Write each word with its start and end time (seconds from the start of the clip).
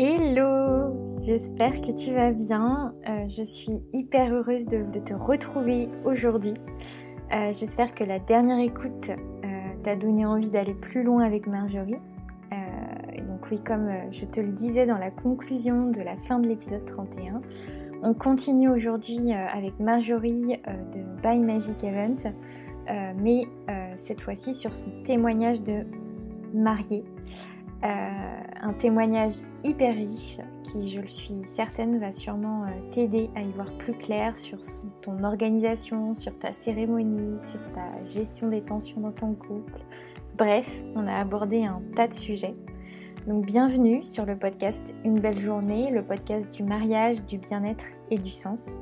Hello, 0.00 1.18
j'espère 1.22 1.72
que 1.82 1.90
tu 1.90 2.14
vas 2.14 2.30
bien. 2.30 2.94
Euh, 3.08 3.26
je 3.36 3.42
suis 3.42 3.82
hyper 3.92 4.32
heureuse 4.32 4.66
de, 4.68 4.84
te 5.00 5.12
retrouver 5.12 5.88
aujourd'hui. 6.04 6.54
Euh, 7.32 7.52
j'espère 7.52 7.92
que 7.96 8.04
la 8.04 8.20
dernière 8.20 8.60
écoute 8.60 9.10
euh, 9.10 9.48
t'a 9.82 9.96
donné 9.96 10.24
envie 10.24 10.50
d'aller 10.50 10.74
plus 10.74 11.02
loin 11.02 11.24
avec 11.24 11.48
Marjorie. 11.48 11.98
donc 13.26 13.50
oui, 13.50 13.60
comme 13.60 13.90
je 14.12 14.24
te 14.24 14.38
le 14.38 14.52
disais 14.52 14.86
dans 14.86 14.98
la 14.98 15.10
conclusion 15.10 15.90
de 15.90 16.00
la 16.00 16.16
fin 16.16 16.38
de 16.38 16.46
l'épisode 16.46 16.84
31, 16.84 17.42
on 18.04 18.14
continue 18.14 18.68
aujourd'hui 18.68 19.32
avec 19.32 19.80
Marjorie 19.80 20.60
de 20.94 21.22
By 21.22 21.40
Magic 21.40 21.82
Event, 21.82 22.32
mais 23.20 23.48
cette 23.96 24.20
fois-ci 24.20 24.54
sur 24.54 24.72
son 24.74 24.90
témoignage 25.02 25.60
de 25.60 25.84
mariée 26.54 27.02
un 27.82 28.72
témoignage 28.72 29.34
hyper 29.64 29.94
riche 29.94 30.38
qui, 30.64 30.88
je 30.88 31.00
le 31.00 31.06
suis 31.06 31.44
certaine, 31.44 31.98
va 31.98 32.12
sûrement 32.12 32.64
euh, 32.64 32.68
t'aider 32.92 33.30
à 33.34 33.42
y 33.42 33.50
voir 33.52 33.70
plus 33.78 33.94
clair 33.94 34.36
sur 34.36 34.58
ton 35.02 35.22
organisation, 35.24 36.14
sur 36.14 36.38
ta 36.38 36.52
cérémonie, 36.52 37.38
sur 37.38 37.62
ta 37.72 38.04
gestion 38.04 38.48
des 38.48 38.62
tensions 38.62 39.00
dans 39.00 39.12
ton 39.12 39.34
couple. 39.34 39.80
Bref, 40.36 40.70
on 40.94 41.06
a 41.06 41.14
abordé 41.14 41.64
un 41.64 41.82
tas 41.96 42.08
de 42.08 42.14
sujets. 42.14 42.54
Donc 43.26 43.46
bienvenue 43.46 44.04
sur 44.04 44.24
le 44.24 44.36
podcast 44.36 44.94
Une 45.04 45.20
belle 45.20 45.40
journée, 45.40 45.90
le 45.90 46.02
podcast 46.02 46.52
du 46.52 46.62
mariage, 46.62 47.22
du 47.26 47.38
bien-être 47.38 47.84
et 48.10 48.18
du 48.18 48.30
sens. 48.30 48.74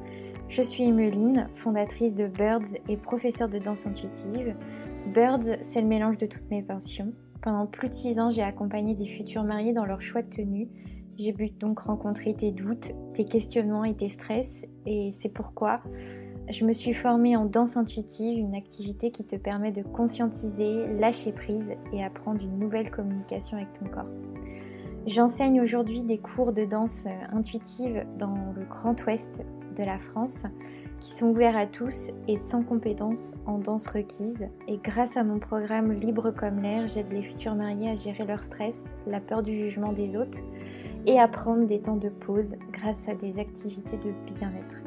Je 0.48 0.62
suis 0.62 0.84
Emeline, 0.84 1.48
fondatrice 1.54 2.14
de 2.14 2.28
Birds 2.28 2.76
et 2.88 2.96
professeure 2.96 3.48
de 3.48 3.58
danse 3.58 3.86
intuitive. 3.86 4.54
Birds, 5.12 5.58
c'est 5.62 5.80
le 5.80 5.88
mélange 5.88 6.18
de 6.18 6.26
toutes 6.26 6.48
mes 6.50 6.62
passions 6.62 7.12
pendant 7.46 7.66
plus 7.66 7.88
de 7.88 7.94
six 7.94 8.18
ans, 8.18 8.28
j'ai 8.28 8.42
accompagné 8.42 8.96
des 8.96 9.06
futurs 9.06 9.44
mariés 9.44 9.72
dans 9.72 9.84
leur 9.84 10.00
choix 10.00 10.20
de 10.20 10.28
tenue. 10.28 10.68
J'ai 11.16 11.32
pu 11.32 11.48
donc 11.50 11.78
rencontrer 11.78 12.34
tes 12.34 12.50
doutes, 12.50 12.90
tes 13.14 13.24
questionnements 13.24 13.84
et 13.84 13.94
tes 13.94 14.08
stress, 14.08 14.64
et 14.84 15.12
c'est 15.12 15.28
pourquoi 15.28 15.80
je 16.50 16.64
me 16.64 16.72
suis 16.72 16.92
formée 16.92 17.36
en 17.36 17.44
danse 17.44 17.76
intuitive, 17.76 18.36
une 18.36 18.56
activité 18.56 19.12
qui 19.12 19.24
te 19.24 19.36
permet 19.36 19.70
de 19.70 19.82
conscientiser, 19.82 20.88
lâcher 20.98 21.30
prise 21.30 21.72
et 21.92 22.02
apprendre 22.02 22.42
une 22.42 22.58
nouvelle 22.58 22.90
communication 22.90 23.58
avec 23.58 23.72
ton 23.74 23.86
corps. 23.86 24.10
J'enseigne 25.06 25.60
aujourd'hui 25.60 26.02
des 26.02 26.18
cours 26.18 26.52
de 26.52 26.64
danse 26.64 27.06
intuitive 27.30 28.04
dans 28.18 28.52
le 28.56 28.64
Grand 28.64 29.00
Ouest 29.06 29.40
de 29.76 29.84
la 29.84 30.00
France 30.00 30.42
qui 31.00 31.10
sont 31.10 31.26
ouverts 31.26 31.56
à 31.56 31.66
tous 31.66 32.10
et 32.28 32.36
sans 32.36 32.62
compétences 32.62 33.34
en 33.46 33.58
danse 33.58 33.86
requise. 33.86 34.48
Et 34.68 34.78
grâce 34.78 35.16
à 35.16 35.24
mon 35.24 35.38
programme 35.38 35.92
Libre 35.92 36.30
comme 36.30 36.60
l'air, 36.60 36.86
j'aide 36.86 37.12
les 37.12 37.22
futurs 37.22 37.54
mariés 37.54 37.90
à 37.90 37.94
gérer 37.94 38.24
leur 38.24 38.42
stress, 38.42 38.94
la 39.06 39.20
peur 39.20 39.42
du 39.42 39.56
jugement 39.56 39.92
des 39.92 40.16
autres 40.16 40.40
et 41.06 41.20
à 41.20 41.28
prendre 41.28 41.66
des 41.66 41.80
temps 41.80 41.96
de 41.96 42.08
pause 42.08 42.56
grâce 42.72 43.08
à 43.08 43.14
des 43.14 43.38
activités 43.38 43.96
de 43.96 44.12
bien-être. 44.34 44.82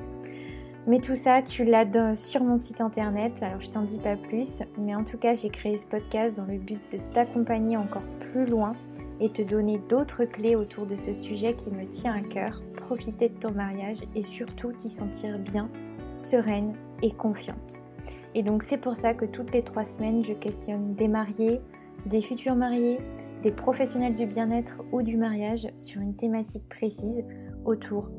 Mais 0.87 0.99
tout 0.99 1.15
ça, 1.15 1.41
tu 1.41 1.63
l'as 1.65 2.15
sur 2.15 2.43
mon 2.43 2.57
site 2.57 2.81
internet, 2.81 3.33
alors 3.41 3.61
je 3.61 3.69
t'en 3.69 3.83
dis 3.83 3.99
pas 3.99 4.15
plus, 4.15 4.63
mais 4.77 4.95
en 4.95 5.03
tout 5.03 5.17
cas 5.17 5.33
j'ai 5.33 5.49
créé 5.49 5.77
ce 5.77 5.85
podcast 5.85 6.35
dans 6.35 6.45
le 6.45 6.57
but 6.57 6.79
de 6.91 6.97
t'accompagner 7.13 7.77
encore 7.77 8.05
plus 8.31 8.45
loin 8.45 8.75
et 9.19 9.29
te 9.29 9.41
donner 9.41 9.79
d'autres 9.89 10.25
clés 10.25 10.55
autour 10.55 10.85
de 10.85 10.95
ce 10.95 11.13
sujet 11.13 11.53
qui 11.53 11.69
me 11.69 11.85
tient 11.85 12.13
à 12.13 12.21
cœur, 12.21 12.61
profiter 12.77 13.29
de 13.29 13.35
ton 13.35 13.51
mariage 13.51 13.99
et 14.15 14.21
surtout 14.21 14.71
t'y 14.71 14.89
sentir 14.89 15.37
bien 15.39 15.69
sereine 16.19 16.73
et 17.01 17.11
confiante. 17.11 17.81
Et 18.35 18.43
donc 18.43 18.63
c'est 18.63 18.77
pour 18.77 18.95
ça 18.95 19.13
que 19.13 19.25
toutes 19.25 19.53
les 19.53 19.63
trois 19.63 19.85
semaines, 19.85 20.23
je 20.23 20.33
questionne 20.33 20.93
des 20.93 21.07
mariés, 21.07 21.61
des 22.05 22.21
futurs 22.21 22.55
mariés, 22.55 22.99
des 23.41 23.51
professionnels 23.51 24.15
du 24.15 24.25
bien-être 24.25 24.81
ou 24.91 25.01
du 25.01 25.17
mariage 25.17 25.67
sur 25.77 26.01
une 26.01 26.15
thématique 26.15 26.67
précise 26.69 27.23
autour 27.65 28.09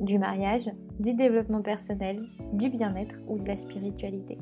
du 0.00 0.18
mariage, 0.18 0.70
du 0.98 1.14
développement 1.14 1.60
personnel, 1.60 2.16
du 2.54 2.70
bien-être 2.70 3.16
ou 3.28 3.38
de 3.38 3.46
la 3.46 3.56
spiritualité. 3.56 4.38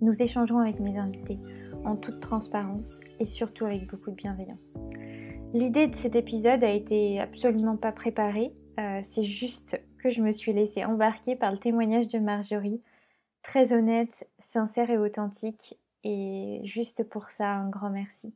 Nous 0.00 0.22
échangerons 0.22 0.58
avec 0.58 0.80
mes 0.80 0.98
invités 0.98 1.38
en 1.84 1.96
toute 1.96 2.20
transparence 2.20 3.00
et 3.20 3.24
surtout 3.24 3.64
avec 3.64 3.88
beaucoup 3.88 4.10
de 4.10 4.16
bienveillance. 4.16 4.76
L'idée 5.52 5.86
de 5.86 5.94
cet 5.94 6.16
épisode 6.16 6.64
a 6.64 6.70
été 6.70 7.20
absolument 7.20 7.76
pas 7.76 7.92
préparée, 7.92 8.52
euh, 8.80 9.00
c'est 9.02 9.22
juste 9.22 9.80
je 10.10 10.22
me 10.22 10.32
suis 10.32 10.52
laissée 10.52 10.84
embarquer 10.84 11.36
par 11.36 11.52
le 11.52 11.58
témoignage 11.58 12.08
de 12.08 12.18
Marjorie, 12.18 12.80
très 13.42 13.72
honnête, 13.72 14.28
sincère 14.38 14.90
et 14.90 14.98
authentique, 14.98 15.78
et 16.04 16.60
juste 16.64 17.04
pour 17.04 17.30
ça, 17.30 17.50
un 17.50 17.68
grand 17.68 17.90
merci. 17.90 18.34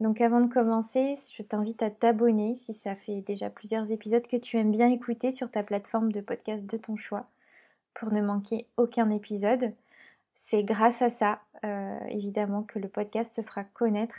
Donc 0.00 0.20
avant 0.20 0.40
de 0.40 0.52
commencer, 0.52 1.14
je 1.32 1.42
t'invite 1.42 1.82
à 1.82 1.90
t'abonner 1.90 2.54
si 2.56 2.74
ça 2.74 2.96
fait 2.96 3.20
déjà 3.20 3.48
plusieurs 3.48 3.92
épisodes 3.92 4.26
que 4.26 4.36
tu 4.36 4.56
aimes 4.58 4.72
bien 4.72 4.90
écouter 4.90 5.30
sur 5.30 5.50
ta 5.50 5.62
plateforme 5.62 6.10
de 6.10 6.20
podcast 6.20 6.66
de 6.66 6.76
ton 6.76 6.96
choix 6.96 7.26
pour 7.94 8.12
ne 8.12 8.20
manquer 8.20 8.66
aucun 8.76 9.10
épisode. 9.10 9.72
C'est 10.34 10.64
grâce 10.64 11.00
à 11.00 11.10
ça, 11.10 11.40
euh, 11.64 11.98
évidemment, 12.08 12.64
que 12.64 12.80
le 12.80 12.88
podcast 12.88 13.34
se 13.34 13.42
fera 13.42 13.62
connaître 13.62 14.16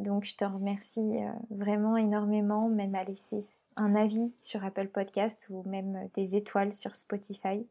donc 0.00 0.24
je 0.24 0.34
te 0.34 0.44
remercie 0.44 1.00
euh, 1.00 1.30
vraiment 1.50 1.96
énormément, 1.96 2.68
même 2.68 2.94
à 2.94 3.04
laisser 3.04 3.40
un 3.76 3.94
avis 3.94 4.32
sur 4.40 4.64
Apple 4.64 4.88
Podcast 4.88 5.46
ou 5.50 5.62
même 5.68 5.96
euh, 5.96 6.08
des 6.14 6.36
étoiles 6.36 6.72
sur 6.72 6.94
Spotify. 6.94 7.66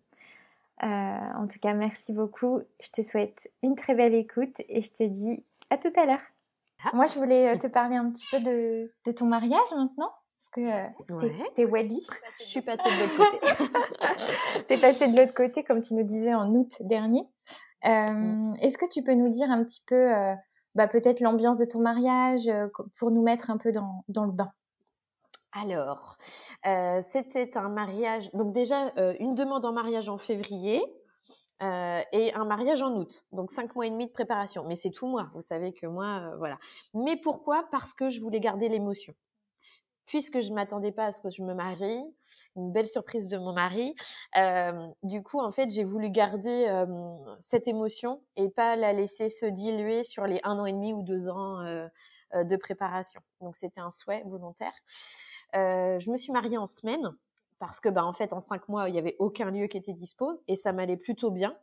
Euh, 0.83 0.85
en 0.85 1.47
tout 1.47 1.59
cas, 1.59 1.73
merci 1.73 2.13
beaucoup. 2.13 2.61
Je 2.81 2.89
te 2.89 3.01
souhaite 3.01 3.51
une 3.63 3.75
très 3.75 3.95
belle 3.95 4.13
écoute 4.13 4.61
et 4.69 4.81
je 4.81 4.91
te 4.91 5.03
dis 5.03 5.43
à 5.69 5.77
tout 5.77 5.91
à 5.95 6.05
l'heure. 6.05 6.21
Ah. 6.85 6.91
Moi, 6.93 7.07
je 7.07 7.15
voulais 7.15 7.57
te 7.57 7.67
parler 7.67 7.95
un 7.95 8.09
petit 8.11 8.25
peu 8.31 8.39
de, 8.39 9.11
ton 9.11 9.25
mariage 9.25 9.71
maintenant. 9.75 10.11
Parce 10.37 10.49
que 10.51 11.53
t'es 11.53 11.63
es 11.63 11.89
Je 12.39 12.45
suis 12.45 12.61
passée 12.61 12.83
de 12.83 12.99
l'autre 13.01 13.17
côté. 13.17 14.63
t'es 14.67 14.79
passée 14.79 15.07
de 15.09 15.17
l'autre 15.17 15.33
côté, 15.33 15.63
comme 15.63 15.81
tu 15.81 15.95
nous 15.95 16.03
disais 16.03 16.33
en 16.33 16.49
août 16.55 16.77
dernier. 16.79 17.27
Mm. 17.83 18.53
Est-ce 18.61 18.77
que 18.77 18.89
tu 18.89 19.03
peux 19.03 19.15
nous 19.15 19.29
dire 19.29 19.51
un 19.51 19.63
petit 19.63 19.83
peu 19.85 20.35
bah, 20.75 20.87
peut-être 20.87 21.19
l'ambiance 21.19 21.57
de 21.57 21.65
ton 21.65 21.79
mariage 21.79 22.49
pour 22.97 23.11
nous 23.11 23.21
mettre 23.21 23.49
un 23.49 23.57
peu 23.57 23.71
dans, 23.71 24.03
le 24.07 24.31
bain 24.31 24.51
alors, 25.51 26.19
c'était 27.09 27.57
un 27.57 27.69
mariage, 27.69 28.29
donc 28.33 28.53
déjà 28.53 28.93
une 29.19 29.33
demande 29.33 29.65
en 29.65 29.73
mariage 29.73 30.07
en 30.07 30.19
février 30.19 30.79
et 31.59 32.31
un 32.35 32.45
mariage 32.45 32.83
en 32.83 32.93
août, 32.95 33.25
donc 33.31 33.51
cinq 33.51 33.73
mois 33.73 33.87
et 33.87 33.89
demi 33.89 34.05
de 34.05 34.11
préparation. 34.11 34.63
Mais 34.67 34.75
c'est 34.75 34.91
tout 34.91 35.07
moi, 35.07 35.31
vous 35.33 35.41
savez 35.41 35.73
que 35.73 35.87
moi, 35.87 36.35
voilà. 36.37 36.59
Mais 36.93 37.17
pourquoi? 37.17 37.65
Parce 37.71 37.93
que 37.93 38.11
je 38.11 38.21
voulais 38.21 38.39
garder 38.39 38.69
l'émotion 38.69 39.15
puisque 40.09 40.41
je 40.41 40.51
m'attendais 40.51 40.91
pas 40.91 41.05
à 41.05 41.11
ce 41.11 41.21
que 41.21 41.29
je 41.29 41.43
me 41.43 41.53
marie, 41.53 42.01
une 42.55 42.71
belle 42.71 42.87
surprise 42.87 43.27
de 43.27 43.37
mon 43.37 43.53
mari. 43.53 43.93
Euh, 44.37 44.87
du 45.03 45.21
coup, 45.21 45.39
en 45.39 45.51
fait, 45.51 45.69
j'ai 45.69 45.83
voulu 45.83 46.09
garder 46.09 46.65
euh, 46.67 46.85
cette 47.39 47.67
émotion 47.67 48.19
et 48.35 48.49
pas 48.49 48.75
la 48.75 48.91
laisser 48.91 49.29
se 49.29 49.45
diluer 49.45 50.03
sur 50.03 50.25
les 50.25 50.39
un 50.43 50.57
an 50.57 50.65
et 50.65 50.73
demi 50.73 50.93
ou 50.93 51.03
deux 51.03 51.29
ans 51.29 51.61
euh, 51.61 51.87
de 52.33 52.55
préparation. 52.55 53.21
Donc, 53.39 53.55
c'était 53.55 53.81
un 53.81 53.91
souhait 53.91 54.23
volontaire. 54.25 54.73
je 55.53 56.09
me 56.09 56.17
suis 56.17 56.31
mariée 56.31 56.57
en 56.57 56.67
semaine 56.67 57.11
parce 57.59 57.79
que, 57.79 57.87
bah, 57.87 58.03
en 58.03 58.13
fait, 58.13 58.33
en 58.33 58.41
cinq 58.41 58.67
mois, 58.67 58.89
il 58.89 58.93
n'y 58.93 58.99
avait 58.99 59.15
aucun 59.19 59.51
lieu 59.51 59.67
qui 59.67 59.77
était 59.77 59.93
dispo 59.93 60.41
et 60.47 60.55
ça 60.55 60.73
m'allait 60.73 60.97
plutôt 60.97 61.29
bien. 61.29 61.55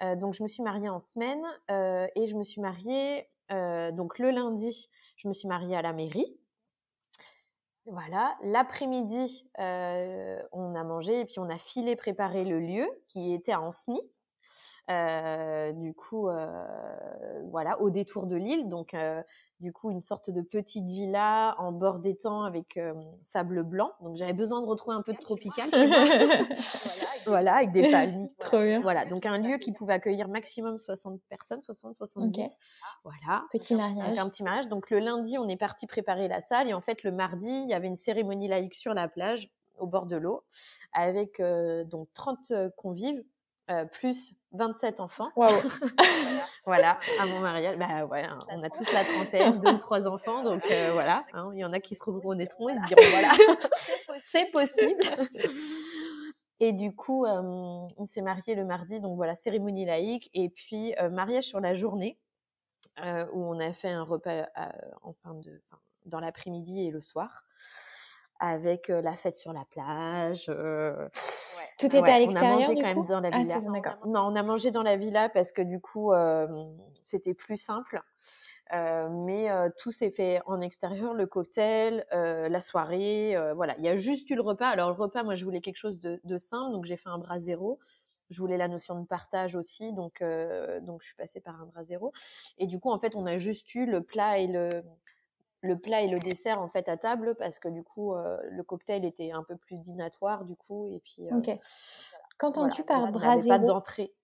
donc, 0.00 0.34
je 0.34 0.44
me 0.44 0.48
suis 0.48 0.62
mariée 0.62 0.88
en 0.88 1.00
semaine 1.00 1.42
et 1.68 2.26
je 2.28 2.36
me 2.36 2.44
suis 2.44 2.60
mariée 2.60 3.28
donc 3.50 4.20
le 4.20 4.30
lundi. 4.30 4.88
Je 5.16 5.26
me 5.26 5.34
suis 5.34 5.48
mariée 5.48 5.76
à 5.76 5.82
la 5.82 5.92
mairie 5.92 6.38
voilà, 7.86 8.36
l'après-midi, 8.42 9.46
euh, 9.58 10.42
on 10.52 10.74
a 10.74 10.84
mangé 10.84 11.20
et 11.20 11.24
puis 11.26 11.38
on 11.38 11.50
a 11.50 11.58
filé 11.58 11.96
préparer 11.96 12.44
le 12.44 12.58
lieu 12.58 12.88
qui 13.08 13.34
était 13.34 13.52
à 13.52 13.60
Anceny. 13.60 14.00
Euh, 14.90 15.72
du 15.72 15.94
coup, 15.94 16.28
euh, 16.28 16.46
voilà, 17.50 17.80
au 17.80 17.88
détour 17.88 18.26
de 18.26 18.36
l'île. 18.36 18.68
Donc, 18.68 18.92
euh, 18.92 19.22
du 19.60 19.72
coup, 19.72 19.90
une 19.90 20.02
sorte 20.02 20.28
de 20.28 20.42
petite 20.42 20.84
villa 20.84 21.54
en 21.58 21.72
bord 21.72 22.00
d'étang 22.00 22.42
avec 22.42 22.78
sable 23.22 23.62
blanc. 23.62 23.92
Donc, 24.02 24.16
j'avais 24.16 24.34
besoin 24.34 24.60
de 24.60 24.66
retrouver 24.66 24.96
un 24.96 25.02
peu 25.02 25.14
de 25.14 25.18
tropical. 25.18 25.70
voilà, 27.26 27.56
avec 27.56 27.72
des 27.72 27.90
palmiers. 27.90 28.30
Trop 28.38 28.60
bien. 28.60 28.80
Voilà, 28.82 29.06
donc 29.06 29.24
un 29.24 29.38
lieu 29.38 29.56
qui 29.56 29.72
pouvait 29.72 29.94
accueillir 29.94 30.28
maximum 30.28 30.78
60 30.78 31.20
personnes, 31.30 31.62
60, 31.62 31.94
70. 31.94 32.56
Voilà. 33.04 33.44
Petit 33.52 33.74
mariage. 33.74 34.18
un 34.18 34.28
petit 34.28 34.42
mariage. 34.42 34.68
Donc, 34.68 34.90
le 34.90 34.98
lundi, 34.98 35.38
on 35.38 35.48
est 35.48 35.56
parti 35.56 35.86
préparer 35.86 36.28
la 36.28 36.42
salle. 36.42 36.68
Et 36.68 36.74
en 36.74 36.82
fait, 36.82 37.02
le 37.04 37.12
mardi, 37.12 37.48
il 37.48 37.68
y 37.68 37.74
avait 37.74 37.88
une 37.88 37.96
cérémonie 37.96 38.48
laïque 38.48 38.74
sur 38.74 38.92
la 38.92 39.08
plage 39.08 39.50
au 39.78 39.86
bord 39.86 40.06
de 40.06 40.16
l'eau 40.16 40.44
avec 40.92 41.42
donc 41.90 42.06
30 42.14 42.52
convives 42.76 43.24
euh, 43.70 43.86
plus 43.86 44.34
27 44.52 45.00
enfants. 45.00 45.30
voilà, 46.66 47.00
à 47.18 47.24
mon 47.24 47.40
mariage. 47.40 47.78
Bah 47.78 48.04
ouais, 48.04 48.22
hein, 48.22 48.38
on 48.50 48.62
a 48.62 48.68
tous 48.68 48.92
la 48.92 49.04
trentaine, 49.04 49.58
deux 49.60 49.72
ou 49.72 49.78
trois 49.78 50.06
enfants, 50.06 50.42
donc 50.42 50.62
euh, 50.70 50.90
voilà. 50.92 51.24
Hein, 51.32 51.50
il 51.54 51.60
y 51.60 51.64
en 51.64 51.72
a 51.72 51.80
qui 51.80 51.94
se 51.94 52.04
reconnaîtront 52.04 52.68
et 52.68 52.74
se 52.74 52.86
diront 52.86 53.10
voilà, 53.10 53.32
c'est 54.22 54.50
possible. 54.50 55.00
Et 56.60 56.72
du 56.74 56.94
coup, 56.94 57.24
euh, 57.24 57.40
on 57.96 58.04
s'est 58.04 58.20
marié 58.20 58.54
le 58.54 58.66
mardi, 58.66 59.00
donc 59.00 59.16
voilà, 59.16 59.34
cérémonie 59.34 59.86
laïque, 59.86 60.28
et 60.34 60.50
puis 60.50 60.94
mariage 61.10 61.44
sur 61.44 61.60
la 61.60 61.72
journée, 61.72 62.18
où 62.98 63.44
on 63.44 63.58
a 63.60 63.72
fait 63.72 63.88
un 63.88 64.02
repas 64.02 64.46
en 65.02 65.14
fin 65.14 65.34
de, 65.34 65.62
dans 66.04 66.20
l'après-midi 66.20 66.86
et 66.86 66.90
le 66.90 67.00
soir. 67.00 67.44
Avec 68.48 68.88
la 68.88 69.12
fête 69.12 69.36
sur 69.36 69.52
la 69.52 69.64
plage. 69.64 70.46
Tout 71.78 71.86
était 71.86 71.98
à 71.98 72.18
l'extérieur. 72.18 72.58
On 72.58 72.62
a 72.62 72.66
mangé 72.66 72.74
quand 72.80 72.94
même 72.94 73.06
dans 73.06 73.20
la 73.20 73.30
ah, 73.32 73.38
villa. 73.38 73.98
non, 74.06 74.20
on 74.20 74.36
a 74.36 74.42
mangé 74.42 74.70
dans 74.70 74.82
la 74.82 74.96
villa 74.96 75.28
parce 75.28 75.52
que 75.52 75.62
du 75.62 75.80
coup, 75.80 76.12
c'était 77.02 77.34
plus 77.34 77.58
simple. 77.58 78.00
mais 78.72 79.48
tout 79.78 79.92
s'est 79.92 80.10
fait 80.10 80.40
en 80.46 80.60
extérieur, 80.60 81.14
le 81.14 81.26
cocktail, 81.26 82.04
la 82.12 82.60
soirée, 82.60 83.36
voilà. 83.54 83.74
Il 83.78 83.84
y 83.84 83.88
a 83.88 83.96
juste 83.96 84.28
eu 84.30 84.34
le 84.34 84.42
repas. 84.42 84.68
Alors 84.68 84.90
le 84.90 84.96
repas, 84.96 85.22
moi, 85.22 85.34
je 85.34 85.44
voulais 85.44 85.60
quelque 85.60 85.78
chose 85.78 85.98
de, 86.00 86.20
de 86.22 86.38
simple, 86.38 86.72
donc 86.72 86.84
j'ai 86.84 86.96
fait 86.96 87.08
un 87.08 87.18
bras 87.18 87.38
zéro 87.38 87.78
je 88.30 88.40
voulais 88.40 88.56
la 88.56 88.68
notion 88.68 89.00
de 89.00 89.06
partage 89.06 89.54
aussi, 89.54 89.92
donc, 89.92 90.22
donc 90.82 91.02
je 91.02 91.06
suis 91.06 91.16
passée 91.16 91.40
par 91.40 91.60
un 91.60 91.66
bras 91.66 91.84
zéro. 91.84 92.12
Et 92.58 92.66
du 92.66 92.78
coup, 92.78 92.90
en 92.90 92.98
fait, 92.98 93.14
on 93.16 93.26
a 93.26 93.38
juste 93.38 93.74
eu 93.74 93.86
le 93.86 94.02
plat 94.02 94.38
et 94.38 94.46
le, 94.46 94.82
le 95.64 95.78
plat 95.78 96.02
et 96.02 96.08
le 96.08 96.18
dessert 96.18 96.60
en 96.60 96.68
fait 96.68 96.88
à 96.88 96.96
table 96.96 97.34
parce 97.36 97.58
que 97.58 97.68
du 97.68 97.82
coup 97.82 98.14
le 98.14 98.62
cocktail 98.62 99.04
était 99.04 99.32
un 99.32 99.42
peu 99.42 99.56
plus 99.56 99.78
dînatoire 99.78 100.44
du 100.44 100.56
coup 100.56 100.88
et 100.88 101.00
puis 101.00 101.26
ok 101.32 101.58
qu'entends-tu 102.38 102.84
par 102.84 103.10
bras 103.10 103.38
zéro 103.38 103.58
pas 103.58 103.64
d'entrée 103.64 104.14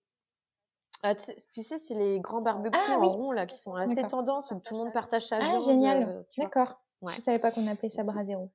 ah, 1.03 1.15
tu, 1.15 1.63
sais, 1.63 1.79
c'est 1.79 1.95
les 1.95 2.19
grands 2.19 2.41
barbecues 2.41 2.77
ah, 2.87 2.99
en 2.99 3.09
rond 3.09 3.31
là 3.31 3.47
qui 3.47 3.57
sont 3.57 3.73
assez 3.73 4.03
tendance 4.03 4.51
où 4.51 4.59
tout 4.59 4.75
le 4.75 4.83
monde 4.83 4.93
partage 4.93 5.25
sa 5.25 5.37
ah, 5.41 5.57
génial. 5.57 6.25
D'accord. 6.37 6.79
Je 7.07 7.19
savais 7.19 7.39
pas 7.39 7.49
qu'on 7.49 7.65
appelait 7.65 7.89
ça 7.89 8.03
bras 8.03 8.23
zéro. 8.23 8.51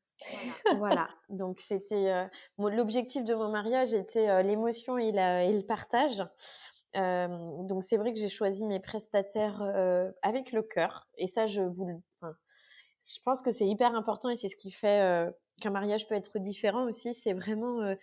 Voilà. 0.79 1.09
Donc 1.29 1.61
c'était 1.61 2.29
l'objectif 2.57 3.25
de 3.25 3.35
mon 3.35 3.49
mariage 3.49 3.95
était 3.95 4.45
l'émotion 4.45 4.97
et, 4.97 5.09
et, 5.09 5.53
le 5.53 5.63
partage. 5.63 6.25
donc 6.95 7.83
c'est 7.83 7.97
vrai 7.97 8.13
que 8.13 8.21
j'ai 8.21 8.29
choisi 8.29 8.65
mes 8.65 8.79
prestataires 8.79 9.63
avec 10.23 10.53
le 10.53 10.63
cœur 10.63 11.09
et 11.17 11.27
ça 11.27 11.49
je 11.49 11.63
vous 11.63 12.01
je 13.07 13.21
pense 13.25 13.43
que 13.43 13.53
c'est 13.53 13.67
hyper 13.67 13.95
important 13.95 14.29
et 14.31 14.37
c'est 14.37 14.49
ce 14.49 14.57
qui 14.57 14.71
fait 14.71 15.29
qu'un 15.61 15.71
mariage 15.71 16.09
peut 16.09 16.15
être 16.15 16.39
différent 16.39 16.85
aussi. 16.89 17.15
C'est 17.15 17.33
vraiment 17.33 17.97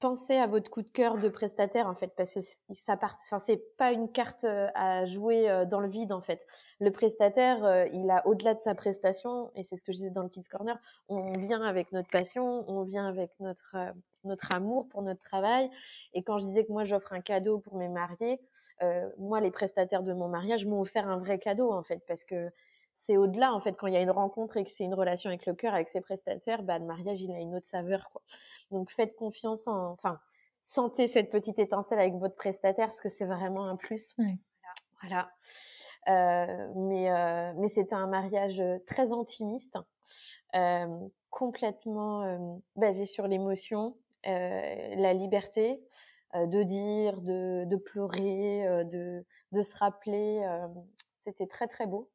penser 0.00 0.36
à 0.36 0.46
votre 0.46 0.70
coup 0.70 0.82
de 0.82 0.88
cœur 0.88 1.18
de 1.18 1.28
prestataire 1.28 1.88
en 1.88 1.94
fait 1.94 2.12
parce 2.16 2.34
que 2.34 2.40
ça 2.72 2.96
part 2.96 3.16
enfin 3.20 3.40
c'est 3.40 3.76
pas 3.76 3.90
une 3.90 4.10
carte 4.10 4.44
à 4.44 5.04
jouer 5.06 5.64
dans 5.68 5.80
le 5.80 5.88
vide 5.88 6.12
en 6.12 6.20
fait 6.20 6.46
le 6.78 6.92
prestataire 6.92 7.86
il 7.92 8.08
a 8.10 8.24
au-delà 8.26 8.54
de 8.54 8.60
sa 8.60 8.76
prestation 8.76 9.50
et 9.56 9.64
c'est 9.64 9.76
ce 9.76 9.82
que 9.82 9.92
je 9.92 9.98
disais 9.98 10.10
dans 10.10 10.22
le 10.22 10.28
kids 10.28 10.46
corner 10.48 10.78
on 11.08 11.32
vient 11.32 11.62
avec 11.62 11.90
notre 11.90 12.08
passion 12.10 12.64
on 12.68 12.84
vient 12.84 13.08
avec 13.08 13.32
notre 13.40 13.76
notre 14.22 14.54
amour 14.54 14.88
pour 14.88 15.02
notre 15.02 15.20
travail 15.20 15.68
et 16.14 16.22
quand 16.22 16.38
je 16.38 16.46
disais 16.46 16.64
que 16.64 16.70
moi 16.70 16.84
j'offre 16.84 17.12
un 17.12 17.20
cadeau 17.20 17.58
pour 17.58 17.76
mes 17.76 17.88
mariés 17.88 18.40
moi 19.18 19.40
les 19.40 19.50
prestataires 19.50 20.04
de 20.04 20.12
mon 20.12 20.28
mariage 20.28 20.64
m'ont 20.64 20.80
offert 20.80 21.08
un 21.08 21.18
vrai 21.18 21.40
cadeau 21.40 21.72
en 21.72 21.82
fait 21.82 22.04
parce 22.06 22.22
que 22.22 22.52
c'est 22.98 23.16
au-delà 23.16 23.54
en 23.54 23.60
fait 23.60 23.72
quand 23.72 23.86
il 23.86 23.94
y 23.94 23.96
a 23.96 24.02
une 24.02 24.10
rencontre 24.10 24.56
et 24.56 24.64
que 24.64 24.70
c'est 24.70 24.84
une 24.84 24.94
relation 24.94 25.30
avec 25.30 25.46
le 25.46 25.54
cœur 25.54 25.72
avec 25.72 25.88
ses 25.88 26.00
prestataires 26.00 26.62
bah 26.62 26.78
le 26.78 26.84
mariage 26.84 27.22
il 27.22 27.30
a 27.30 27.38
une 27.38 27.54
autre 27.54 27.66
saveur 27.66 28.10
quoi. 28.10 28.22
Donc 28.70 28.90
faites 28.90 29.14
confiance 29.14 29.68
en 29.68 29.92
enfin 29.92 30.20
sentez 30.60 31.06
cette 31.06 31.30
petite 31.30 31.58
étincelle 31.58 32.00
avec 32.00 32.14
votre 32.14 32.34
prestataire 32.34 32.86
parce 32.86 33.00
que 33.00 33.08
c'est 33.08 33.24
vraiment 33.24 33.66
un 33.66 33.76
plus. 33.76 34.16
Voilà, 35.00 35.30
euh, 36.08 36.72
mais 36.74 37.08
euh, 37.08 37.52
mais 37.56 37.68
c'était 37.68 37.94
un 37.94 38.08
mariage 38.08 38.60
très 38.88 39.12
intimiste 39.12 39.78
euh, 40.56 41.08
complètement 41.30 42.58
basé 42.74 43.06
sur 43.06 43.28
l'émotion 43.28 43.96
la 44.24 45.14
liberté 45.14 45.80
de 46.34 46.62
dire 46.64 47.20
de, 47.20 47.64
de 47.64 47.76
pleurer 47.76 48.84
de, 48.84 49.24
de 49.52 49.62
se 49.62 49.76
rappeler 49.76 50.44
c'était 51.24 51.46
très 51.46 51.68
très 51.68 51.86
beau 51.86 52.10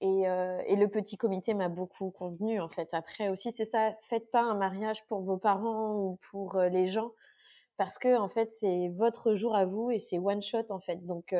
et, 0.00 0.22
et, 0.66 0.76
le 0.76 0.88
petit 0.88 1.16
comité 1.16 1.54
m'a 1.54 1.68
beaucoup 1.68 2.10
convenu 2.10 2.60
en 2.60 2.68
fait. 2.68 2.88
Après 2.92 3.28
aussi, 3.28 3.52
c'est 3.52 3.64
ça, 3.64 3.92
faites 4.02 4.30
pas 4.30 4.42
un 4.42 4.54
mariage 4.54 5.04
pour 5.06 5.20
vos 5.20 5.36
parents 5.36 5.94
ou 5.94 6.18
pour 6.30 6.58
les 6.58 6.86
gens, 6.86 7.12
parce 7.76 7.98
que 7.98 8.18
en 8.18 8.28
fait, 8.28 8.52
c'est 8.52 8.88
votre 8.88 9.34
jour 9.34 9.54
à 9.54 9.66
vous 9.66 9.90
et 9.90 9.98
c'est 9.98 10.18
one 10.18 10.42
shot 10.42 10.64
en 10.70 10.80
fait. 10.80 11.04
Donc 11.04 11.34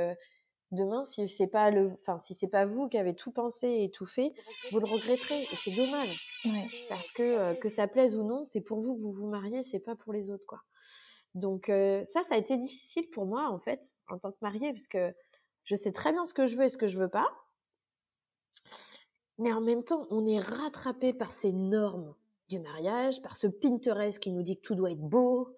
demain, 0.73 1.05
si 1.05 1.29
c'est 1.29 1.47
pas 1.47 1.71
le, 1.71 1.93
enfin 2.03 2.19
si 2.19 2.35
c'est 2.35 2.49
pas 2.49 2.67
vous 2.67 2.89
qui 2.89 2.99
avez 2.99 3.15
tout 3.15 3.33
pensé 3.33 3.67
et 3.83 3.91
tout 3.91 4.07
fait, 4.07 4.33
vous 4.73 4.79
le 4.79 4.87
regretterez 4.87 5.43
et 5.43 5.57
c'est 5.57 5.73
dommage. 5.73 6.21
Ouais. 6.45 6.67
Parce 6.89 7.11
que 7.11 7.55
que 7.55 7.69
ça 7.69 7.89
plaise 7.89 8.17
ou 8.17 8.23
non, 8.25 8.45
c'est 8.45 8.61
pour 8.61 8.81
vous 8.81 8.95
que 8.95 9.01
vous 9.01 9.13
vous 9.13 9.29
mariez, 9.29 9.63
c'est 9.63 9.81
pas 9.81 9.97
pour 9.97 10.13
les 10.13 10.31
autres 10.31 10.47
quoi. 10.47 10.61
Donc 11.35 11.67
ça, 11.67 12.23
ça 12.23 12.35
a 12.35 12.37
été 12.37 12.57
difficile 12.57 13.09
pour 13.11 13.27
moi 13.27 13.49
en 13.51 13.59
fait 13.59 13.95
en 14.09 14.19
tant 14.19 14.33
que 14.33 14.39
mariée, 14.43 14.73
parce 14.73 14.89
que 14.89 15.15
je 15.65 15.77
sais 15.77 15.93
très 15.93 16.13
bien 16.13 16.25
ce 16.25 16.35
que 16.35 16.47
je 16.47 16.57
veux 16.57 16.65
et 16.65 16.69
ce 16.69 16.79
que 16.79 16.89
je 16.89 16.99
veux 16.99 17.09
pas 17.09 17.29
mais 19.41 19.53
en 19.53 19.61
même 19.61 19.83
temps, 19.83 20.07
on 20.11 20.27
est 20.27 20.39
rattrapé 20.39 21.13
par 21.15 21.33
ces 21.33 21.53
normes 21.53 22.15
du 22.51 22.59
mariage, 22.59 23.23
par 23.23 23.37
ce 23.37 23.47
Pinterest 23.47 24.19
qui 24.19 24.33
nous 24.33 24.43
dit 24.43 24.57
que 24.57 24.63
tout 24.63 24.75
doit 24.75 24.91
être 24.91 25.01
beau, 25.01 25.57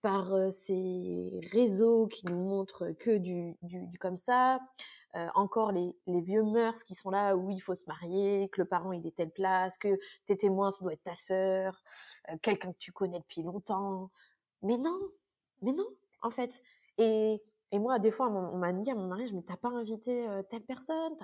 par 0.00 0.32
ces 0.52 1.28
réseaux 1.52 2.06
qui 2.06 2.26
nous 2.26 2.38
montrent 2.38 2.92
que 2.98 3.18
du, 3.18 3.56
comme 3.98 4.16
ça, 4.16 4.60
encore 5.34 5.72
les, 5.72 5.92
vieux 6.06 6.44
mœurs 6.44 6.82
qui 6.84 6.94
sont 6.94 7.10
là 7.10 7.36
où 7.36 7.50
il 7.50 7.60
faut 7.60 7.74
se 7.74 7.84
marier, 7.86 8.48
que 8.52 8.62
le 8.62 8.66
parent 8.66 8.92
il 8.92 9.06
est 9.06 9.16
telle 9.16 9.32
place, 9.32 9.76
que 9.76 9.98
tes 10.24 10.36
témoins 10.36 10.70
ça 10.70 10.78
doit 10.82 10.92
être 10.92 11.02
ta 11.02 11.16
sœur, 11.16 11.82
quelqu'un 12.42 12.72
que 12.72 12.78
tu 12.78 12.92
connais 12.92 13.18
depuis 13.18 13.42
longtemps. 13.42 14.10
Mais 14.62 14.78
non, 14.78 14.98
mais 15.62 15.72
non, 15.72 15.88
en 16.22 16.30
fait. 16.30 16.62
Et, 16.96 17.42
et 17.72 17.78
moi, 17.78 17.98
des 17.98 18.10
fois, 18.10 18.28
on 18.28 18.56
m'a 18.56 18.72
dit 18.72 18.90
à 18.90 18.94
mon 18.94 19.08
mariage, 19.08 19.32
mais 19.32 19.42
t'as 19.42 19.56
pas 19.56 19.70
invité 19.70 20.26
telle 20.48 20.62
personne 20.62 21.16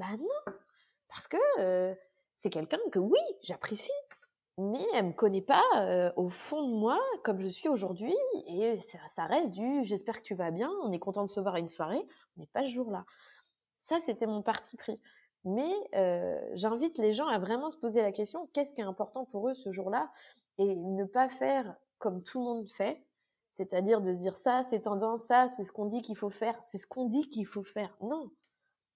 bah 0.00 0.16
non, 0.18 0.54
parce 1.08 1.28
que 1.28 1.36
c'est 2.38 2.48
quelqu'un 2.48 2.78
que 2.90 2.98
oui, 2.98 3.20
j'apprécie, 3.42 3.92
mais 4.56 4.82
elle 4.94 5.08
me 5.08 5.12
connaît 5.12 5.42
pas 5.42 6.12
au 6.16 6.30
fond 6.30 6.66
de 6.66 6.72
moi 6.72 6.98
comme 7.22 7.38
je 7.38 7.48
suis 7.48 7.68
aujourd'hui, 7.68 8.16
et 8.46 8.78
ça, 8.78 9.26
reste 9.26 9.50
du 9.50 9.84
j'espère 9.84 10.16
que 10.16 10.22
tu 10.22 10.34
vas 10.34 10.50
bien, 10.50 10.70
on 10.82 10.90
est 10.90 10.98
content 10.98 11.22
de 11.22 11.28
se 11.28 11.38
voir 11.38 11.56
à 11.56 11.58
une 11.58 11.68
soirée, 11.68 12.02
mais 12.38 12.46
pas 12.46 12.62
ce 12.62 12.72
jour-là. 12.72 13.04
Ça, 13.76 14.00
c'était 14.00 14.26
mon 14.26 14.40
parti 14.40 14.78
pris. 14.78 14.98
Mais 15.44 15.70
j'invite 16.54 16.96
les 16.96 17.12
gens 17.12 17.26
à 17.26 17.38
vraiment 17.38 17.70
se 17.70 17.76
poser 17.76 18.00
la 18.00 18.12
question 18.12 18.48
qu'est-ce 18.54 18.72
qui 18.72 18.80
est 18.80 18.84
important 18.84 19.26
pour 19.26 19.50
eux 19.50 19.54
ce 19.54 19.70
jour-là 19.70 20.10
et 20.56 20.76
ne 20.76 21.04
pas 21.04 21.28
faire 21.28 21.76
comme 21.98 22.22
tout 22.22 22.38
le 22.38 22.44
monde 22.46 22.70
fait, 22.70 23.04
c'est-à-dire 23.50 24.00
de 24.00 24.14
se 24.14 24.18
dire 24.18 24.38
ça, 24.38 24.62
c'est 24.62 24.80
tendance, 24.80 25.24
ça, 25.24 25.48
c'est 25.50 25.64
ce 25.64 25.72
qu'on 25.72 25.84
dit 25.84 26.00
qu'il 26.00 26.16
faut 26.16 26.30
faire, 26.30 26.58
c'est 26.70 26.78
ce 26.78 26.86
qu'on 26.86 27.04
dit 27.04 27.28
qu'il 27.28 27.46
faut 27.46 27.64
faire. 27.64 27.94
Non, 28.00 28.30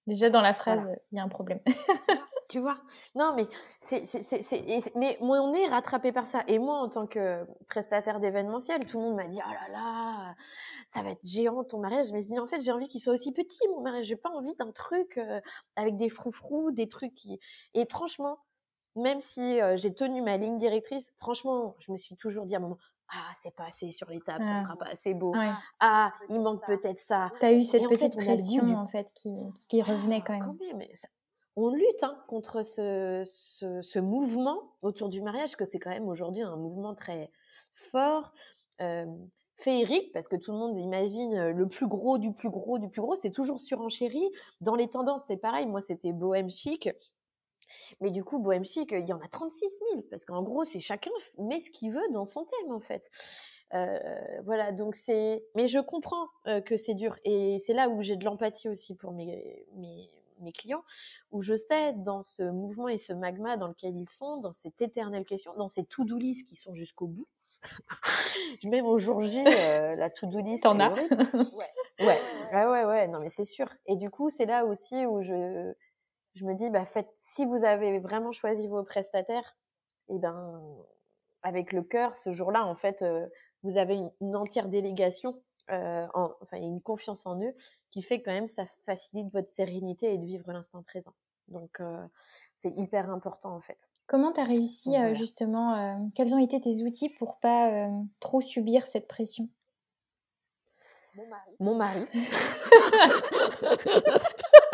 Déjà 0.07 0.29
dans 0.29 0.41
la 0.41 0.53
phrase, 0.53 0.87
il 1.11 1.17
y 1.17 1.19
a 1.19 1.23
un 1.23 1.29
problème. 1.29 1.59
tu 2.49 2.59
vois 2.59 2.77
Non, 3.15 3.33
mais 3.35 3.47
c'est, 3.81 4.05
c'est, 4.05 4.95
mais 4.95 5.17
moi, 5.19 5.41
on 5.41 5.53
est 5.53 5.67
rattrapé 5.67 6.11
par 6.11 6.27
ça. 6.27 6.43
Et 6.47 6.59
moi, 6.59 6.77
en 6.77 6.89
tant 6.89 7.07
que 7.07 7.45
prestataire 7.67 8.19
d'événementiel, 8.19 8.85
tout 8.85 8.99
le 8.99 9.05
monde 9.05 9.15
m'a 9.15 9.27
dit, 9.27 9.39
oh 9.43 9.49
là 9.51 9.71
là, 9.71 10.35
ça 10.89 11.01
va 11.01 11.11
être 11.11 11.25
géant 11.25 11.63
ton 11.63 11.79
mariage. 11.79 12.11
Mais 12.11 12.21
je 12.21 12.27
dis, 12.27 12.39
en 12.39 12.47
fait, 12.47 12.61
j'ai 12.61 12.71
envie 12.71 12.87
qu'il 12.87 13.01
soit 13.01 13.13
aussi 13.13 13.31
petit, 13.31 13.67
mon 13.69 13.81
mariage. 13.81 14.05
J'ai 14.05 14.15
pas 14.15 14.29
envie 14.29 14.55
d'un 14.55 14.71
truc 14.71 15.17
euh, 15.17 15.41
avec 15.75 15.97
des 15.97 16.09
froufrous, 16.09 16.71
des 16.71 16.87
trucs 16.87 17.13
qui... 17.15 17.39
Et 17.73 17.85
franchement, 17.89 18.37
même 18.95 19.19
si 19.19 19.61
euh, 19.61 19.75
j'ai 19.77 19.93
tenu 19.93 20.21
ma 20.21 20.37
ligne 20.37 20.57
directrice, 20.57 21.11
franchement, 21.17 21.75
je 21.79 21.91
me 21.91 21.97
suis 21.97 22.15
toujours 22.15 22.45
dit 22.45 22.55
à 22.55 22.59
un 22.59 22.61
moment, 22.61 22.77
ah, 23.09 23.31
c'est 23.41 23.53
pas 23.53 23.65
assez 23.65 23.91
sur 23.91 24.09
les 24.09 24.19
tables, 24.21 24.45
ça 24.45 24.57
sera 24.57 24.75
pas 24.77 24.87
assez 24.87 25.13
beau. 25.13 25.33
Ah, 25.79 26.11
il 26.29 26.39
manque 26.39 26.65
peut-être 26.65 26.99
ça. 26.99 27.29
Tu 27.39 27.45
as 27.45 27.53
eu 27.53 27.63
cette 27.63 27.87
petite 27.87 28.15
pression 28.15 28.63
en 28.75 28.87
fait 28.87 29.11
qui, 29.13 29.31
qui 29.69 29.81
revenait 29.81 30.21
quand 30.21 30.33
même. 30.33 30.57
on 31.55 31.69
lutte 31.69 32.03
hein, 32.03 32.17
contre 32.27 32.63
ce, 32.63 33.23
ce, 33.25 33.99
mouvement 33.99 34.59
autour 34.81 35.09
du 35.09 35.21
mariage, 35.21 35.55
que 35.55 35.65
c'est 35.65 35.79
quand 35.79 35.91
même 35.91 36.07
aujourd'hui 36.07 36.41
un 36.41 36.55
mouvement 36.55 36.95
très 36.95 37.29
fort, 37.91 38.33
féerique, 39.57 40.11
parce 40.13 40.27
que 40.27 40.35
tout 40.35 40.51
le 40.51 40.57
monde 40.57 40.77
imagine 40.77 41.49
le 41.49 41.67
plus 41.67 41.87
gros 41.87 42.17
du 42.17 42.33
plus 42.33 42.49
gros 42.49 42.79
du 42.79 42.89
plus 42.89 43.01
gros, 43.01 43.15
c'est 43.15 43.31
toujours 43.31 43.61
surenchéri. 43.61 44.23
Dans 44.61 44.75
les 44.75 44.87
tendances, 44.87 45.23
c'est 45.27 45.37
pareil. 45.37 45.65
Moi, 45.65 45.81
c'était 45.81 46.11
bohème 46.11 46.49
chic. 46.49 46.89
Mais 48.01 48.11
du 48.11 48.23
coup, 48.23 48.39
Bohème 48.39 48.65
Chic, 48.65 48.91
il 48.91 49.07
y 49.07 49.13
en 49.13 49.19
a 49.21 49.27
36 49.27 49.65
000, 49.93 50.03
parce 50.09 50.25
qu'en 50.25 50.43
gros, 50.43 50.63
c'est 50.63 50.79
chacun 50.79 51.11
met 51.37 51.59
ce 51.59 51.69
qu'il 51.69 51.91
veut 51.91 52.07
dans 52.11 52.25
son 52.25 52.45
thème, 52.45 52.71
en 52.71 52.79
fait. 52.79 53.09
Euh, 53.73 53.99
voilà, 54.43 54.71
donc 54.71 54.95
c'est. 54.95 55.43
Mais 55.55 55.67
je 55.67 55.79
comprends 55.79 56.27
euh, 56.47 56.61
que 56.61 56.77
c'est 56.77 56.93
dur. 56.93 57.17
Et 57.25 57.59
c'est 57.59 57.73
là 57.73 57.89
où 57.89 58.01
j'ai 58.01 58.15
de 58.15 58.23
l'empathie 58.23 58.69
aussi 58.69 58.95
pour 58.95 59.11
mes, 59.11 59.65
mes, 59.75 60.09
mes, 60.39 60.51
clients, 60.51 60.83
où 61.31 61.41
je 61.41 61.55
sais, 61.55 61.93
dans 61.93 62.23
ce 62.23 62.43
mouvement 62.43 62.87
et 62.87 62.97
ce 62.97 63.11
magma 63.11 63.57
dans 63.57 63.67
lequel 63.67 63.95
ils 63.97 64.09
sont, 64.09 64.37
dans 64.37 64.53
cette 64.53 64.81
éternelle 64.81 65.25
question, 65.25 65.53
dans 65.57 65.69
ces 65.69 65.83
to-do 65.83 66.17
list 66.17 66.47
qui 66.47 66.55
sont 66.55 66.73
jusqu'au 66.73 67.07
bout. 67.07 67.27
Même 68.63 68.85
au 68.85 68.99
jour 68.99 69.21
J, 69.21 69.43
euh, 69.45 69.95
la 69.95 70.09
to-do 70.09 70.39
list. 70.39 70.63
T'en 70.63 70.79
as 70.79 70.91
ouais. 70.93 71.71
ouais. 71.99 72.19
ouais, 72.53 72.65
ouais, 72.65 72.85
ouais, 72.85 73.07
non, 73.07 73.19
mais 73.19 73.29
c'est 73.29 73.45
sûr. 73.45 73.67
Et 73.87 73.95
du 73.95 74.11
coup, 74.11 74.29
c'est 74.29 74.45
là 74.45 74.65
aussi 74.65 75.05
où 75.07 75.23
je, 75.23 75.73
je 76.35 76.45
me 76.45 76.53
dis, 76.53 76.69
bah, 76.69 76.85
faites, 76.85 77.11
si 77.17 77.45
vous 77.45 77.63
avez 77.63 77.99
vraiment 77.99 78.31
choisi 78.31 78.67
vos 78.67 78.83
prestataires, 78.83 79.55
et 80.09 80.15
eh 80.15 80.19
ben, 80.19 80.61
avec 81.41 81.71
le 81.71 81.81
cœur, 81.81 82.15
ce 82.15 82.31
jour-là, 82.31 82.65
en 82.65 82.75
fait, 82.75 83.01
euh, 83.01 83.25
vous 83.63 83.77
avez 83.77 83.97
une, 84.21 84.35
entière 84.35 84.67
délégation, 84.67 85.41
euh, 85.71 86.05
enfin, 86.13 86.57
une 86.57 86.81
confiance 86.81 87.25
en 87.25 87.41
eux 87.41 87.55
qui 87.89 88.03
fait 88.03 88.21
quand 88.21 88.33
même 88.33 88.49
ça 88.49 88.65
facilite 88.85 89.31
votre 89.31 89.49
sérénité 89.49 90.13
et 90.13 90.17
de 90.17 90.25
vivre 90.25 90.51
l'instant 90.51 90.83
présent. 90.83 91.13
Donc, 91.47 91.79
c'est 92.57 92.71
hyper 92.75 93.09
important 93.09 93.55
en 93.55 93.61
fait. 93.61 93.77
Comment 94.07 94.31
tu 94.31 94.41
as 94.41 94.43
réussi 94.43 94.95
justement 95.13 96.03
Quels 96.15 96.33
ont 96.33 96.39
été 96.39 96.59
tes 96.59 96.81
outils 96.81 97.09
pour 97.09 97.37
pas 97.37 97.87
trop 98.19 98.41
subir 98.41 98.87
cette 98.87 99.07
pression? 99.07 99.47
Mon 101.59 101.75
mari. 101.75 102.05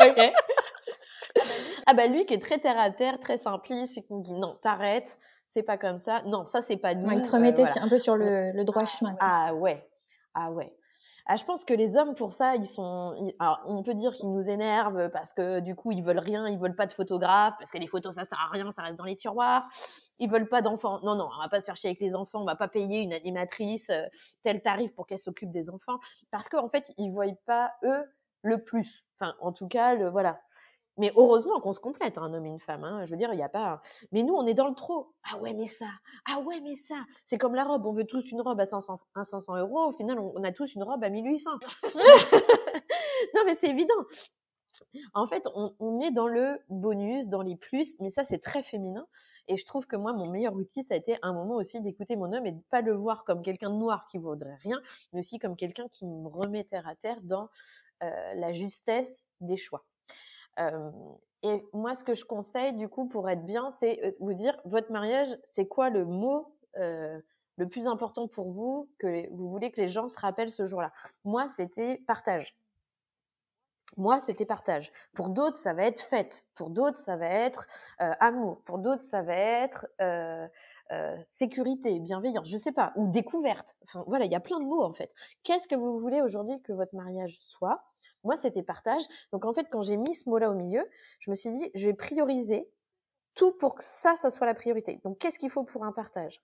ok. 0.00 0.32
Ah 1.86 1.94
bah 1.94 2.06
lui 2.06 2.26
qui 2.26 2.34
est 2.34 2.42
très 2.42 2.58
terre 2.58 2.78
à 2.78 2.90
terre, 2.90 3.18
très 3.18 3.36
simpliste, 3.36 3.98
et 3.98 4.02
qui 4.02 4.14
me 4.14 4.22
dit 4.22 4.34
non, 4.34 4.58
t'arrêtes, 4.62 5.18
c'est 5.46 5.62
pas 5.62 5.78
comme 5.78 5.98
ça. 5.98 6.22
Non, 6.26 6.44
ça 6.44 6.62
c'est 6.62 6.76
pas 6.76 6.94
nous. 6.94 7.10
il 7.10 7.22
te 7.22 7.30
remettait 7.30 7.64
un 7.78 7.88
peu 7.88 7.98
sur 7.98 8.16
le, 8.16 8.52
le 8.52 8.64
droit 8.64 8.84
chemin. 8.84 9.16
Ah 9.20 9.54
ouais, 9.54 9.88
ah 10.34 10.50
ouais. 10.50 10.74
Ah, 11.26 11.36
je 11.36 11.44
pense 11.44 11.64
que 11.64 11.72
les 11.72 11.96
hommes, 11.96 12.16
pour 12.16 12.32
ça, 12.32 12.56
ils 12.56 12.66
sont. 12.66 13.32
Alors, 13.38 13.60
on 13.66 13.82
peut 13.84 13.94
dire 13.94 14.12
qu'ils 14.12 14.32
nous 14.32 14.50
énervent 14.50 15.08
parce 15.10 15.32
que 15.32 15.60
du 15.60 15.76
coup, 15.76 15.92
ils 15.92 16.02
veulent 16.02 16.18
rien, 16.18 16.48
ils 16.48 16.58
veulent 16.58 16.74
pas 16.74 16.86
de 16.86 16.92
photographe, 16.92 17.54
parce 17.58 17.70
que 17.70 17.78
les 17.78 17.86
photos, 17.86 18.16
ça 18.16 18.24
sert 18.24 18.40
à 18.40 18.50
rien, 18.50 18.72
ça 18.72 18.82
reste 18.82 18.96
dans 18.96 19.04
les 19.04 19.14
tiroirs. 19.14 19.68
Ils 20.18 20.28
veulent 20.28 20.48
pas 20.48 20.62
d'enfants. 20.62 20.98
Non, 21.04 21.14
non, 21.14 21.28
on 21.32 21.42
va 21.42 21.48
pas 21.48 21.60
se 21.60 21.66
faire 21.66 21.76
chier 21.76 21.90
avec 21.90 22.00
les 22.00 22.16
enfants, 22.16 22.42
on 22.42 22.44
va 22.44 22.56
pas 22.56 22.66
payer 22.68 23.00
une 23.00 23.12
animatrice 23.12 23.88
euh, 23.90 24.06
tel 24.42 24.62
tarif 24.62 24.92
pour 24.94 25.06
qu'elle 25.06 25.20
s'occupe 25.20 25.52
des 25.52 25.70
enfants, 25.70 25.98
parce 26.32 26.48
qu'en 26.48 26.68
fait, 26.68 26.92
ils 26.98 27.10
voient 27.10 27.26
pas 27.46 27.72
eux 27.84 28.04
le 28.42 28.62
plus. 28.62 29.04
Enfin, 29.20 29.34
en 29.40 29.52
tout 29.52 29.68
cas, 29.68 29.94
le, 29.94 30.08
voilà. 30.08 30.40
Mais 30.98 31.10
heureusement 31.16 31.58
qu'on 31.60 31.72
se 31.72 31.80
complète, 31.80 32.18
hein, 32.18 32.24
un 32.24 32.34
homme 32.34 32.44
et 32.46 32.50
une 32.50 32.60
femme. 32.60 32.84
Hein. 32.84 33.06
Je 33.06 33.10
veux 33.10 33.16
dire, 33.16 33.32
il 33.32 33.36
n'y 33.36 33.42
a 33.42 33.48
pas. 33.48 33.80
Mais 34.12 34.22
nous, 34.22 34.34
on 34.34 34.46
est 34.46 34.54
dans 34.54 34.68
le 34.68 34.74
trop. 34.74 35.14
Ah 35.24 35.38
ouais, 35.38 35.54
mais 35.54 35.66
ça. 35.66 35.88
Ah 36.26 36.40
ouais, 36.40 36.60
mais 36.60 36.74
ça. 36.74 36.96
C'est 37.24 37.38
comme 37.38 37.54
la 37.54 37.64
robe. 37.64 37.86
On 37.86 37.92
veut 37.92 38.04
tous 38.04 38.30
une 38.30 38.42
robe 38.42 38.60
à 38.60 38.66
500, 38.66 39.00
500 39.22 39.56
euros. 39.56 39.88
Au 39.88 39.92
final, 39.92 40.18
on, 40.18 40.44
a 40.44 40.52
tous 40.52 40.74
une 40.74 40.82
robe 40.82 41.02
à 41.02 41.08
1800. 41.08 41.50
non, 41.94 43.42
mais 43.46 43.54
c'est 43.54 43.68
évident. 43.68 43.94
En 45.14 45.26
fait, 45.26 45.46
on, 45.54 46.00
est 46.00 46.10
dans 46.10 46.28
le 46.28 46.58
bonus, 46.68 47.28
dans 47.28 47.42
les 47.42 47.56
plus, 47.56 47.94
mais 48.00 48.10
ça, 48.10 48.24
c'est 48.24 48.38
très 48.38 48.62
féminin. 48.62 49.06
Et 49.48 49.56
je 49.56 49.64
trouve 49.64 49.86
que 49.86 49.96
moi, 49.96 50.12
mon 50.12 50.28
meilleur 50.30 50.54
outil, 50.54 50.82
ça 50.82 50.94
a 50.94 50.96
été 50.96 51.18
un 51.22 51.32
moment 51.32 51.56
aussi 51.56 51.80
d'écouter 51.80 52.16
mon 52.16 52.32
homme 52.32 52.46
et 52.46 52.52
de 52.52 52.56
ne 52.56 52.62
pas 52.70 52.80
le 52.80 52.94
voir 52.94 53.24
comme 53.24 53.42
quelqu'un 53.42 53.70
de 53.70 53.76
noir 53.76 54.06
qui 54.10 54.18
vaudrait 54.18 54.56
rien, 54.62 54.80
mais 55.12 55.20
aussi 55.20 55.38
comme 55.38 55.56
quelqu'un 55.56 55.88
qui 55.88 56.06
me 56.06 56.28
remet 56.28 56.64
terre 56.64 56.86
à 56.86 56.94
terre 56.96 57.20
dans 57.22 57.48
euh, 58.02 58.34
la 58.34 58.52
justesse 58.52 59.26
des 59.40 59.56
choix 59.56 59.84
et 60.58 61.68
moi, 61.72 61.94
ce 61.94 62.04
que 62.04 62.14
je 62.14 62.24
conseille, 62.24 62.74
du 62.74 62.88
coup, 62.88 63.08
pour 63.08 63.28
être 63.28 63.44
bien, 63.44 63.72
c'est 63.72 64.14
vous 64.20 64.34
dire, 64.34 64.60
votre 64.64 64.92
mariage, 64.92 65.28
c'est 65.44 65.66
quoi 65.66 65.90
le 65.90 66.04
mot 66.04 66.54
le 66.76 67.68
plus 67.68 67.86
important 67.86 68.28
pour 68.28 68.50
vous 68.50 68.88
que 68.98 69.28
vous 69.30 69.50
voulez 69.50 69.70
que 69.70 69.80
les 69.80 69.88
gens 69.88 70.08
se 70.08 70.18
rappellent 70.18 70.50
ce 70.50 70.66
jour-là? 70.66 70.92
Moi, 71.24 71.48
c'était 71.48 72.02
partage. 72.06 72.56
Moi, 73.98 74.20
c'était 74.20 74.46
partage. 74.46 74.90
Pour 75.12 75.28
d'autres, 75.28 75.58
ça 75.58 75.74
va 75.74 75.84
être 75.84 76.00
fête. 76.00 76.46
Pour 76.54 76.70
d'autres, 76.70 76.98
ça 76.98 77.16
va 77.16 77.26
être 77.26 77.66
amour. 77.98 78.62
Pour 78.64 78.78
d'autres, 78.78 79.02
ça 79.02 79.22
va 79.22 79.34
être 79.34 79.86
sécurité, 81.30 81.98
bienveillance, 82.00 82.48
je 82.48 82.58
sais 82.58 82.72
pas, 82.72 82.92
ou 82.96 83.08
découverte. 83.08 83.76
Enfin, 83.84 84.04
voilà, 84.06 84.26
il 84.26 84.30
y 84.30 84.34
a 84.34 84.40
plein 84.40 84.60
de 84.60 84.64
mots 84.64 84.82
en 84.82 84.92
fait. 84.92 85.10
Qu'est-ce 85.42 85.66
que 85.66 85.74
vous 85.74 85.98
voulez 85.98 86.20
aujourd'hui 86.20 86.60
que 86.62 86.72
votre 86.72 86.94
mariage 86.94 87.38
soit? 87.40 87.82
Moi, 88.24 88.36
c'était 88.36 88.62
partage. 88.62 89.02
Donc, 89.32 89.44
en 89.44 89.52
fait, 89.52 89.66
quand 89.70 89.82
j'ai 89.82 89.96
mis 89.96 90.14
ce 90.14 90.28
mot-là 90.28 90.50
au 90.50 90.54
milieu, 90.54 90.88
je 91.20 91.30
me 91.30 91.34
suis 91.34 91.50
dit, 91.50 91.70
je 91.74 91.86
vais 91.86 91.94
prioriser 91.94 92.68
tout 93.34 93.52
pour 93.52 93.74
que 93.74 93.84
ça, 93.84 94.16
ça 94.16 94.30
soit 94.30 94.46
la 94.46 94.54
priorité. 94.54 95.00
Donc, 95.04 95.18
qu'est-ce 95.18 95.38
qu'il 95.38 95.50
faut 95.50 95.64
pour 95.64 95.84
un 95.84 95.92
partage? 95.92 96.40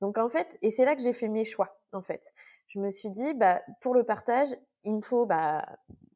Donc, 0.00 0.18
en 0.18 0.28
fait, 0.28 0.58
et 0.62 0.70
c'est 0.70 0.84
là 0.84 0.96
que 0.96 1.02
j'ai 1.02 1.12
fait 1.12 1.28
mes 1.28 1.44
choix, 1.44 1.78
en 1.92 2.02
fait. 2.02 2.32
Je 2.68 2.78
me 2.78 2.90
suis 2.90 3.10
dit, 3.10 3.34
bah, 3.34 3.62
pour 3.80 3.94
le 3.94 4.04
partage, 4.04 4.48
il 4.84 4.96
me 4.96 5.00
faut 5.02 5.26
bah, 5.26 5.64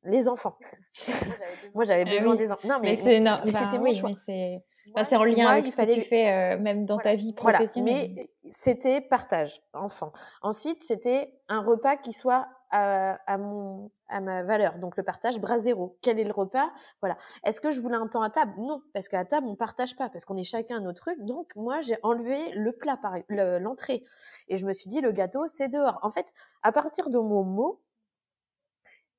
les 0.04 0.28
enfants. 0.28 0.58
Moi, 1.75 1.84
j'avais 1.84 2.04
besoin 2.04 2.34
des 2.34 2.50
enfants. 2.50 2.68
Non, 2.68 2.78
mais, 2.80 2.96
c'est 2.96 3.22
c'était 3.22 3.78
mon 3.78 3.92
choix. 3.92 4.10
c'est 4.12 5.16
en 5.16 5.25
lien 5.25 5.48
avec 5.48 5.66
ce 5.66 5.76
que 5.76 5.94
tu 5.94 6.00
fais 6.00 6.32
euh, 6.32 6.58
même 6.58 6.84
dans 6.84 6.98
ta 6.98 7.14
vie 7.14 7.32
professionnelle. 7.32 8.12
Mais 8.14 8.30
c'était 8.50 9.00
partage, 9.00 9.62
enfant. 9.72 10.12
Ensuite, 10.42 10.82
c'était 10.84 11.32
un 11.48 11.60
repas 11.60 11.96
qui 11.96 12.12
soit 12.12 12.46
à, 12.76 13.38
mon, 13.38 13.90
à 14.09 14.21
ma 14.21 14.42
valeur. 14.42 14.78
Donc 14.78 14.97
le 14.97 15.02
partage, 15.02 15.38
bras 15.38 15.59
zéro. 15.59 15.97
Quel 16.02 16.18
est 16.18 16.25
le 16.25 16.33
repas? 16.33 16.71
Voilà. 17.00 17.16
Est-ce 17.45 17.61
que 17.61 17.71
je 17.71 17.80
voulais 17.80 17.97
un 17.97 18.06
temps 18.06 18.23
à 18.23 18.30
table? 18.30 18.52
Non, 18.59 18.83
parce 18.92 19.09
qu'à 19.09 19.25
table, 19.25 19.47
on 19.47 19.56
partage 19.56 19.97
pas, 19.97 20.09
parce 20.09 20.25
qu'on 20.25 20.37
est 20.37 20.45
chacun 20.45 20.80
nos 20.80 20.92
trucs. 20.92 21.21
Donc 21.21 21.54
moi, 21.56 21.80
j'ai 21.80 21.99
enlevé 22.02 22.50
le 22.52 22.73
plat, 22.73 22.99
l'entrée. 23.28 24.04
Et 24.49 24.56
je 24.56 24.66
me 24.66 24.73
suis 24.73 24.88
dit, 24.90 25.00
le 25.00 25.12
gâteau, 25.12 25.47
c'est 25.49 25.68
dehors. 25.68 25.99
En 26.02 26.11
fait, 26.11 26.33
à 26.62 26.73
partir 26.73 27.11
de 27.11 27.18
mon 27.18 27.45
mot, 27.45 27.80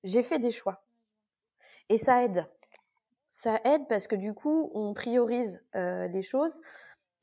j'ai 0.04 0.24
fait 0.24 0.40
des 0.40 0.52
choix. 0.52 0.84
Et 1.90 1.98
ça 1.98 2.24
aide. 2.24 2.46
Ça 3.30 3.60
aide 3.66 3.88
parce 3.88 4.08
que 4.08 4.16
du 4.16 4.34
coup, 4.34 4.72
on 4.74 4.94
priorise 4.94 5.62
euh, 5.76 6.08
les 6.08 6.24
choses. 6.24 6.60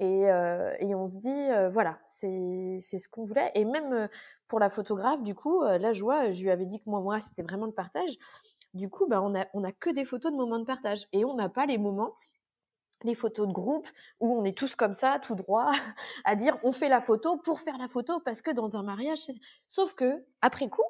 Et, 0.01 0.29
euh, 0.31 0.75
et, 0.81 0.95
on 0.95 1.07
se 1.07 1.19
dit, 1.19 1.29
euh, 1.31 1.71
voilà, 1.71 1.99
c'est 2.07 2.81
ce 2.81 3.09
qu'on 3.09 3.25
voulait. 3.25 3.51
Et 3.55 3.65
même 3.65 3.93
euh, 3.93 4.09
pour 4.49 4.59
la 4.59 4.71
photographe, 4.71 5.23
du 5.23 5.35
coup, 5.35 5.63
la 5.63 5.93
joie, 5.93 6.33
je 6.33 6.43
lui 6.43 6.51
avais 6.51 6.67
dit 6.67 6.81
que 6.81 6.91
moi, 6.91 7.01
moi, 7.01 7.21
c'était 7.21 7.43
vraiment 7.43 7.67
le 7.67 7.73
partage. 7.73 8.13
Du 8.75 8.89
coup, 8.91 9.07
bah, 9.07 9.23
on 9.23 9.35
a, 9.37 9.47
on 9.55 9.63
a 9.63 9.73
que 9.73 9.91
des 9.91 10.05
photos 10.05 10.33
de 10.33 10.37
moments 10.37 10.59
de 10.59 10.65
partage. 10.65 11.07
Et 11.13 11.25
on 11.25 11.35
n'a 11.35 11.49
pas 11.49 11.67
les 11.67 11.79
moments, 11.79 12.17
les 13.05 13.15
photos 13.15 13.47
de 13.47 13.53
groupe, 13.53 13.89
où 14.21 14.37
on 14.37 14.45
est 14.45 14.57
tous 14.57 14.75
comme 14.75 14.95
ça, 14.97 15.21
tout 15.23 15.37
droit, 15.37 15.71
à 16.25 16.35
dire, 16.37 16.59
on 16.65 16.73
fait 16.73 16.89
la 16.89 17.01
photo 17.01 17.39
pour 17.39 17.61
faire 17.61 17.79
la 17.79 17.89
photo, 17.89 18.21
parce 18.21 18.43
que 18.43 18.51
dans 18.51 18.77
un 18.77 18.83
mariage, 18.83 19.31
sauf 19.69 19.95
que, 19.95 20.25
après 20.43 20.69
coup, 20.69 20.83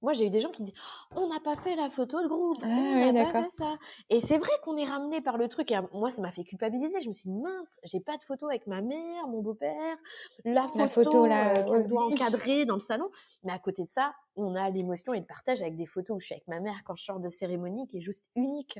moi, 0.00 0.12
j'ai 0.12 0.26
eu 0.26 0.30
des 0.30 0.40
gens 0.40 0.50
qui 0.50 0.62
me 0.62 0.66
disent 0.66 0.76
On 1.16 1.28
n'a 1.28 1.40
pas 1.40 1.56
fait 1.56 1.74
la 1.74 1.90
photo 1.90 2.22
de 2.22 2.28
groupe, 2.28 2.58
ah 2.62 2.66
on 2.68 3.12
n'a 3.12 3.24
pas 3.24 3.42
fait 3.42 3.56
ça. 3.58 3.76
Et 4.10 4.20
c'est 4.20 4.38
vrai 4.38 4.50
qu'on 4.62 4.76
est 4.76 4.84
ramené 4.84 5.20
par 5.20 5.38
le 5.38 5.48
truc. 5.48 5.72
Et 5.72 5.78
moi, 5.92 6.12
ça 6.12 6.22
m'a 6.22 6.30
fait 6.30 6.44
culpabiliser. 6.44 7.00
Je 7.00 7.08
me 7.08 7.14
suis 7.14 7.30
dit 7.30 7.36
Mince, 7.36 7.68
j'ai 7.82 8.00
pas 8.00 8.16
de 8.16 8.22
photo 8.22 8.48
avec 8.48 8.66
ma 8.66 8.80
mère, 8.80 9.26
mon 9.26 9.42
beau-père, 9.42 9.96
la 10.44 10.68
photo, 10.68 10.78
la 10.78 10.88
photo 10.88 11.74
euh, 11.74 11.82
doit 11.82 12.06
encadrer 12.12 12.64
dans 12.64 12.74
le 12.74 12.80
salon. 12.80 13.10
Mais 13.42 13.52
à 13.52 13.58
côté 13.58 13.84
de 13.84 13.90
ça, 13.90 14.14
on 14.36 14.54
a 14.54 14.70
l'émotion 14.70 15.12
et 15.14 15.20
le 15.20 15.26
partage 15.26 15.62
avec 15.62 15.76
des 15.76 15.86
photos 15.86 16.16
où 16.16 16.20
je 16.20 16.26
suis 16.26 16.34
avec 16.34 16.46
ma 16.46 16.60
mère 16.60 16.82
quand 16.84 16.94
je 16.94 17.04
sors 17.04 17.18
de 17.18 17.30
cérémonie 17.30 17.88
qui 17.88 17.98
est 17.98 18.02
juste 18.02 18.24
unique. 18.36 18.78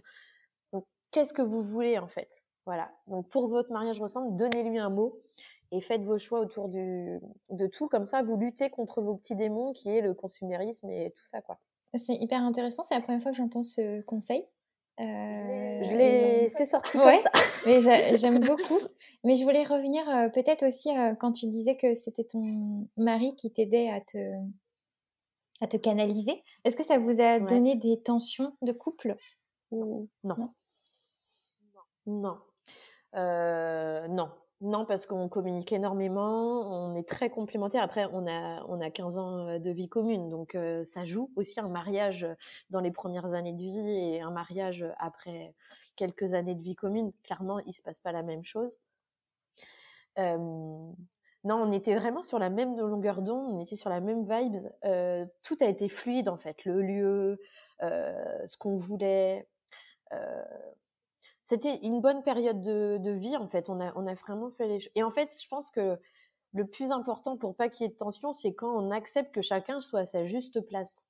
Donc, 0.73 0.87
qu'est-ce 1.11 1.33
que 1.33 1.43
vous 1.43 1.63
voulez 1.63 1.99
en 1.99 2.09
fait? 2.09 2.29
Voilà. 2.65 2.91
Donc, 3.07 3.29
pour 3.31 3.49
votre 3.49 3.73
mariage 3.73 4.01
ressemble, 4.01 4.37
donnez-lui 4.37 4.79
un 4.79 4.91
mot 4.91 5.21
et 5.71 5.81
faites 5.81 6.03
vos 6.03 6.19
choix 6.19 6.41
autour 6.41 6.69
du, 6.69 7.21
de 7.51 7.67
tout. 7.67 7.89
Comme 7.89 8.07
ça, 8.07 8.23
vous 8.23 8.37
luttez 8.37 8.71
contre 8.71 9.03
vos 9.03 9.17
petits 9.17 9.37
démons 9.37 9.73
qui 9.73 9.91
est 9.91 10.01
le 10.01 10.15
consumérisme 10.15 10.91
et 10.91 11.13
tout 11.17 11.27
ça. 11.27 11.41
quoi. 11.41 11.59
C'est 11.95 12.15
hyper 12.15 12.43
intéressant. 12.43 12.83
C'est 12.83 12.95
la 12.95 13.01
première 13.01 13.21
fois 13.21 13.33
que 13.33 13.39
j'entends 13.39 13.63
ce 13.63 14.01
conseil. 14.03 14.47
Euh, 15.01 15.83
je 15.85 15.97
l'ai, 15.97 16.49
c'est 16.49 16.67
sorti 16.67 16.97
ouais, 16.99 17.23
comme 17.23 17.33
ça. 17.33 17.41
mais 17.67 17.81
j'aime 18.17 18.41
beaucoup. 18.41 18.81
Mais 19.25 19.37
je 19.37 19.45
voulais 19.45 19.63
revenir 19.63 20.09
euh, 20.09 20.29
peut-être 20.29 20.67
aussi 20.67 20.97
euh, 20.97 21.15
quand 21.15 21.33
tu 21.33 21.47
disais 21.47 21.77
que 21.77 21.95
c'était 21.95 22.25
ton 22.25 22.89
mari 22.97 23.37
qui 23.37 23.53
t'aidait 23.53 23.91
à 23.91 24.01
te, 24.01 24.19
à 25.61 25.67
te 25.67 25.77
canaliser. 25.77 26.43
Est-ce 26.65 26.77
que 26.77 26.83
ça 26.83 26.99
vous 26.99 27.21
a 27.21 27.39
donné 27.39 27.77
des 27.77 28.01
tensions 28.03 28.57
de 28.63 28.73
couple? 28.73 29.17
Ou 29.71 30.09
non 30.25 30.37
Non. 32.07 32.39
Non. 33.15 34.09
non. 34.09 34.31
Non, 34.61 34.85
parce 34.85 35.07
qu'on 35.07 35.29
communique 35.29 35.73
énormément, 35.73 36.91
on 36.91 36.97
est 36.97 37.09
très 37.09 37.31
complémentaires. 37.31 37.83
Après, 37.85 38.07
on 38.13 38.27
a, 38.27 38.65
on 38.67 38.81
a 38.81 38.91
15 38.91 39.17
ans 39.17 39.47
euh, 39.47 39.59
de 39.61 39.71
vie 39.71 39.89
commune, 39.89 40.29
donc 40.31 40.57
euh, 40.57 40.85
ça 40.85 41.05
joue 41.05 41.31
aussi 41.37 41.61
un 41.61 41.69
mariage 41.69 42.27
dans 42.71 42.81
les 42.81 42.91
premières 42.91 43.35
années 43.35 43.53
de 43.53 43.63
vie 43.63 44.15
et 44.17 44.21
un 44.21 44.33
mariage 44.33 44.85
après 44.99 45.55
quelques 45.95 46.35
années 46.35 46.57
de 46.57 46.63
vie 46.63 46.75
commune. 46.75 47.13
Clairement, 47.23 47.61
il 47.61 47.73
se 47.73 47.83
passe 47.83 48.01
pas 48.01 48.11
la 48.11 48.25
même 48.25 48.45
chose. 48.45 48.79
non, 50.17 50.97
on 51.45 51.73
était 51.73 51.95
vraiment 51.95 52.23
sur 52.23 52.41
la 52.41 52.51
même 52.51 52.77
longueur 52.77 53.23
d'onde, 53.23 53.55
on 53.55 53.61
était 53.61 53.77
sur 53.77 53.91
la 53.91 54.01
même 54.01 54.23
vibes. 54.29 54.69
Euh, 54.85 55.25
tout 55.45 55.57
a 55.61 55.67
été 55.67 55.89
fluide 55.89 56.29
en 56.29 56.37
fait, 56.37 56.65
le 56.65 56.83
lieu, 56.83 57.41
ce 57.81 58.57
qu'on 58.59 58.77
voulait 58.77 59.47
c'était 61.49 61.77
une 61.77 62.03
bonne 62.03 62.23
période 62.23 62.63
de, 62.63 63.11
vie 63.11 63.35
en 63.35 63.49
fait. 63.49 63.71
On 63.71 63.81
a, 63.81 63.91
on 63.97 64.07
a 64.07 64.13
vraiment 64.13 64.51
fait 64.51 64.69
les 64.69 64.81
choses. 64.81 64.93
Et 64.95 65.03
en 65.03 65.11
fait, 65.11 65.33
je 65.43 65.49
pense 65.49 65.71
que 65.71 65.99
le 66.53 66.67
plus 66.67 66.93
important 66.93 67.39
pour 67.39 67.57
pas 67.57 67.71
qu'il 67.71 67.85
y 67.85 67.87
ait 67.87 67.93
de 67.93 67.97
tension, 67.97 68.35
c'est 68.35 68.53
quand 68.53 68.71
on 68.71 68.91
accepte 68.91 69.35
que 69.35 69.41
chacun 69.41 69.81
soit 69.81 70.01
à 70.01 70.05
sa 70.05 70.27
juste 70.27 70.61
place. 70.61 71.03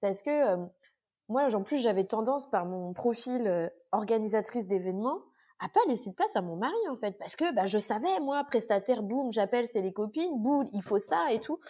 Parce 0.00 0.22
que 0.22 0.30
euh, 0.30 0.64
moi, 1.28 1.54
en 1.54 1.62
plus, 1.62 1.76
j'avais 1.76 2.04
tendance 2.04 2.48
par 2.48 2.64
mon 2.64 2.94
profil 2.94 3.46
euh, 3.46 3.68
organisatrice 3.92 4.66
d'événements 4.66 5.18
à 5.60 5.68
pas 5.68 5.80
laisser 5.86 6.08
de 6.08 6.14
place 6.14 6.34
à 6.36 6.40
mon 6.40 6.56
mari 6.56 6.88
en 6.90 6.96
fait, 6.96 7.16
parce 7.18 7.36
que 7.36 7.54
bah, 7.54 7.66
je 7.66 7.78
savais 7.78 8.18
moi 8.20 8.42
prestataire, 8.44 9.02
boum, 9.02 9.30
j'appelle, 9.30 9.68
c'est 9.72 9.82
les 9.82 9.92
copines, 9.92 10.42
boum, 10.42 10.70
il 10.72 10.82
faut 10.82 10.98
ça 10.98 11.32
et 11.32 11.38
tout. 11.38 11.60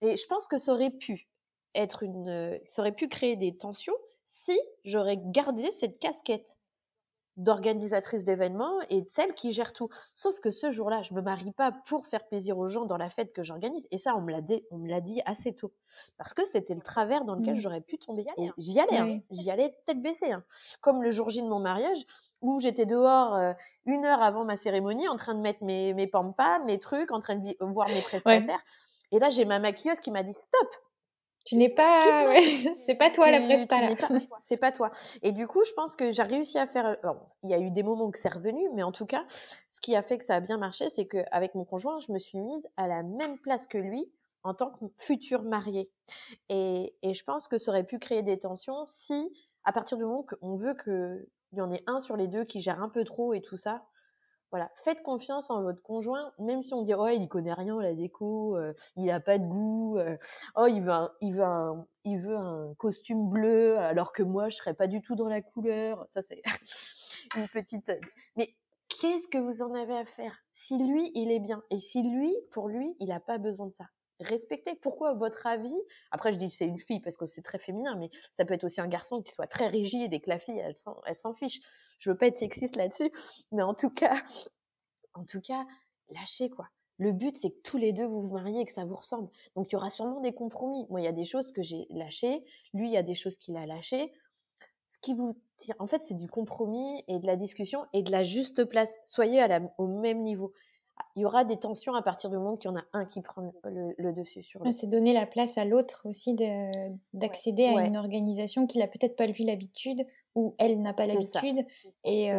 Et 0.00 0.16
je 0.16 0.26
pense 0.28 0.46
que 0.46 0.58
ça 0.58 0.72
aurait 0.72 0.92
pu 0.92 1.28
être 1.74 2.04
une, 2.04 2.58
ça 2.66 2.82
aurait 2.82 2.92
pu 2.92 3.08
créer 3.08 3.34
des 3.34 3.56
tensions 3.56 3.96
si 4.22 4.58
j'aurais 4.84 5.18
gardé 5.20 5.72
cette 5.72 5.98
casquette 5.98 6.57
d'organisatrice 7.38 8.24
d'événements 8.24 8.80
et 8.90 9.00
de 9.00 9.08
celle 9.08 9.32
qui 9.32 9.52
gère 9.52 9.72
tout. 9.72 9.88
Sauf 10.14 10.38
que 10.40 10.50
ce 10.50 10.70
jour-là, 10.70 11.02
je 11.02 11.14
me 11.14 11.22
marie 11.22 11.52
pas 11.52 11.72
pour 11.86 12.06
faire 12.06 12.26
plaisir 12.26 12.58
aux 12.58 12.68
gens 12.68 12.84
dans 12.84 12.96
la 12.96 13.08
fête 13.08 13.32
que 13.32 13.42
j'organise. 13.42 13.86
Et 13.90 13.98
ça, 13.98 14.14
on 14.16 14.20
me 14.20 14.32
l'a 14.32 14.42
dit, 14.42 14.62
on 14.70 14.78
me 14.78 14.88
l'a 14.88 15.00
dit 15.00 15.22
assez 15.24 15.54
tôt. 15.54 15.72
Parce 16.18 16.34
que 16.34 16.44
c'était 16.44 16.74
le 16.74 16.80
travers 16.80 17.24
dans 17.24 17.34
lequel 17.34 17.54
mmh. 17.54 17.60
j'aurais 17.60 17.80
pu 17.80 17.98
tomber. 17.98 18.26
J'y 18.58 18.78
allais, 18.78 18.98
hein. 18.98 19.20
j'y 19.30 19.50
allais 19.50 19.74
tête 19.86 20.02
baissée. 20.02 20.32
Hein. 20.32 20.44
Comme 20.80 21.02
le 21.02 21.10
jour 21.10 21.30
J 21.30 21.42
de 21.42 21.48
mon 21.48 21.60
mariage, 21.60 22.04
où 22.40 22.60
j'étais 22.60 22.86
dehors 22.86 23.34
euh, 23.34 23.52
une 23.86 24.04
heure 24.04 24.22
avant 24.22 24.44
ma 24.44 24.56
cérémonie, 24.56 25.08
en 25.08 25.16
train 25.16 25.34
de 25.34 25.40
mettre 25.40 25.64
mes, 25.64 25.94
mes 25.94 26.06
pampas, 26.06 26.58
mes 26.60 26.78
trucs, 26.78 27.10
en 27.10 27.20
train 27.20 27.36
de 27.36 27.56
voir 27.60 27.88
mes 27.88 28.00
prestataires. 28.00 28.62
Et 29.10 29.18
là, 29.18 29.28
j'ai 29.28 29.44
ma 29.44 29.58
maquilleuse 29.58 30.00
qui 30.00 30.10
m'a 30.10 30.22
dit 30.22 30.32
stop, 30.32 30.68
tu 31.48 31.56
n'es 31.56 31.70
pas, 31.70 32.34
c'est 32.76 32.94
pas 32.94 33.08
toi 33.08 33.30
la 33.30 33.40
presta 33.40 33.76
C'est 34.40 34.58
pas 34.58 34.70
toi. 34.70 34.90
Et 35.22 35.32
du 35.32 35.46
coup, 35.46 35.64
je 35.64 35.72
pense 35.72 35.96
que 35.96 36.12
j'ai 36.12 36.22
réussi 36.22 36.58
à 36.58 36.66
faire. 36.66 36.98
il 37.42 37.48
y 37.48 37.54
a 37.54 37.58
eu 37.58 37.70
des 37.70 37.82
moments 37.82 38.04
où 38.04 38.12
c'est 38.14 38.28
revenu, 38.28 38.68
mais 38.74 38.82
en 38.82 38.92
tout 38.92 39.06
cas, 39.06 39.24
ce 39.70 39.80
qui 39.80 39.96
a 39.96 40.02
fait 40.02 40.18
que 40.18 40.24
ça 40.24 40.34
a 40.34 40.40
bien 40.40 40.58
marché, 40.58 40.90
c'est 40.90 41.06
qu'avec 41.06 41.54
mon 41.54 41.64
conjoint, 41.64 42.00
je 42.00 42.12
me 42.12 42.18
suis 42.18 42.38
mise 42.38 42.68
à 42.76 42.86
la 42.86 43.02
même 43.02 43.38
place 43.38 43.66
que 43.66 43.78
lui 43.78 44.12
en 44.44 44.52
tant 44.52 44.70
que 44.72 44.84
future 44.98 45.42
mariée. 45.42 45.90
Et, 46.50 46.94
et 47.02 47.14
je 47.14 47.24
pense 47.24 47.48
que 47.48 47.56
ça 47.56 47.70
aurait 47.70 47.84
pu 47.84 47.98
créer 47.98 48.22
des 48.22 48.38
tensions 48.38 48.84
si, 48.84 49.32
à 49.64 49.72
partir 49.72 49.96
du 49.96 50.04
moment 50.04 50.24
qu'on 50.24 50.56
veut 50.56 50.74
qu'il 50.74 51.26
y 51.54 51.62
en 51.62 51.72
ait 51.72 51.82
un 51.86 52.00
sur 52.00 52.16
les 52.16 52.28
deux 52.28 52.44
qui 52.44 52.60
gère 52.60 52.82
un 52.82 52.90
peu 52.90 53.04
trop 53.04 53.32
et 53.32 53.40
tout 53.40 53.56
ça, 53.56 53.86
voilà, 54.50 54.70
faites 54.84 55.02
confiance 55.02 55.50
en 55.50 55.62
votre 55.62 55.82
conjoint, 55.82 56.32
même 56.38 56.62
si 56.62 56.72
on 56.72 56.82
dit 56.82 56.94
oh 56.94 57.08
il 57.08 57.28
connaît 57.28 57.52
rien 57.52 57.80
la 57.80 57.94
déco, 57.94 58.56
euh, 58.56 58.72
il 58.96 59.10
a 59.10 59.20
pas 59.20 59.38
de 59.38 59.44
goût, 59.44 59.98
euh, 59.98 60.16
oh 60.56 60.66
il 60.66 60.82
veut 60.82 60.90
un, 60.90 61.12
il 61.20 61.34
veut 61.34 61.44
il 62.04 62.18
veut 62.18 62.36
un 62.36 62.74
costume 62.78 63.28
bleu 63.28 63.78
alors 63.78 64.12
que 64.12 64.22
moi 64.22 64.48
je 64.48 64.56
serais 64.56 64.74
pas 64.74 64.86
du 64.86 65.02
tout 65.02 65.16
dans 65.16 65.28
la 65.28 65.42
couleur. 65.42 66.06
Ça 66.08 66.22
c'est 66.22 66.42
une 67.36 67.48
petite. 67.48 67.92
Mais 68.36 68.54
qu'est-ce 68.88 69.28
que 69.28 69.38
vous 69.38 69.62
en 69.62 69.74
avez 69.74 69.96
à 69.96 70.06
faire? 70.06 70.38
Si 70.50 70.78
lui 70.78 71.10
il 71.14 71.30
est 71.30 71.40
bien 71.40 71.62
et 71.70 71.80
si 71.80 72.02
lui 72.02 72.34
pour 72.52 72.68
lui 72.68 72.96
il 73.00 73.12
a 73.12 73.20
pas 73.20 73.38
besoin 73.38 73.66
de 73.66 73.72
ça, 73.72 73.84
respectez. 74.20 74.74
Pourquoi 74.76 75.14
votre 75.14 75.46
avis 75.46 75.76
Après, 76.10 76.32
je 76.32 76.38
dis 76.38 76.50
c'est 76.50 76.66
une 76.66 76.78
fille 76.78 77.00
parce 77.00 77.16
que 77.16 77.26
c'est 77.26 77.42
très 77.42 77.58
féminin, 77.58 77.96
mais 77.96 78.10
ça 78.36 78.44
peut 78.44 78.54
être 78.54 78.64
aussi 78.64 78.80
un 78.80 78.88
garçon 78.88 79.22
qui 79.22 79.32
soit 79.32 79.46
très 79.46 79.68
rigide 79.68 80.12
et 80.12 80.20
que 80.20 80.28
la 80.28 80.38
fille, 80.38 80.58
elle 80.58 81.16
s'en 81.16 81.34
fiche. 81.34 81.60
Je 81.98 82.10
veux 82.10 82.16
pas 82.16 82.26
être 82.26 82.38
sexiste 82.38 82.76
là-dessus, 82.76 83.10
mais 83.52 83.62
en 83.62 83.74
tout 83.74 83.90
cas, 83.90 84.22
en 85.14 85.24
tout 85.24 85.40
cas, 85.40 85.66
lâchez 86.10 86.50
quoi. 86.50 86.68
Le 86.98 87.12
but, 87.12 87.36
c'est 87.36 87.50
que 87.50 87.60
tous 87.62 87.76
les 87.76 87.92
deux 87.92 88.06
vous 88.06 88.22
vous 88.22 88.34
mariez 88.34 88.62
et 88.62 88.64
que 88.64 88.72
ça 88.72 88.84
vous 88.84 88.96
ressemble. 88.96 89.30
Donc, 89.54 89.70
il 89.70 89.74
y 89.74 89.76
aura 89.76 89.88
sûrement 89.88 90.20
des 90.20 90.32
compromis. 90.32 90.84
Moi, 90.90 91.00
il 91.00 91.04
y 91.04 91.08
a 91.08 91.12
des 91.12 91.24
choses 91.24 91.52
que 91.52 91.62
j'ai 91.62 91.86
lâchées. 91.90 92.44
Lui, 92.74 92.88
il 92.88 92.92
y 92.92 92.96
a 92.96 93.04
des 93.04 93.14
choses 93.14 93.38
qu'il 93.38 93.56
a 93.56 93.66
lâchées. 93.66 94.12
Ce 94.88 94.98
qui 94.98 95.14
vous 95.14 95.40
tire, 95.58 95.76
en 95.78 95.86
fait, 95.86 96.04
c'est 96.04 96.16
du 96.16 96.28
compromis 96.28 97.04
et 97.06 97.20
de 97.20 97.26
la 97.26 97.36
discussion 97.36 97.86
et 97.92 98.02
de 98.02 98.10
la 98.10 98.24
juste 98.24 98.64
place. 98.64 98.92
Soyez 99.06 99.46
au 99.78 99.86
même 99.86 100.22
niveau 100.22 100.52
il 101.18 101.22
y 101.22 101.24
aura 101.24 101.44
des 101.44 101.56
tensions 101.56 101.96
à 101.96 102.02
partir 102.02 102.30
du 102.30 102.36
moment 102.36 102.56
qu'il 102.56 102.70
y 102.70 102.74
en 102.74 102.76
a 102.76 102.84
un 102.92 103.04
qui 103.04 103.22
prend 103.22 103.52
le, 103.64 104.12
dessus 104.12 104.44
sur 104.44 104.60
C'est 104.70 104.86
donner 104.86 105.12
la 105.12 105.26
place 105.26 105.58
à 105.58 105.64
l'autre 105.64 106.02
aussi 106.04 106.36
d'accéder 107.12 107.64
à 107.64 107.84
une 107.84 107.96
organisation 107.96 108.68
qu'il 108.68 108.80
n'a 108.80 108.86
peut-être 108.86 109.16
pas 109.16 109.26
vu 109.26 109.42
l'habitude 109.42 110.06
ou 110.36 110.54
elle 110.58 110.80
n'a 110.80 110.92
pas 110.92 111.06
l'habitude 111.06 111.66
et 112.04 112.32
euh, 112.32 112.38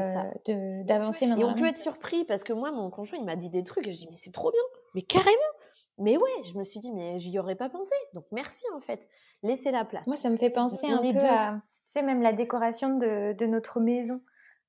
d'avancer 0.86 1.28
maintenant. 1.28 1.50
Et 1.50 1.52
on 1.52 1.56
peut 1.56 1.68
être 1.68 1.78
surpris 1.78 2.24
parce 2.24 2.46
que 2.46 2.54
moi, 2.54 2.72
mon 2.72 2.90
conjoint, 2.90 3.20
il 3.20 3.26
m'a 3.26 3.36
dit 3.36 3.50
des 3.50 3.66
trucs 3.66 3.86
et 3.86 3.92
je 3.92 3.98
dis 3.98 4.08
mais 4.10 4.16
c'est 4.16 4.32
trop 4.32 4.50
bien, 4.50 4.62
mais 4.96 5.02
carrément. 5.02 5.36
Mais 5.98 6.16
ouais, 6.16 6.44
je 6.46 6.58
me 6.58 6.64
suis 6.64 6.80
dit 6.80 6.94
mais 6.94 7.20
j'y 7.20 7.38
aurais 7.38 7.56
pas 7.56 7.68
pensé. 7.68 7.92
Donc 8.14 8.24
merci 8.32 8.64
en 8.78 8.80
fait. 8.80 9.06
Laissez 9.44 9.72
la 9.72 9.84
place. 9.84 10.08
Moi, 10.08 10.16
ça 10.16 10.30
me 10.30 10.38
fait 10.38 10.50
penser 10.50 10.88
un 10.88 11.00
peu 11.00 11.20
à, 11.20 11.60
c'est 11.86 12.02
même 12.02 12.22
la 12.22 12.32
décoration 12.32 12.98
de, 12.98 13.34
de 13.34 13.46
notre 13.46 13.82
maison. 13.82 14.22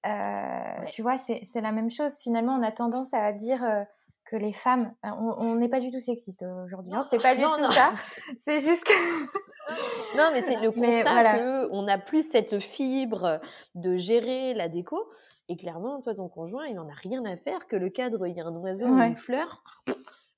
Euh, 0.06 0.84
tu 0.90 1.02
vois, 1.02 1.18
c'est 1.18 1.60
la 1.60 1.72
même 1.72 1.90
chose. 1.90 2.16
Finalement, 2.22 2.54
on 2.54 2.62
a 2.62 2.72
tendance 2.72 3.12
à 3.12 3.32
dire 3.32 3.62
euh, 3.62 3.82
que 4.30 4.36
les 4.36 4.52
femmes, 4.52 4.94
euh, 5.04 5.10
on 5.38 5.56
n'est 5.56 5.68
pas 5.68 5.80
du 5.80 5.90
tout 5.90 5.98
sexiste 5.98 6.44
aujourd'hui. 6.64 6.94
Hein, 6.94 7.02
c'est 7.02 7.20
pas 7.20 7.34
du 7.34 7.42
tout 7.42 7.72
ça. 7.72 7.92
C'est 8.38 8.60
juste 8.60 8.84
que. 8.84 8.92
non, 10.16 10.30
mais 10.32 10.42
c'est 10.42 10.56
le 10.56 10.70
constat 10.70 11.38
qu'on 11.38 11.82
n'a 11.82 11.98
plus 11.98 12.28
cette 12.28 12.58
fibre 12.60 13.40
de 13.74 13.96
gérer 13.96 14.54
la 14.54 14.68
déco. 14.68 15.10
Et 15.48 15.56
clairement, 15.56 16.00
toi, 16.00 16.14
ton 16.14 16.28
conjoint, 16.28 16.66
il 16.66 16.74
n'en 16.74 16.88
a 16.88 16.94
rien 16.94 17.24
à 17.24 17.36
faire 17.36 17.66
que 17.66 17.76
le 17.76 17.90
cadre, 17.90 18.26
il 18.26 18.36
y 18.36 18.40
a 18.40 18.46
un 18.46 18.54
oiseau 18.56 18.86
ou 18.86 19.00
une 19.00 19.16
fleur. 19.16 19.62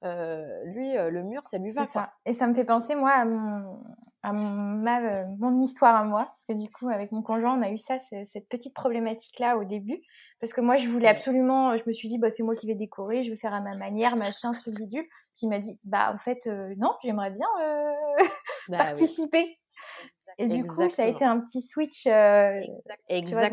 Lui, 0.03 0.93
le 0.95 1.23
mur, 1.23 1.43
ça 1.51 1.59
lui 1.59 1.71
va. 1.71 1.85
Ça. 1.85 2.13
Et 2.27 2.33
ça 2.33 2.47
me 2.47 2.55
fait 2.55 2.65
penser, 2.65 2.95
moi, 2.95 3.11
à 3.11 3.25
mon, 3.25 3.81
à 4.23 4.33
ma, 4.33 5.01
euh, 5.01 5.25
mon 5.39 5.61
histoire 5.61 5.97
à 5.97 6.05
moi, 6.05 6.27
parce 6.27 6.45
que 6.45 6.53
du 6.53 6.71
coup, 6.71 6.89
avec 6.89 7.11
mon 7.11 7.23
conjoint, 7.23 7.59
on 7.59 7.63
a 7.63 7.71
eu 7.71 7.79
ça, 7.79 7.99
cette 7.99 8.49
petite 8.49 8.73
problématique-là 8.73 9.57
au 9.57 9.65
début, 9.65 10.01
parce 10.41 10.53
que 10.53 10.61
moi, 10.61 10.77
je 10.77 10.87
voulais 10.87 11.09
absolument, 11.09 11.77
je 11.77 11.83
me 11.87 11.93
suis 11.93 12.09
dit, 12.09 12.19
bah, 12.19 12.31
c'est 12.31 12.45
moi 12.45 12.55
qui 12.55 12.67
vais 12.67 12.77
décorer, 12.77 13.23
je 13.23 13.31
vais 13.31 13.37
faire 13.37 13.53
à 13.53 13.61
ma 13.61 13.75
manière, 13.75 14.17
machin, 14.17 14.53
truc 14.53 14.77
bidule, 14.77 15.07
qui 15.35 15.49
m'a 15.49 15.59
dit, 15.59 15.79
bah, 15.83 16.13
en 16.13 16.17
fait, 16.17 16.47
euh, 16.47 16.73
non, 16.79 16.93
j'aimerais 17.03 17.31
bien 17.31 17.49
euh, 17.63 17.95
bah 18.69 18.79
participer. 18.79 19.59
Et 20.39 20.49
du 20.49 20.67
coup, 20.67 20.89
ça 20.89 21.03
a 21.03 21.07
été 21.07 21.25
un 21.25 21.41
petit 21.41 21.61
switch 21.61 22.07
euh, 22.07 22.61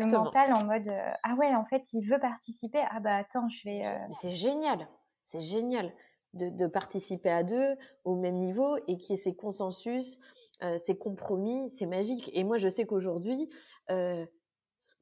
mental 0.06 0.52
en 0.54 0.64
mode, 0.64 0.90
ah 1.24 1.34
ouais, 1.34 1.54
en 1.54 1.64
fait, 1.64 1.92
il 1.92 2.02
veut 2.02 2.18
participer, 2.18 2.80
ah 2.90 3.00
bah 3.00 3.16
attends, 3.16 3.48
je 3.48 3.64
vais... 3.64 3.84
C'est 4.22 4.32
génial, 4.32 4.88
c'est 5.24 5.40
génial. 5.40 5.92
De, 6.32 6.48
de, 6.48 6.68
participer 6.68 7.28
à 7.28 7.42
deux 7.42 7.74
au 8.04 8.14
même 8.14 8.36
niveau 8.36 8.76
et 8.86 8.98
qu'il 8.98 9.10
y 9.10 9.12
ait 9.14 9.22
ces 9.22 9.34
consensus, 9.34 10.20
euh, 10.62 10.78
ces 10.78 10.96
compromis, 10.96 11.70
c'est 11.70 11.86
magique. 11.86 12.30
Et 12.34 12.44
moi, 12.44 12.58
je 12.58 12.68
sais 12.68 12.86
qu'aujourd'hui, 12.86 13.48
euh, 13.90 14.24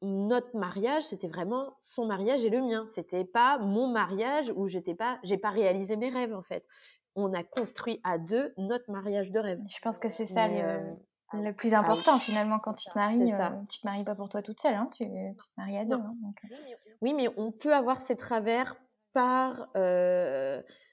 notre 0.03 0.57
mariage, 0.57 1.05
c'était 1.05 1.29
vraiment 1.29 1.75
son 1.79 2.07
mariage 2.07 2.45
et 2.45 2.51
le 2.51 2.61
mien. 2.61 2.85
C'était 2.87 3.25
pas 3.25 3.59
mon 3.59 3.89
mariage 3.89 4.53
où 4.57 4.69
j'étais 4.69 4.95
pas, 4.95 5.19
j'ai 5.23 5.39
pas 5.39 5.51
réalisé 5.51 5.97
mes 5.97 6.11
rêves 6.11 6.35
en 6.35 6.43
fait. 6.43 6.65
On 7.15 7.33
a 7.33 7.43
construit 7.43 8.01
à 8.05 8.19
deux 8.19 8.53
notre 8.57 8.91
mariage 8.91 9.31
de 9.31 9.39
rêve. 9.41 9.61
Je 9.69 9.79
pense 9.83 9.99
que 9.99 10.09
c'est 10.09 10.27
ça 10.27 10.47
le, 10.49 10.61
euh, 10.61 10.81
le, 11.33 11.53
plus 11.53 11.75
ah 11.75 11.81
important 11.81 12.19
finalement 12.19 12.59
quand 12.61 12.75
tu 12.75 12.89
te 12.89 12.97
maries. 12.97 13.33
tu 13.71 13.81
te 13.81 13.87
maries 13.87 14.05
pas 14.05 14.15
pour 14.15 14.29
toi 14.29 14.43
toute 14.43 14.61
seule, 14.61 14.75
hein, 14.75 14.89
tu, 14.93 15.05
tu, 15.05 15.09
te 15.09 15.61
maries 15.61 15.79
à 15.79 15.85
deux. 15.85 15.95
Hein, 15.95 16.15
oui, 17.01 17.15
mais 17.15 17.29
on 17.37 17.51
peut 17.51 17.75
avoir 17.75 18.01
ces 18.01 18.17
travers 18.17 18.77
par 19.19 19.69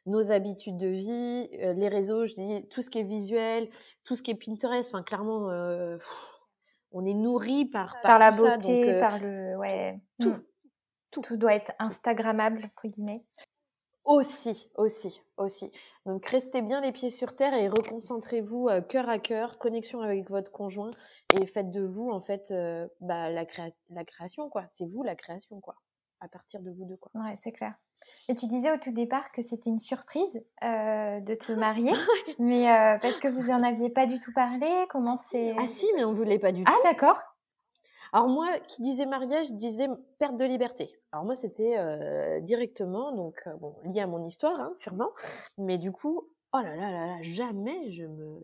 nos 0.06 0.32
habitudes 0.32 0.78
de 0.78 0.88
vie, 0.88 1.50
euh, 1.62 1.74
les 1.74 1.88
réseaux, 1.88 2.28
je 2.28 2.36
dis 2.36 2.68
tout 2.70 2.82
ce 2.82 2.90
qui 2.90 3.00
est 3.00 3.04
visuel, 3.04 3.70
tout 4.04 4.16
ce 4.16 4.22
qui 4.22 4.32
est 4.32 4.36
Pinterest. 4.36 4.94
Enfin, 4.94 5.04
clairement, 5.04 5.50
euh, 5.50 5.98
on 6.92 7.06
est 7.06 7.14
nourri 7.14 7.66
par, 7.66 8.00
par, 8.02 8.20
la 8.20 8.32
beauté, 8.32 9.00
par 9.00 9.20
le. 9.20 9.56
Ouais. 9.58 10.00
Tout, 10.20 10.30
mmh. 10.30 10.44
tout. 11.12 11.22
Tout 11.22 11.38
doit 11.38 11.56
être 11.56 11.72
Instagrammable, 11.80 12.66
entre 12.66 12.88
guillemets. 12.88 13.24
Aussi, 14.04 14.70
aussi, 14.76 15.24
aussi. 15.38 15.72
Donc 16.06 16.24
restez 16.28 16.62
bien 16.62 16.80
les 16.80 16.92
pieds 16.92 17.10
sur 17.10 17.36
terre 17.36 17.56
et 17.56 17.68
reconcentrez-vous 17.68 18.70
cœur 18.88 19.10
à 19.10 19.18
cœur, 19.18 19.58
connexion 19.58 20.02
avec 20.02 20.30
votre 20.30 20.52
conjoint 20.52 20.92
et 21.34 21.48
faites 21.48 21.72
de 21.72 21.82
vous 21.82 22.12
en 22.12 22.22
fait 22.22 22.54
bah, 23.02 23.32
la, 23.32 23.46
la 23.90 24.06
création 24.06 24.48
quoi. 24.48 24.66
C'est 24.68 24.86
vous 24.86 25.02
la 25.02 25.16
création 25.16 25.60
quoi. 25.60 25.78
À 26.20 26.28
partir 26.28 26.62
de 26.62 26.70
vous 26.70 26.86
deux 26.86 26.98
quoi. 26.98 27.12
Ouais, 27.16 27.36
c'est 27.36 27.52
clair. 27.52 27.74
Et 28.28 28.36
tu 28.36 28.48
disais 28.48 28.72
au 28.72 28.78
tout 28.78 28.92
départ 28.92 29.32
que 29.32 29.42
c'était 29.42 29.70
une 29.70 29.80
surprise 29.80 30.42
euh, 30.64 31.20
de 31.20 31.36
te 31.36 31.52
marier, 31.52 31.92
mais 32.40 32.72
euh, 32.72 32.98
parce 33.00 33.20
que 33.20 33.28
vous 33.28 33.52
en 33.52 33.62
aviez 33.62 33.90
pas 33.90 34.08
du 34.08 34.20
tout 34.20 34.34
parlé. 34.34 34.68
Comment 34.90 35.16
c'est 35.16 35.56
Ah 35.60 35.68
si, 35.68 35.86
mais 35.96 36.04
on 36.04 36.14
voulait 36.14 36.40
pas 36.40 36.52
du 36.52 36.64
ah, 36.66 36.72
tout. 36.72 36.78
Ah 36.80 36.92
d'accord. 36.92 37.22
Alors 38.14 38.28
moi, 38.28 38.48
qui 38.68 38.82
disais 38.82 39.06
mariage, 39.06 39.52
disais 39.52 39.88
perte 40.20 40.38
de 40.38 40.46
liberté. 40.46 40.98
Alors 41.12 41.26
moi, 41.26 41.36
c'était 41.36 41.78
euh, 41.78 42.40
directement, 42.40 43.12
donc 43.12 43.44
bon, 43.60 43.76
lié 43.84 44.02
à 44.02 44.08
mon 44.08 44.26
histoire, 44.26 44.60
hein, 44.60 44.72
sûrement. 44.76 45.10
Mais 45.58 45.78
du 45.78 45.92
coup, 45.92 46.28
oh 46.54 46.60
là 46.60 46.76
là 46.76 46.92
là 46.92 47.08
là, 47.08 47.18
jamais 47.22 47.92
je 47.92 48.06
me, 48.06 48.40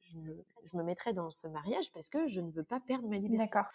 je 0.00 0.16
me, 0.16 0.44
je 0.64 0.76
me 0.76 0.82
mettrais 0.82 1.12
dans 1.12 1.30
ce 1.30 1.46
mariage 1.48 1.92
parce 1.92 2.08
que 2.08 2.26
je 2.28 2.40
ne 2.40 2.50
veux 2.50 2.64
pas 2.64 2.80
perdre 2.80 3.08
ma 3.08 3.16
liberté. 3.16 3.38
D'accord. 3.38 3.70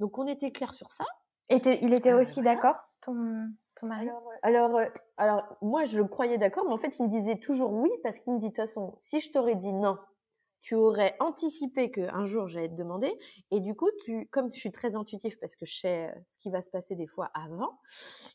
Donc 0.00 0.18
on 0.18 0.26
était 0.26 0.50
clair 0.50 0.72
sur 0.72 0.90
ça. 0.92 1.04
Et 1.50 1.60
il 1.82 1.94
était 1.94 2.12
aussi 2.12 2.42
d'accord, 2.42 2.88
ton, 3.00 3.48
ton 3.80 3.88
mari? 3.88 4.08
Alors, 4.08 4.32
alors, 4.42 4.80
alors, 5.16 5.56
moi, 5.62 5.84
je 5.86 5.98
le 5.98 6.06
croyais 6.06 6.38
d'accord, 6.38 6.64
mais 6.66 6.72
en 6.72 6.78
fait, 6.78 6.98
il 6.98 7.04
me 7.04 7.08
disait 7.08 7.36
toujours 7.36 7.72
oui, 7.72 7.90
parce 8.02 8.18
qu'il 8.18 8.32
me 8.32 8.38
dit, 8.38 8.46
de 8.46 8.50
toute 8.50 8.56
façon, 8.56 8.94
si 8.98 9.20
je 9.20 9.32
t'aurais 9.32 9.56
dit 9.56 9.72
non, 9.72 9.98
tu 10.60 10.74
aurais 10.74 11.16
anticipé 11.20 11.90
qu'un 11.90 12.26
jour 12.26 12.48
j'allais 12.48 12.68
te 12.68 12.74
demander, 12.74 13.16
et 13.50 13.60
du 13.60 13.74
coup, 13.74 13.88
tu, 14.04 14.26
comme 14.26 14.52
je 14.52 14.58
suis 14.58 14.72
très 14.72 14.96
intuitif 14.96 15.38
parce 15.40 15.56
que 15.56 15.64
je 15.64 15.78
sais 15.78 16.14
ce 16.30 16.38
qui 16.40 16.50
va 16.50 16.60
se 16.62 16.70
passer 16.70 16.94
des 16.96 17.06
fois 17.06 17.30
avant, 17.32 17.78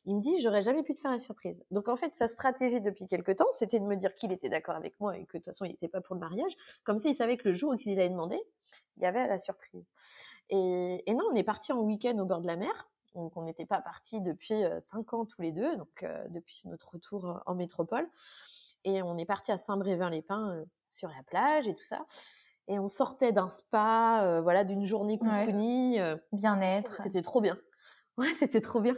il 0.05 0.15
me 0.15 0.21
dit, 0.21 0.39
j'aurais 0.39 0.61
jamais 0.61 0.83
pu 0.83 0.95
te 0.95 1.01
faire 1.01 1.11
la 1.11 1.19
surprise. 1.19 1.63
Donc 1.69 1.89
en 1.89 1.95
fait, 1.95 2.15
sa 2.15 2.27
stratégie 2.27 2.81
depuis 2.81 3.07
quelque 3.07 3.31
temps, 3.31 3.51
c'était 3.51 3.79
de 3.79 3.85
me 3.85 3.95
dire 3.97 4.15
qu'il 4.15 4.31
était 4.31 4.49
d'accord 4.49 4.75
avec 4.75 4.99
moi 4.99 5.17
et 5.17 5.25
que 5.25 5.37
de 5.37 5.43
toute 5.43 5.45
façon, 5.45 5.65
il 5.65 5.71
n'était 5.71 5.89
pas 5.89 6.01
pour 6.01 6.15
le 6.15 6.21
mariage, 6.21 6.53
comme 6.83 6.99
ça, 6.99 7.09
il 7.09 7.15
savait 7.15 7.37
que 7.37 7.47
le 7.49 7.53
jour 7.53 7.71
où 7.71 7.75
il 7.75 7.99
allait 7.99 8.09
demander, 8.09 8.41
il 8.97 9.03
y 9.03 9.05
avait 9.05 9.27
la 9.27 9.39
surprise. 9.39 9.85
Et, 10.49 11.03
et 11.05 11.13
non, 11.13 11.25
on 11.31 11.35
est 11.35 11.43
parti 11.43 11.71
en 11.71 11.79
week-end 11.81 12.17
au 12.19 12.25
bord 12.25 12.41
de 12.41 12.47
la 12.47 12.55
mer. 12.55 12.89
Donc 13.15 13.37
on 13.37 13.43
n'était 13.43 13.65
pas 13.65 13.81
partis 13.81 14.21
depuis 14.21 14.63
cinq 14.81 15.13
ans 15.13 15.25
tous 15.25 15.41
les 15.41 15.51
deux, 15.51 15.75
donc 15.77 16.05
depuis 16.29 16.61
notre 16.65 16.91
retour 16.91 17.41
en 17.45 17.55
métropole. 17.55 18.09
Et 18.85 19.01
on 19.01 19.17
est 19.17 19.25
parti 19.25 19.51
à 19.51 19.57
Saint-Brévin-les-Pins 19.57 20.63
sur 20.89 21.09
la 21.09 21.23
plage 21.23 21.67
et 21.67 21.75
tout 21.75 21.83
ça. 21.83 22.05
Et 22.67 22.79
on 22.79 22.87
sortait 22.87 23.31
d'un 23.31 23.49
spa, 23.49 24.39
voilà, 24.41 24.63
d'une 24.63 24.85
journée 24.85 25.19
cocooning. 25.19 26.01
Bien-être. 26.31 27.01
C'était 27.03 27.21
trop 27.21 27.41
bien. 27.41 27.57
Ouais, 28.17 28.33
c'était 28.39 28.61
trop 28.61 28.81
bien. 28.81 28.95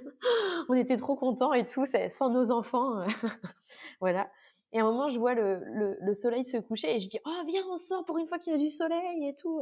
On 0.69 0.73
était 0.73 0.97
trop 0.97 1.15
contents 1.15 1.53
et 1.53 1.65
tout, 1.65 1.85
sans 2.11 2.29
nos 2.29 2.51
enfants. 2.51 3.05
voilà. 3.99 4.29
Et 4.71 4.79
à 4.79 4.81
un 4.81 4.91
moment, 4.91 5.07
je 5.07 5.17
vois 5.19 5.35
le, 5.35 5.61
le, 6.01 6.13
soleil 6.13 6.43
se 6.43 6.57
coucher 6.57 6.95
et 6.95 6.99
je 6.99 7.07
dis 7.07 7.19
Oh, 7.25 7.41
viens, 7.47 7.63
on 7.69 7.77
sort 7.77 8.03
pour 8.03 8.17
une 8.17 8.27
fois 8.27 8.39
qu'il 8.39 8.51
y 8.51 8.55
a 8.55 8.59
du 8.59 8.69
soleil 8.69 9.27
et 9.27 9.33
tout. 9.33 9.61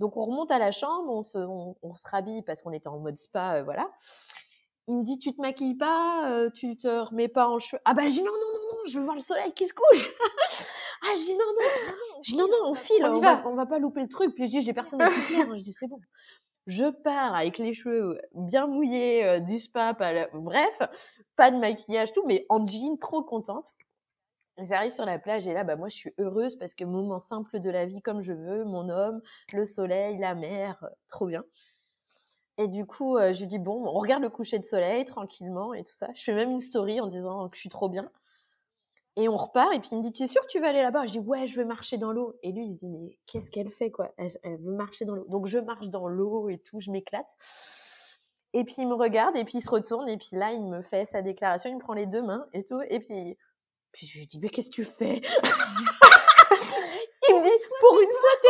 Donc, 0.00 0.16
on 0.16 0.26
remonte 0.26 0.50
à 0.50 0.58
la 0.58 0.70
chambre, 0.70 1.10
on 1.10 1.22
se, 1.22 1.38
on, 1.38 1.94
se 1.96 2.08
rhabille 2.08 2.42
parce 2.42 2.62
qu'on 2.62 2.72
était 2.72 2.88
en 2.88 2.98
mode 2.98 3.16
spa, 3.16 3.56
euh, 3.56 3.62
voilà. 3.62 3.90
Il 4.88 4.96
me 4.96 5.04
dit 5.04 5.18
Tu 5.18 5.34
te 5.34 5.40
maquilles 5.40 5.76
pas, 5.76 6.30
euh, 6.30 6.50
tu 6.50 6.76
te 6.76 6.88
remets 6.88 7.28
pas 7.28 7.48
en 7.48 7.58
cheveux? 7.58 7.80
Ah, 7.84 7.94
bah, 7.94 8.02
je 8.06 8.12
dis 8.14 8.22
Non, 8.22 8.32
non, 8.32 8.52
non, 8.54 8.68
non, 8.72 8.78
je 8.86 8.98
veux 8.98 9.04
voir 9.04 9.16
le 9.16 9.22
soleil 9.22 9.52
qui 9.52 9.66
se 9.66 9.74
couche. 9.74 10.10
ah, 11.02 11.14
je 11.16 11.22
dis 11.22 11.34
Non, 11.34 11.46
non, 11.46 12.22
je 12.22 12.30
dis 12.30 12.36
Non, 12.36 12.48
non, 12.48 12.70
on 12.70 12.74
file, 12.74 13.04
on, 13.04 13.20
va. 13.20 13.42
on 13.46 13.54
va 13.54 13.66
pas 13.66 13.78
louper 13.78 14.02
le 14.02 14.08
truc. 14.08 14.34
Puis 14.34 14.46
je 14.46 14.50
dis 14.50 14.62
J'ai 14.62 14.72
personne 14.72 15.00
à 15.00 15.10
soutenir. 15.10 15.56
je 15.56 15.62
dis 15.62 15.72
C'est 15.72 15.86
bon. 15.86 16.00
Je 16.66 16.86
pars 17.02 17.34
avec 17.34 17.58
les 17.58 17.74
cheveux 17.74 18.20
bien 18.34 18.68
mouillés, 18.68 19.24
euh, 19.24 19.40
du 19.40 19.58
spa, 19.58 19.94
bref, 20.32 20.78
pas 21.36 21.50
de 21.50 21.56
maquillage, 21.56 22.12
tout, 22.12 22.24
mais 22.24 22.46
en 22.48 22.64
jean, 22.66 22.96
trop 22.98 23.22
contente. 23.22 23.66
J'arrive 24.58 24.92
sur 24.92 25.06
la 25.06 25.18
plage 25.18 25.46
et 25.46 25.54
là, 25.54 25.64
bah, 25.64 25.76
moi, 25.76 25.88
je 25.88 25.96
suis 25.96 26.14
heureuse 26.18 26.56
parce 26.56 26.74
que 26.74 26.84
moment 26.84 27.20
simple 27.20 27.58
de 27.58 27.70
la 27.70 27.86
vie 27.86 28.02
comme 28.02 28.22
je 28.22 28.32
veux, 28.32 28.64
mon 28.64 28.88
homme, 28.90 29.22
le 29.52 29.64
soleil, 29.64 30.18
la 30.18 30.34
mer, 30.34 30.78
euh, 30.82 30.88
trop 31.08 31.26
bien. 31.26 31.44
Et 32.58 32.68
du 32.68 32.84
coup, 32.84 33.16
euh, 33.16 33.32
je 33.32 33.40
lui 33.40 33.46
dis, 33.46 33.58
bon, 33.58 33.82
on 33.86 33.98
regarde 33.98 34.22
le 34.22 34.28
coucher 34.28 34.58
de 34.58 34.64
soleil 34.64 35.06
tranquillement 35.06 35.72
et 35.72 35.84
tout 35.84 35.94
ça. 35.94 36.08
Je 36.14 36.22
fais 36.22 36.34
même 36.34 36.50
une 36.50 36.60
story 36.60 37.00
en 37.00 37.06
disant 37.06 37.48
que 37.48 37.56
je 37.56 37.60
suis 37.60 37.70
trop 37.70 37.88
bien. 37.88 38.10
Et 39.16 39.28
on 39.28 39.36
repart, 39.36 39.72
et 39.74 39.80
puis 39.80 39.90
il 39.92 39.98
me 39.98 40.02
dit, 40.02 40.12
tu 40.12 40.22
es 40.22 40.26
sûr 40.26 40.40
que 40.42 40.46
tu 40.46 40.60
vas 40.60 40.68
aller 40.68 40.80
là-bas? 40.80 41.06
Je 41.06 41.12
dis, 41.12 41.18
ouais, 41.18 41.46
je 41.46 41.56
vais 41.56 41.64
marcher 41.66 41.98
dans 41.98 42.12
l'eau. 42.12 42.38
Et 42.42 42.52
lui, 42.52 42.64
il 42.64 42.72
se 42.72 42.78
dit, 42.78 42.88
mais 42.88 43.18
qu'est-ce 43.26 43.50
qu'elle 43.50 43.70
fait, 43.70 43.90
quoi? 43.90 44.12
Elle, 44.16 44.30
veut 44.58 44.72
marcher 44.72 45.04
dans 45.04 45.14
l'eau. 45.14 45.26
Donc 45.28 45.46
je 45.46 45.58
marche 45.58 45.88
dans 45.88 46.08
l'eau 46.08 46.48
et 46.48 46.58
tout, 46.58 46.80
je 46.80 46.90
m'éclate. 46.90 47.28
Et 48.54 48.64
puis 48.64 48.76
il 48.78 48.88
me 48.88 48.94
regarde, 48.94 49.34
et 49.36 49.44
puis 49.44 49.58
il 49.58 49.60
se 49.62 49.70
retourne, 49.70 50.08
et 50.08 50.18
puis 50.18 50.36
là, 50.36 50.52
il 50.52 50.62
me 50.62 50.82
fait 50.82 51.06
sa 51.06 51.22
déclaration, 51.22 51.70
il 51.70 51.76
me 51.76 51.80
prend 51.80 51.94
les 51.94 52.06
deux 52.06 52.22
mains 52.22 52.46
et 52.52 52.64
tout. 52.64 52.80
Et 52.88 53.00
puis 53.00 53.36
puis 53.92 54.06
je 54.06 54.18
lui 54.18 54.26
dis, 54.26 54.38
mais 54.38 54.48
qu'est-ce 54.48 54.70
que 54.70 54.74
tu 54.74 54.84
fais 54.84 55.20
Il 57.28 57.36
me 57.36 57.42
dit, 57.42 57.50
pour 57.80 58.00
une 58.00 58.12
fois, 58.12 58.30
t'es 58.42 58.48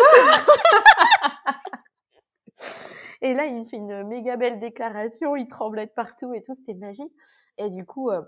Et 3.28 3.34
là, 3.34 3.44
il 3.46 3.60
me 3.60 3.64
fait 3.64 3.76
une 3.76 4.04
méga 4.04 4.36
belle 4.36 4.58
déclaration, 4.58 5.36
il 5.36 5.46
tremblait 5.46 5.86
de 5.86 5.92
partout 5.92 6.34
et 6.34 6.42
tout, 6.42 6.54
c'était 6.54 6.74
magique. 6.74 7.12
Et 7.58 7.70
du 7.70 7.84
coup, 7.84 8.10
euh, 8.10 8.22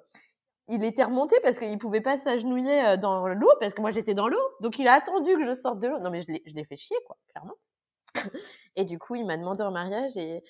il 0.68 0.84
était 0.84 1.02
remonté 1.04 1.36
parce 1.42 1.58
qu'il 1.58 1.78
pouvait 1.78 2.00
pas 2.00 2.18
s'agenouiller 2.18 2.84
euh, 2.84 2.96
dans 2.96 3.26
l'eau, 3.26 3.50
parce 3.58 3.74
que 3.74 3.80
moi 3.80 3.90
j'étais 3.90 4.14
dans 4.14 4.28
l'eau. 4.28 4.40
Donc 4.60 4.78
il 4.78 4.86
a 4.86 4.94
attendu 4.94 5.34
que 5.34 5.44
je 5.44 5.54
sorte 5.54 5.80
de 5.80 5.88
l'eau. 5.88 5.98
Non, 5.98 6.10
mais 6.10 6.22
je 6.22 6.28
l'ai 6.28 6.64
fait 6.64 6.76
chier, 6.76 6.96
quoi, 7.06 7.16
clairement. 7.30 7.56
Et 8.76 8.84
du 8.84 8.98
coup, 8.98 9.16
il 9.16 9.26
m'a 9.26 9.36
demandé 9.36 9.62
en 9.62 9.72
mariage 9.72 10.16
et, 10.16 10.42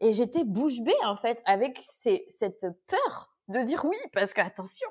et 0.00 0.12
j'étais 0.12 0.44
bouche 0.44 0.80
bée, 0.80 0.94
en 1.04 1.16
fait, 1.16 1.42
avec 1.44 1.80
cette 1.90 2.66
peur 2.86 3.31
de 3.48 3.60
dire 3.60 3.84
oui, 3.84 3.96
parce 4.12 4.32
qu'attention, 4.32 4.88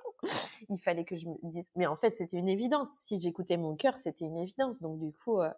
il 0.69 0.79
fallait 0.79 1.05
que 1.05 1.17
je 1.17 1.27
me 1.27 1.35
dise. 1.43 1.69
Mais 1.75 1.87
en 1.87 1.95
fait, 1.95 2.11
c'était 2.11 2.37
une 2.37 2.49
évidence. 2.49 2.89
Si 3.03 3.19
j'écoutais 3.19 3.57
mon 3.57 3.75
cœur, 3.75 3.97
c'était 3.99 4.25
une 4.25 4.37
évidence. 4.37 4.81
Donc 4.81 4.99
du 4.99 5.11
coup, 5.13 5.41
euh, 5.41 5.49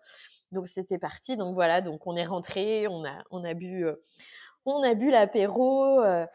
donc 0.52 0.68
c'était 0.68 1.00
parti. 1.00 1.36
Donc 1.38 1.54
voilà, 1.54 1.82
donc 1.82 2.06
on 2.08 2.16
est 2.16 2.26
rentré, 2.26 2.88
on 2.88 3.04
a, 3.06 3.24
on 3.32 3.44
a 3.44 3.54
bu, 3.54 3.86
euh, 3.86 3.96
on 4.66 4.82
a 4.84 4.94
bu 4.94 5.10
l'apéro. 5.10 6.02
Euh, 6.02 6.26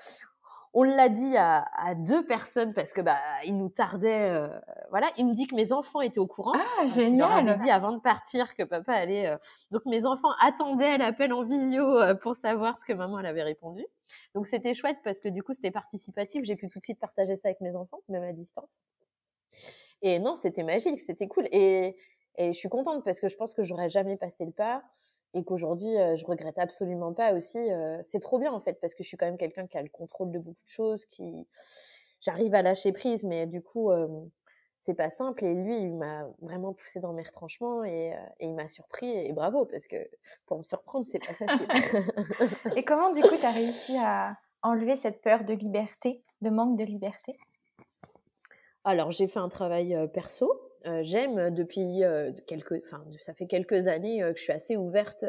on 0.75 0.83
l'a 0.83 1.09
dit 1.09 1.37
à, 1.37 1.95
deux 1.97 2.25
personnes 2.25 2.75
parce 2.75 2.93
que 2.93 3.01
bah 3.01 3.19
il 3.45 3.57
nous 3.57 3.69
tardait. 3.69 4.31
Euh, 4.31 4.49
voilà, 4.91 5.11
il 5.17 5.27
me 5.27 5.35
dit 5.35 5.47
que 5.47 5.55
mes 5.55 5.73
enfants 5.73 6.01
étaient 6.01 6.19
au 6.19 6.27
courant. 6.27 6.53
Ah 6.55 6.87
génial. 6.89 7.57
Il 7.59 7.65
dit 7.65 7.71
avant 7.71 7.93
de 7.93 8.01
partir 8.01 8.55
que 8.55 8.63
papa 8.63 8.93
allait. 8.93 9.29
Euh, 9.29 9.37
donc 9.71 9.85
mes 9.87 10.07
enfants 10.07 10.31
attendaient 10.41 10.99
l'appel 10.99 11.33
en 11.33 11.45
visio 11.45 11.83
euh, 11.99 12.15
pour 12.15 12.37
savoir 12.37 12.79
ce 12.79 12.85
que 12.85 12.93
maman 12.93 13.19
elle 13.21 13.27
avait 13.27 13.43
répondu. 13.43 13.87
Donc 14.35 14.47
c'était 14.47 14.75
chouette 14.75 14.99
parce 15.05 15.21
que 15.21 15.29
du 15.29 15.43
coup 15.43 15.55
c'était 15.55 15.71
participatif. 15.71 16.45
J'ai 16.45 16.57
pu 16.57 16.69
tout 16.69 16.79
de 16.79 16.85
suite 16.85 17.01
partager 17.01 17.37
ça 17.37 17.49
avec 17.49 17.61
mes 17.61 17.75
enfants, 17.75 18.01
même 18.09 18.23
à 18.23 18.33
distance. 18.33 18.69
Et 20.03 20.19
non, 20.19 20.37
c'était 20.37 20.63
magique, 20.63 21.01
c'était 21.01 21.27
cool. 21.27 21.49
Et, 21.51 21.97
et 22.37 22.53
je 22.53 22.59
suis 22.59 22.69
contente 22.69 23.05
parce 23.05 23.21
que 23.21 23.29
je 23.29 23.37
pense 23.37 23.55
que 23.55 23.65
j'aurais 23.65 23.91
jamais 23.91 24.17
passé 24.17 24.45
le 24.45 24.53
pas 24.53 24.83
et 25.35 25.45
qu'aujourd'hui 25.45 25.93
je 26.17 26.25
regrette 26.25 26.59
absolument 26.59 27.13
pas 27.13 27.35
aussi. 27.35 27.59
c'est 28.03 28.21
trop 28.21 28.39
bien 28.39 28.53
en 28.53 28.61
fait 28.61 28.81
parce 28.81 28.95
que 28.95 29.03
je 29.03 29.09
suis 29.09 29.17
quand 29.17 29.27
même 29.27 29.39
quelqu'un 29.39 29.67
qui 29.67 29.77
a 29.77 29.83
le 29.83 29.89
contrôle 29.89 30.31
de 30.31 30.39
beaucoup 30.39 30.65
de 30.65 30.71
choses, 30.71 31.05
qui 31.07 31.47
j'arrive 32.21 32.55
à 32.55 32.63
lâcher 32.63 32.93
prise, 32.93 33.25
mais 33.25 33.47
du 33.47 33.63
coup 33.63 33.91
c'est 34.81 34.95
pas 34.95 35.11
simple. 35.11 35.45
Et 35.45 35.55
lui, 35.55 35.77
il 35.77 35.95
m'a 35.95 36.25
vraiment 36.41 36.73
poussé 36.73 37.01
dans 37.01 37.13
mes 37.13 37.23
retranchements 37.23 37.85
et, 37.85 38.15
et 38.41 38.47
il 38.47 38.55
m'a 38.55 38.69
surpris 38.69 39.11
et 39.11 39.33
bravo 39.33 39.67
parce 39.67 39.87
que 39.87 39.97
pour 40.47 40.59
me 40.59 40.65
surprendre, 40.65 41.07
c'est 41.11 41.19
pas 41.19 41.35
facile. 41.35 41.67
et 42.77 42.85
comment 42.85 43.13
du 43.13 43.21
coup 43.21 43.37
tu 43.39 43.45
as 43.45 43.53
réussi 43.53 43.99
à 43.99 44.37
enlever 44.63 44.97
cette 44.97 45.21
peur 45.21 45.45
de 45.45 45.53
liberté, 45.53 46.23
de 46.41 46.51
manque 46.51 46.79
de 46.79 46.85
liberté? 46.85 47.37
Alors 48.85 49.11
j'ai 49.11 49.29
fait 49.29 49.41
un 49.41 49.51
travail 49.51 49.95
perso 50.15 50.68
euh, 50.89 51.03
j'aime 51.03 51.51
depuis 51.51 52.03
euh, 52.03 52.33
quelques, 52.47 52.83
enfin, 52.87 53.05
ça 53.21 53.35
fait 53.35 53.47
quelques 53.47 53.87
années 53.87 54.23
euh, 54.23 54.33
que 54.33 54.39
je 54.39 54.45
suis 54.45 54.53
assez 54.53 54.77
ouverte 54.77 55.25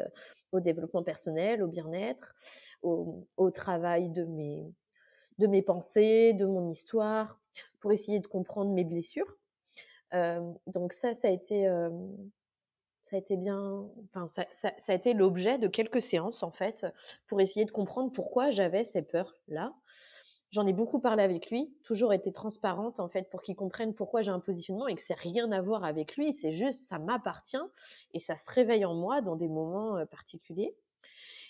au 0.51 0.59
développement 0.59 1.03
personnel, 1.03 1.61
au 1.61 1.67
bien-être, 1.67 2.33
au, 2.81 3.51
travail 3.53 4.09
de 4.09 4.23
mes, 4.23 4.73
de 5.37 5.47
mes 5.47 5.61
pensées, 5.61 6.33
de 6.33 6.45
mon 6.45 6.69
histoire, 6.69 7.39
pour 7.81 7.91
essayer 7.91 8.19
de 8.19 8.27
comprendre 8.27 8.71
mes 8.73 8.83
blessures. 8.83 9.37
donc 10.65 10.93
ça, 10.93 11.13
ça 11.13 11.27
a 11.27 11.31
été, 11.31 11.65
ça 13.05 13.15
a 13.15 13.19
été 13.19 13.37
bien, 13.37 13.85
enfin, 14.05 14.27
ça, 14.27 14.45
ça, 14.53 14.71
a 14.87 14.93
été 14.95 15.13
l'objet 15.13 15.59
de 15.59 15.67
quelques 15.67 16.01
séances 16.01 16.41
en 16.41 16.51
fait, 16.51 16.87
pour 17.27 17.41
essayer 17.41 17.65
de 17.65 17.71
comprendre 17.71 18.11
pourquoi 18.11 18.49
j'avais 18.49 18.85
ces 18.85 19.03
peurs-là. 19.03 19.73
J'en 20.51 20.65
ai 20.65 20.73
beaucoup 20.73 20.99
parlé 20.99 21.21
avec 21.21 21.51
lui, 21.51 21.71
toujours 21.83 22.11
été 22.11 22.31
transparente 22.31 22.99
en 22.99 23.07
fait 23.07 23.29
pour 23.29 23.43
qu'il 23.43 23.55
comprenne 23.55 23.93
pourquoi 23.93 24.23
j'ai 24.23 24.31
un 24.31 24.39
positionnement 24.39 24.87
et 24.87 24.95
que 24.95 25.01
c'est 25.01 25.17
rien 25.17 25.51
à 25.51 25.61
voir 25.61 25.83
avec 25.83 26.15
lui, 26.15 26.33
c'est 26.33 26.53
juste 26.53 26.81
ça 26.87 26.97
m'appartient 26.97 27.57
et 28.13 28.19
ça 28.19 28.35
se 28.35 28.49
réveille 28.51 28.83
en 28.83 28.95
moi 28.95 29.21
dans 29.21 29.35
des 29.35 29.47
moments 29.47 29.97
euh, 29.97 30.05
particuliers. 30.05 30.75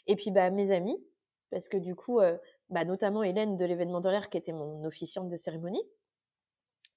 Et 0.08 0.18
puis 0.18 0.32
bah 0.32 0.50
mes 0.50 0.72
amis, 0.72 1.02
parce 1.50 1.70
que 1.70 1.78
du 1.78 1.96
coup, 1.96 2.20
euh, 2.20 2.38
bah, 2.70 2.84
notamment 2.84 3.24
Hélène 3.24 3.56
de 3.56 3.64
l'événement 3.64 4.02
dans 4.02 4.12
l'air 4.12 4.30
qui 4.30 4.38
était 4.38 4.52
mon 4.52 4.84
officiante 4.84 5.30
de 5.30 5.38
cérémonie. 5.38 5.84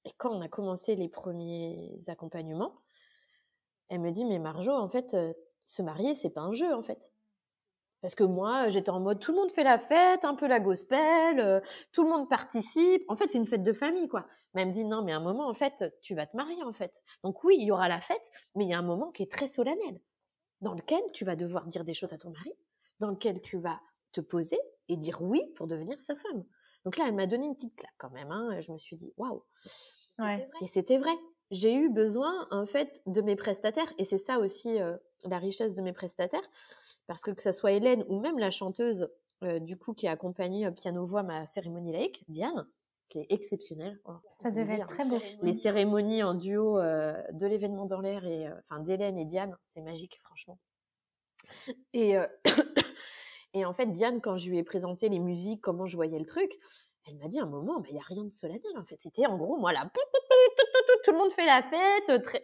Et 0.05 0.11
quand 0.19 0.35
on 0.37 0.41
a 0.41 0.49
commencé 0.49 0.97
les 0.97 1.09
premiers 1.09 2.01
accompagnements, 2.09 2.81
elle 3.89 4.01
me 4.01 4.11
dit 4.11 4.25
mais 4.25 4.41
Marjo, 4.41 4.73
en 4.73 4.89
fait, 4.89 5.15
euh, 5.15 5.33
se 5.69 5.83
marier 5.83 6.15
c'est 6.17 6.31
pas 6.31 6.41
un 6.41 6.53
jeu 6.53 6.75
en 6.75 6.83
fait. 6.83 7.13
Parce 8.03 8.17
que 8.17 8.25
moi, 8.25 8.69
j'étais 8.69 8.91
en 8.91 8.99
mode 8.99 9.21
tout 9.21 9.31
le 9.31 9.39
monde 9.39 9.53
fait 9.53 9.63
la 9.63 9.79
fête, 9.79 10.25
un 10.25 10.35
peu 10.35 10.49
la 10.49 10.59
gospel, 10.59 11.39
euh, 11.39 11.61
tout 11.93 12.03
le 12.03 12.11
monde 12.11 12.29
participe. 12.29 13.05
En 13.09 13.15
fait, 13.15 13.31
c'est 13.31 13.39
une 13.39 13.47
fête 13.47 13.63
de 13.63 13.73
famille, 13.73 14.09
quoi. 14.09 14.27
Mais 14.53 14.63
elle 14.63 14.69
me 14.69 14.73
dit 14.73 14.85
non, 14.85 15.05
mais 15.05 15.13
à 15.13 15.19
un 15.19 15.21
moment, 15.21 15.49
en 15.49 15.55
fait, 15.55 15.85
tu 16.03 16.17
vas 16.17 16.27
te 16.27 16.37
marier, 16.37 16.63
en 16.65 16.73
fait. 16.73 17.01
Donc 17.23 17.45
oui, 17.45 17.57
il 17.61 17.65
y 17.65 17.71
aura 17.71 17.89
la 17.89 18.01
fête, 18.01 18.31
mais 18.57 18.65
il 18.65 18.71
y 18.71 18.75
a 18.75 18.79
un 18.79 18.83
moment 18.83 19.13
qui 19.13 19.23
est 19.23 19.31
très 19.31 19.47
solennel, 19.47 20.01
dans 20.61 20.75
lequel 20.75 21.01
tu 21.13 21.25
vas 21.25 21.37
devoir 21.37 21.67
dire 21.69 21.85
des 21.85 21.95
choses 21.95 22.13
à 22.13 22.19
ton 22.19 22.31
mari, 22.31 22.53
dans 22.99 23.11
lequel 23.11 23.41
tu 23.41 23.59
vas 23.59 23.81
te 24.11 24.21
poser 24.21 24.59
et 24.89 24.97
dire 24.97 25.23
oui 25.23 25.41
pour 25.55 25.69
devenir 25.69 26.03
sa 26.03 26.17
femme. 26.17 26.45
Donc 26.85 26.97
là, 26.97 27.05
elle 27.07 27.15
m'a 27.15 27.29
donné 27.29 27.47
une 27.47 27.55
petite 27.55 27.77
claque 27.77 27.95
quand 27.99 28.11
même. 28.11 28.33
Hein. 28.33 28.61
Je 28.61 28.73
me 28.73 28.79
suis 28.79 28.97
dit 28.97 29.13
waouh. 29.17 29.45
Ouais. 30.19 30.49
Et 30.61 30.67
c'était 30.67 30.99
vrai. 30.99 31.17
J'ai 31.53 31.73
eu 31.73 31.89
besoin, 31.89 32.49
en 32.51 32.67
fait, 32.67 33.01
de 33.07 33.21
mes 33.21 33.37
prestataires, 33.37 33.93
et 33.99 34.05
c'est 34.05 34.19
ça 34.19 34.41
aussi 34.41 34.81
euh, 34.81 34.97
la 35.23 35.39
richesse 35.39 35.75
de 35.75 35.83
mes 35.83 35.93
prestataires 35.93 36.49
parce 37.13 37.25
que 37.25 37.31
que 37.31 37.43
ce 37.43 37.53
soit 37.53 37.73
Hélène 37.73 38.07
ou 38.09 38.21
même 38.21 38.39
la 38.39 38.51
chanteuse 38.51 39.07
euh, 39.43 39.59
du 39.59 39.77
coup 39.77 39.93
qui 39.93 40.09
a 40.09 40.13
accompagné 40.13 40.65
euh, 40.65 40.71
piano-voix 40.71 41.23
ma 41.23 41.47
cérémonie 41.47 41.93
laïque, 41.93 42.25
Diane, 42.29 42.67
qui 43.11 43.19
est 43.19 43.27
exceptionnelle. 43.29 44.01
Oh, 44.07 44.13
ça 44.35 44.51
devait 44.51 44.77
être 44.77 44.87
très 44.87 45.05
beau. 45.05 45.19
Les 45.43 45.53
cérémonies 45.53 46.23
en 46.23 46.33
duo 46.33 46.79
euh, 46.79 47.13
de 47.35 47.47
l'événement 47.47 47.85
dans 47.85 48.01
l'air 48.01 48.25
et 48.25 48.49
enfin 48.51 48.81
d'Hélène 48.81 49.19
et 49.19 49.27
Diane, 49.27 49.55
c'est 49.61 49.83
magique 49.83 50.21
franchement. 50.25 50.59
Et 51.93 52.15
et 53.53 53.67
en 53.67 53.75
fait 53.75 53.89
Diane 53.89 54.23
quand 54.23 54.39
je 54.39 54.49
lui 54.49 54.57
ai 54.57 54.63
présenté 54.63 55.11
les 55.11 55.19
musiques, 55.19 55.61
comment 55.61 55.85
je 55.85 55.97
voyais 55.97 56.19
le 56.19 56.25
truc, 56.25 56.51
elle 57.07 57.19
m'a 57.19 57.29
dit 57.29 57.41
un 57.41 57.47
moment, 57.47 57.79
bah, 57.81 57.89
il 57.91 57.97
y 57.97 57.99
a 57.99 58.05
rien 58.07 58.25
de 58.25 58.33
solennel 58.33 58.79
en 58.79 58.87
fait. 58.87 58.97
C'était 59.03 59.27
en 59.27 59.37
gros 59.37 59.59
moi 59.59 59.75
là, 59.75 59.91
tout 61.05 61.13
le 61.13 61.19
monde 61.19 61.33
fait 61.35 61.45
la 61.45 61.63
fête. 61.63 62.23
Très... 62.23 62.43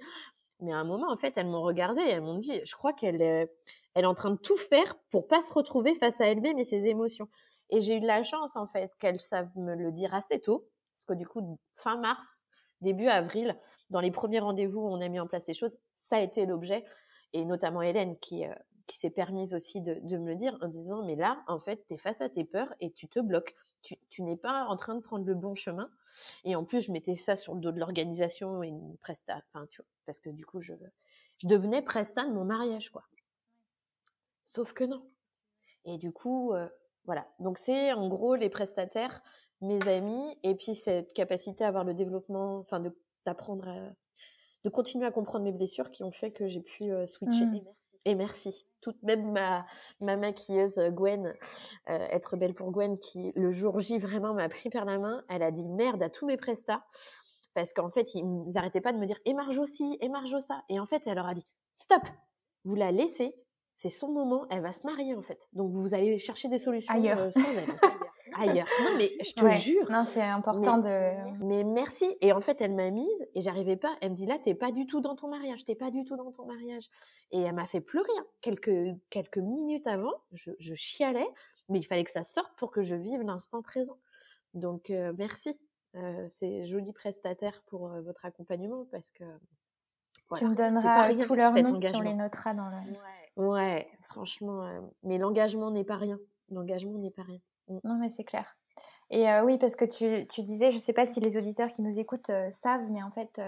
Mais 0.60 0.72
à 0.72 0.76
un 0.76 0.84
moment 0.84 1.10
en 1.10 1.16
fait, 1.16 1.34
elles 1.36 1.46
m'ont 1.46 1.62
regardé, 1.62 2.02
elles 2.02 2.20
m'ont 2.20 2.38
dit, 2.38 2.60
je 2.64 2.74
crois 2.74 2.92
qu'elle 2.92 3.48
elle 3.94 4.04
est 4.04 4.06
en 4.06 4.14
train 4.14 4.30
de 4.30 4.36
tout 4.36 4.56
faire 4.56 4.96
pour 5.10 5.26
pas 5.26 5.42
se 5.42 5.52
retrouver 5.52 5.94
face 5.94 6.20
à 6.20 6.26
elle-même 6.26 6.58
et 6.58 6.64
ses 6.64 6.86
émotions. 6.86 7.28
Et 7.70 7.80
j'ai 7.80 7.96
eu 7.96 8.00
de 8.00 8.06
la 8.06 8.22
chance, 8.22 8.56
en 8.56 8.66
fait, 8.66 8.92
qu'elle 8.98 9.20
savent 9.20 9.50
me 9.56 9.74
le 9.74 9.92
dire 9.92 10.14
assez 10.14 10.40
tôt. 10.40 10.68
Parce 10.94 11.04
que 11.04 11.14
du 11.14 11.26
coup, 11.26 11.58
fin 11.74 11.98
mars, 11.98 12.42
début 12.80 13.08
avril, 13.08 13.56
dans 13.90 14.00
les 14.00 14.10
premiers 14.10 14.40
rendez-vous 14.40 14.80
où 14.80 14.88
on 14.88 15.00
a 15.00 15.08
mis 15.08 15.20
en 15.20 15.26
place 15.26 15.44
ces 15.44 15.54
choses, 15.54 15.76
ça 15.94 16.16
a 16.16 16.20
été 16.20 16.46
l'objet. 16.46 16.84
Et 17.32 17.44
notamment 17.44 17.82
Hélène 17.82 18.16
qui, 18.18 18.46
euh, 18.46 18.54
s'est 18.90 19.10
permise 19.10 19.54
aussi 19.54 19.82
de, 19.82 19.94
me 20.16 20.28
le 20.28 20.36
dire 20.36 20.56
en 20.62 20.68
disant, 20.68 21.04
mais 21.04 21.14
là, 21.14 21.42
en 21.46 21.58
fait, 21.58 21.84
tu 21.86 21.94
es 21.94 21.98
face 21.98 22.20
à 22.20 22.28
tes 22.28 22.44
peurs 22.44 22.72
et 22.80 22.90
tu 22.92 23.06
te 23.06 23.20
bloques. 23.20 23.54
Tu 23.82 24.22
n'es 24.22 24.36
pas 24.36 24.64
en 24.64 24.76
train 24.76 24.94
de 24.94 25.00
prendre 25.00 25.26
le 25.26 25.34
bon 25.34 25.54
chemin. 25.54 25.90
Et 26.44 26.56
en 26.56 26.64
plus, 26.64 26.82
je 26.82 26.92
mettais 26.92 27.16
ça 27.16 27.36
sur 27.36 27.54
le 27.54 27.60
dos 27.60 27.72
de 27.72 27.78
l'organisation 27.78 28.62
et 28.62 28.68
une 28.68 28.96
presta, 28.98 29.42
enfin, 29.52 29.66
tu 29.70 29.82
vois, 29.82 29.88
parce 30.06 30.20
que 30.20 30.30
du 30.30 30.44
coup, 30.46 30.60
je, 30.60 30.74
je 31.38 31.46
devenais 31.46 31.82
presta 31.82 32.24
de 32.24 32.32
mon 32.32 32.44
mariage, 32.44 32.90
quoi. 32.90 33.04
Sauf 34.44 34.72
que 34.72 34.84
non. 34.84 35.02
Et 35.84 35.98
du 35.98 36.12
coup, 36.12 36.52
euh, 36.52 36.68
Voilà. 37.04 37.26
Donc 37.40 37.58
c'est 37.58 37.92
en 37.92 38.08
gros 38.08 38.34
les 38.36 38.50
prestataires, 38.50 39.22
mes 39.62 39.80
amis, 39.88 40.36
et 40.42 40.54
puis 40.54 40.74
cette 40.74 41.12
capacité 41.14 41.64
à 41.64 41.68
avoir 41.68 41.84
le 41.84 41.94
développement, 41.94 42.58
enfin 42.58 42.82
d'apprendre 43.24 43.68
à 43.68 43.92
de 44.64 44.70
continuer 44.70 45.06
à 45.06 45.10
comprendre 45.12 45.44
mes 45.44 45.52
blessures 45.52 45.90
qui 45.90 46.04
ont 46.04 46.12
fait 46.12 46.32
que 46.32 46.48
j'ai 46.48 46.60
pu 46.60 46.90
switcher. 47.06 47.46
Mmh. 47.46 47.60
Et 48.04 48.14
merci. 48.14 48.67
Toute, 48.80 49.02
même 49.02 49.32
ma, 49.32 49.66
ma 50.00 50.16
maquilleuse 50.16 50.78
Gwen, 50.90 51.34
être 51.86 52.36
belle 52.36 52.54
pour 52.54 52.70
Gwen, 52.70 52.98
qui 52.98 53.32
le 53.34 53.52
jour 53.52 53.80
J 53.80 53.98
vraiment 53.98 54.34
m'a 54.34 54.48
pris 54.48 54.70
par 54.70 54.84
la 54.84 54.98
main, 54.98 55.24
elle 55.28 55.42
a 55.42 55.50
dit 55.50 55.68
merde 55.68 56.02
à 56.02 56.10
tous 56.10 56.26
mes 56.26 56.36
prestats 56.36 56.84
parce 57.54 57.72
qu'en 57.72 57.90
fait, 57.90 58.14
ils 58.14 58.24
n'arrêtaient 58.52 58.80
pas 58.80 58.92
de 58.92 58.98
me 58.98 59.06
dire 59.06 59.18
et 59.24 59.34
Marjo 59.34 59.62
aussi, 59.62 59.98
et 60.00 60.08
Marjo 60.08 60.38
ça. 60.40 60.62
Et 60.68 60.78
en 60.78 60.86
fait, 60.86 61.02
elle 61.06 61.16
leur 61.16 61.26
a 61.26 61.34
dit 61.34 61.44
stop, 61.72 62.02
vous 62.64 62.76
la 62.76 62.92
laissez, 62.92 63.34
c'est 63.74 63.90
son 63.90 64.12
moment, 64.12 64.46
elle 64.50 64.60
va 64.60 64.72
se 64.72 64.86
marier 64.86 65.14
en 65.14 65.22
fait. 65.22 65.40
Donc 65.52 65.72
vous 65.72 65.94
allez 65.94 66.18
chercher 66.18 66.48
des 66.48 66.58
solutions 66.58 66.94
ailleurs. 66.94 67.32
sans 67.32 67.40
elle. 67.40 67.90
ailleurs. 68.36 68.66
Non, 68.84 68.96
mais 68.96 69.10
je 69.24 69.32
te 69.32 69.48
jure. 69.60 69.90
Non, 69.90 70.04
c'est 70.04 70.22
important 70.22 70.78
de. 70.78 71.44
Mais 71.44 71.64
merci. 71.64 72.16
Et 72.20 72.32
en 72.32 72.40
fait, 72.40 72.60
elle 72.60 72.74
m'a 72.74 72.90
mise 72.90 73.26
et 73.34 73.40
j'arrivais 73.40 73.76
pas. 73.76 73.96
Elle 74.00 74.10
me 74.10 74.16
dit 74.16 74.26
là, 74.26 74.38
t'es 74.42 74.54
pas 74.54 74.72
du 74.72 74.86
tout 74.86 75.00
dans 75.00 75.16
ton 75.16 75.28
mariage. 75.28 75.64
T'es 75.64 75.74
pas 75.74 75.90
du 75.90 76.04
tout 76.04 76.16
dans 76.16 76.30
ton 76.32 76.46
mariage. 76.46 76.88
Et 77.30 77.40
elle 77.40 77.54
m'a 77.54 77.66
fait 77.66 77.80
pleurer. 77.80 78.08
Hein. 78.18 78.26
Quelques, 78.40 78.96
quelques 79.10 79.38
minutes 79.38 79.86
avant, 79.86 80.14
je, 80.32 80.50
je, 80.58 80.74
chialais, 80.74 81.28
mais 81.68 81.78
il 81.78 81.84
fallait 81.84 82.04
que 82.04 82.10
ça 82.10 82.24
sorte 82.24 82.52
pour 82.56 82.70
que 82.70 82.82
je 82.82 82.94
vive 82.94 83.22
l'instant 83.22 83.62
présent. 83.62 83.98
Donc, 84.54 84.90
euh, 84.90 85.12
merci. 85.16 85.58
Euh, 85.94 86.26
c'est 86.28 86.66
joli 86.66 86.92
prestataire 86.92 87.62
pour 87.66 87.90
euh, 87.90 88.02
votre 88.02 88.24
accompagnement 88.24 88.86
parce 88.90 89.10
que. 89.10 89.24
tu 90.36 90.46
me 90.46 90.54
donneras 90.54 91.14
tous 91.14 91.34
leurs 91.34 91.54
noms, 91.54 91.80
on 91.94 92.00
les 92.00 92.14
notera 92.14 92.54
dans 92.54 92.68
le. 92.68 92.76
Ouais, 93.36 93.48
ouais 93.48 93.88
franchement. 94.10 94.90
mais 95.02 95.18
l'engagement 95.18 95.70
n'est 95.70 95.84
pas 95.84 95.96
rien. 95.96 96.18
L'engagement 96.50 96.98
n'est 96.98 97.10
pas 97.10 97.22
rien. 97.22 97.40
Non, 97.84 97.98
mais 97.98 98.08
c'est 98.08 98.24
clair. 98.24 98.56
Et 99.10 99.26
oui, 99.44 99.58
parce 99.58 99.74
que 99.74 99.84
tu, 99.84 100.26
tu, 100.28 100.42
disais, 100.42 100.70
je 100.70 100.76
ne 100.76 100.80
sais 100.80 100.92
pas 100.92 101.06
si 101.06 101.20
les 101.20 101.36
auditeurs 101.36 101.68
qui 101.68 101.82
nous 101.82 101.98
écoutent 101.98 102.30
savent, 102.50 102.90
mais 102.90 103.02
en 103.02 103.10
fait, 103.10 103.40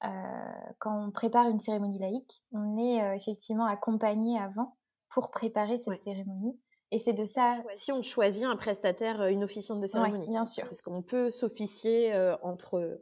quand 0.00 1.06
on 1.06 1.10
prépare 1.10 1.48
une 1.48 1.58
cérémonie 1.58 1.98
laïque, 1.98 2.42
on 2.52 2.76
est 2.78 3.14
effectivement 3.14 3.66
accompagné 3.66 4.38
avant 4.38 4.76
pour 5.08 5.30
préparer 5.30 5.78
cette 5.78 5.98
cérémonie. 5.98 6.58
Et 6.92 6.98
c'est 6.98 7.12
de 7.12 7.24
ça. 7.24 7.58
Si 7.72 7.90
on 7.90 8.02
choisit 8.02 8.44
un 8.44 8.56
prestataire, 8.56 9.24
une 9.26 9.42
officiante 9.42 9.80
de 9.80 9.86
cérémonie. 9.86 10.28
bien 10.28 10.44
sûr. 10.44 10.64
Parce 10.64 10.82
qu'on 10.82 11.02
peut 11.02 11.30
s'officier 11.30 12.14
entre 12.42 13.00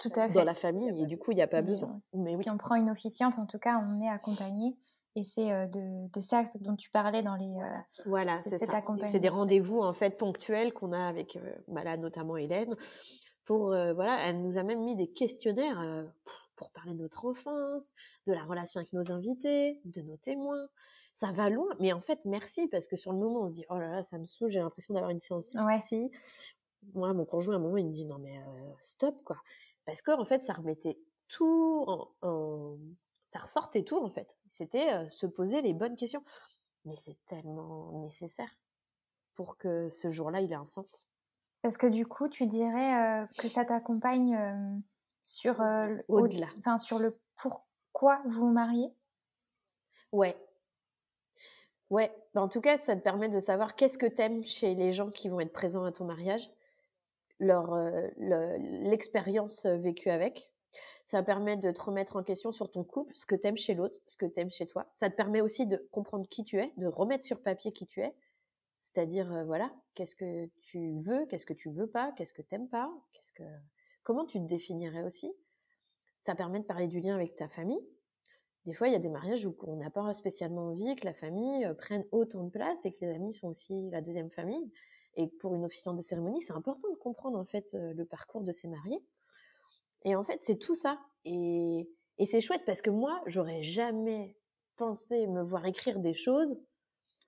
Tout 0.00 0.10
à 0.16 0.28
fait. 0.28 0.34
dans 0.34 0.44
la 0.44 0.54
famille 0.54 0.88
et 1.00 1.06
du 1.06 1.16
coup, 1.16 1.32
il 1.32 1.36
n'y 1.36 1.42
a 1.42 1.46
pas 1.46 1.62
besoin. 1.62 2.00
Mais 2.12 2.34
Si 2.34 2.50
on 2.50 2.58
prend 2.58 2.74
une 2.74 2.90
officiante, 2.90 3.38
en 3.38 3.46
tout 3.46 3.58
cas, 3.58 3.82
on 3.88 4.00
est 4.00 4.08
accompagné. 4.08 4.76
Et 5.20 5.24
c'est 5.24 5.68
de, 5.68 6.10
de, 6.10 6.20
ça 6.20 6.46
dont 6.60 6.76
tu 6.76 6.88
parlais 6.90 7.22
dans 7.22 7.36
les. 7.36 7.58
voilà, 8.06 8.36
c'est 8.36 8.48
cet 8.48 8.72
accompagnement. 8.72 9.12
C'est 9.12 9.20
des 9.20 9.28
rendez-vous 9.28 9.80
en 9.80 9.92
fait 9.92 10.16
ponctuels 10.16 10.72
qu'on 10.72 10.92
a 10.92 11.08
avec, 11.08 11.38
bah 11.68 11.84
là 11.84 11.98
notamment 11.98 12.38
Hélène. 12.38 12.74
Pour 13.44 13.66
voilà, 13.66 14.18
elle 14.26 14.40
nous 14.40 14.56
a 14.56 14.62
même 14.62 14.82
mis 14.82 14.96
des 14.96 15.08
questionnaires 15.08 16.06
pour 16.56 16.70
parler 16.70 16.94
de 16.94 17.02
notre 17.02 17.26
enfance, 17.26 17.92
de 18.26 18.32
la 18.32 18.44
relation 18.44 18.80
avec 18.80 18.94
nos 18.94 19.12
invités, 19.12 19.78
de 19.84 20.00
nos 20.00 20.16
témoins. 20.16 20.68
Ça 21.12 21.32
va 21.32 21.50
loin, 21.50 21.68
mais 21.80 21.92
en 21.92 22.00
fait 22.00 22.20
merci 22.24 22.66
parce 22.68 22.86
que 22.86 22.96
sur 22.96 23.12
le 23.12 23.18
moment 23.18 23.42
on 23.42 23.48
se 23.50 23.54
dit 23.54 23.66
oh 23.68 23.78
là 23.78 23.88
là 23.90 24.02
ça 24.02 24.16
me 24.16 24.24
saoule, 24.24 24.48
j'ai 24.48 24.60
l'impression 24.60 24.94
d'avoir 24.94 25.10
une 25.10 25.20
séance 25.20 25.54
ouais. 25.54 26.10
Moi 26.94 27.12
mon 27.12 27.26
conjoint 27.26 27.56
à 27.56 27.58
un 27.58 27.60
moment 27.60 27.76
il 27.76 27.88
me 27.88 27.92
dit 27.92 28.06
non 28.06 28.18
mais 28.18 28.40
stop 28.84 29.22
quoi, 29.22 29.36
parce 29.84 30.00
que 30.00 30.12
en 30.12 30.24
fait 30.24 30.40
ça 30.40 30.54
remettait 30.54 30.98
tout 31.28 31.84
en 32.22 32.78
ça 33.32 33.38
ressortait 33.40 33.84
tout 33.84 33.98
en 33.98 34.10
fait. 34.10 34.38
C'était 34.50 35.08
se 35.08 35.26
poser 35.26 35.62
les 35.62 35.72
bonnes 35.72 35.96
questions. 35.96 36.24
Mais 36.84 36.96
c'est 36.96 37.18
tellement 37.26 37.92
nécessaire 38.00 38.50
pour 39.34 39.56
que 39.56 39.88
ce 39.88 40.10
jour-là, 40.10 40.40
il 40.40 40.50
ait 40.52 40.56
un 40.56 40.66
sens. 40.66 41.06
Parce 41.62 41.76
que 41.76 41.86
du 41.86 42.06
coup, 42.06 42.28
tu 42.28 42.46
dirais 42.46 43.26
que 43.38 43.48
ça 43.48 43.64
t'accompagne 43.64 44.38
sur, 45.22 45.60
au-delà. 46.08 46.48
Enfin, 46.58 46.78
sur 46.78 46.98
le 46.98 47.18
pourquoi 47.36 48.22
vous 48.24 48.46
vous 48.46 48.52
mariez? 48.52 48.92
Ouais. 50.12 50.36
Ouais, 51.90 52.10
bah, 52.34 52.40
en 52.40 52.48
tout 52.48 52.60
cas, 52.60 52.78
ça 52.78 52.96
te 52.96 53.02
permet 53.02 53.28
de 53.28 53.40
savoir 53.40 53.76
qu'est-ce 53.76 53.98
que 53.98 54.06
t'aimes 54.06 54.44
chez 54.44 54.74
les 54.74 54.92
gens 54.92 55.10
qui 55.10 55.28
vont 55.28 55.40
être 55.40 55.52
présents 55.52 55.84
à 55.84 55.92
ton 55.92 56.04
mariage, 56.04 56.50
leur 57.38 57.76
l'expérience 58.16 59.66
vécue 59.66 60.08
avec, 60.08 60.50
ça 61.10 61.24
permet 61.24 61.56
de 61.56 61.72
te 61.72 61.82
remettre 61.82 62.14
en 62.14 62.22
question 62.22 62.52
sur 62.52 62.70
ton 62.70 62.84
couple, 62.84 63.12
ce 63.16 63.26
que 63.26 63.34
tu 63.34 63.44
aimes 63.48 63.56
chez 63.56 63.74
l'autre, 63.74 63.98
ce 64.06 64.16
que 64.16 64.26
tu 64.26 64.38
aimes 64.38 64.50
chez 64.50 64.68
toi. 64.68 64.86
Ça 64.94 65.10
te 65.10 65.16
permet 65.16 65.40
aussi 65.40 65.66
de 65.66 65.84
comprendre 65.90 66.28
qui 66.28 66.44
tu 66.44 66.60
es, 66.60 66.72
de 66.76 66.86
remettre 66.86 67.24
sur 67.24 67.42
papier 67.42 67.72
qui 67.72 67.88
tu 67.88 68.00
es. 68.00 68.14
C'est-à-dire, 68.78 69.32
euh, 69.32 69.42
voilà, 69.42 69.72
qu'est-ce 69.96 70.14
que 70.14 70.48
tu 70.60 71.00
veux, 71.00 71.26
qu'est-ce 71.26 71.46
que 71.46 71.52
tu 71.52 71.68
veux 71.68 71.88
pas, 71.88 72.12
qu'est-ce 72.12 72.32
que 72.32 72.42
tu 72.42 72.54
n'aimes 72.54 72.68
pas, 72.68 72.88
qu'est-ce 73.12 73.32
que, 73.32 73.42
comment 74.04 74.24
tu 74.24 74.38
te 74.38 74.46
définirais 74.46 75.02
aussi. 75.02 75.32
Ça 76.20 76.36
permet 76.36 76.60
de 76.60 76.64
parler 76.64 76.86
du 76.86 77.00
lien 77.00 77.16
avec 77.16 77.34
ta 77.34 77.48
famille. 77.48 77.84
Des 78.66 78.72
fois, 78.72 78.86
il 78.86 78.92
y 78.92 78.96
a 78.96 79.00
des 79.00 79.08
mariages 79.08 79.44
où 79.44 79.56
on 79.66 79.74
n'a 79.74 79.90
pas 79.90 80.14
spécialement 80.14 80.68
envie 80.68 80.94
que 80.94 81.06
la 81.06 81.14
famille 81.14 81.64
euh, 81.64 81.74
prenne 81.74 82.04
autant 82.12 82.44
de 82.44 82.50
place 82.50 82.86
et 82.86 82.92
que 82.92 83.04
les 83.04 83.10
amis 83.16 83.32
sont 83.32 83.48
aussi 83.48 83.90
la 83.90 84.00
deuxième 84.00 84.30
famille. 84.30 84.70
Et 85.16 85.26
pour 85.26 85.56
une 85.56 85.64
officiante 85.64 85.96
de 85.96 86.02
cérémonie, 86.02 86.40
c'est 86.40 86.52
important 86.52 86.88
de 86.88 86.94
comprendre 86.98 87.36
en 87.36 87.46
fait 87.46 87.74
euh, 87.74 87.94
le 87.94 88.04
parcours 88.04 88.42
de 88.42 88.52
ces 88.52 88.68
mariés 88.68 89.02
et 90.04 90.16
en 90.16 90.24
fait, 90.24 90.38
c'est 90.42 90.58
tout 90.58 90.74
ça. 90.74 90.98
Et, 91.24 91.88
et 92.18 92.26
c'est 92.26 92.40
chouette 92.40 92.62
parce 92.64 92.82
que 92.82 92.90
moi, 92.90 93.20
j'aurais 93.26 93.62
jamais 93.62 94.36
pensé 94.76 95.26
me 95.26 95.42
voir 95.42 95.66
écrire 95.66 96.00
des 96.00 96.14
choses 96.14 96.58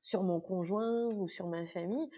sur 0.01 0.23
mon 0.23 0.41
conjoint 0.41 1.07
ou 1.15 1.29
sur 1.29 1.47
ma 1.47 1.67
famille 1.67 2.11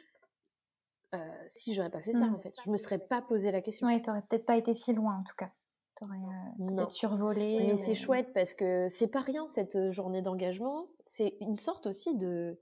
euh, 1.14 1.18
si 1.48 1.74
j'aurais 1.74 1.90
pas 1.90 2.02
fait 2.02 2.12
ça, 2.12 2.26
mmh. 2.26 2.34
en 2.34 2.38
fait. 2.38 2.54
Je 2.64 2.70
me 2.70 2.76
serais 2.76 2.98
pas 2.98 3.22
posé 3.22 3.50
la 3.50 3.60
question. 3.60 3.86
Oui, 3.86 4.00
t'aurais 4.02 4.22
peut-être 4.22 4.46
pas 4.46 4.56
été 4.56 4.72
si 4.72 4.92
loin, 4.92 5.18
en 5.20 5.22
tout 5.22 5.36
cas. 5.36 5.50
T'aurais 5.94 6.16
euh, 6.18 6.66
peut-être 6.66 6.90
survolé. 6.90 7.68
Mais 7.68 7.76
c'est 7.76 7.94
chouette 7.94 8.32
parce 8.34 8.54
que 8.54 8.88
c'est 8.88 9.06
pas 9.06 9.20
rien, 9.20 9.46
cette 9.48 9.92
journée 9.92 10.22
d'engagement. 10.22 10.88
C'est 11.06 11.36
une 11.40 11.56
sorte 11.56 11.86
aussi 11.86 12.16
de, 12.16 12.58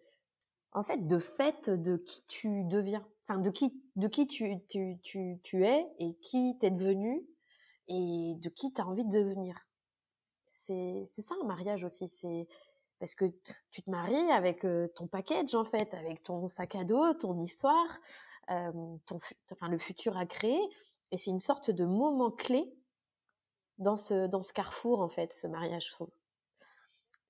en 0.73 0.83
fait, 0.83 1.07
de 1.07 1.19
fête 1.19 1.71
de 1.71 1.97
qui 1.97 2.25
tu 2.27 2.65
deviens. 2.65 3.07
Enfin, 3.27 3.41
de 3.41 3.51
qui, 3.51 3.81
de 3.97 4.09
qui 4.09 4.27
tu, 4.27 4.57
tu, 4.69 4.99
tu, 5.03 5.41
tu 5.43 5.65
es 5.65 5.87
et 5.99 6.15
qui 6.17 6.59
t'es 6.61 6.71
devenu 6.71 7.25
et 7.89 8.35
de 8.37 8.49
qui 8.49 8.73
tu 8.73 8.81
as 8.81 8.87
envie 8.87 9.05
de 9.05 9.11
devenir. 9.11 9.57
C'est 10.53 11.09
ça 11.23 11.35
un 11.43 11.47
mariage 11.47 11.85
aussi. 11.85 12.09
C'est 12.09 12.47
parce 13.01 13.15
que 13.15 13.25
tu 13.71 13.83
te 13.83 13.91
maries 13.91 14.31
avec 14.31 14.67
ton 14.95 15.07
package 15.09 15.55
en 15.55 15.65
fait, 15.65 15.93
avec 15.95 16.23
ton 16.23 16.47
sac 16.49 16.77
à 16.77 16.85
dos, 16.85 17.15
ton 17.15 17.41
histoire, 17.43 17.89
ton, 18.49 19.19
enfin 19.51 19.69
le 19.69 19.79
futur 19.79 20.17
à 20.17 20.27
créer. 20.27 20.61
Et 21.11 21.19
c'est 21.19 21.31
une 21.31 21.41
sorte 21.41 21.71
de 21.71 21.85
moment 21.85 22.31
clé 22.31 22.73
dans 23.79 23.97
ce, 23.97 24.27
dans 24.29 24.43
ce 24.43 24.53
carrefour 24.53 25.01
en 25.01 25.09
fait, 25.09 25.33
ce 25.33 25.47
mariage, 25.47 25.87
je 25.89 25.93
trouve. 25.93 26.11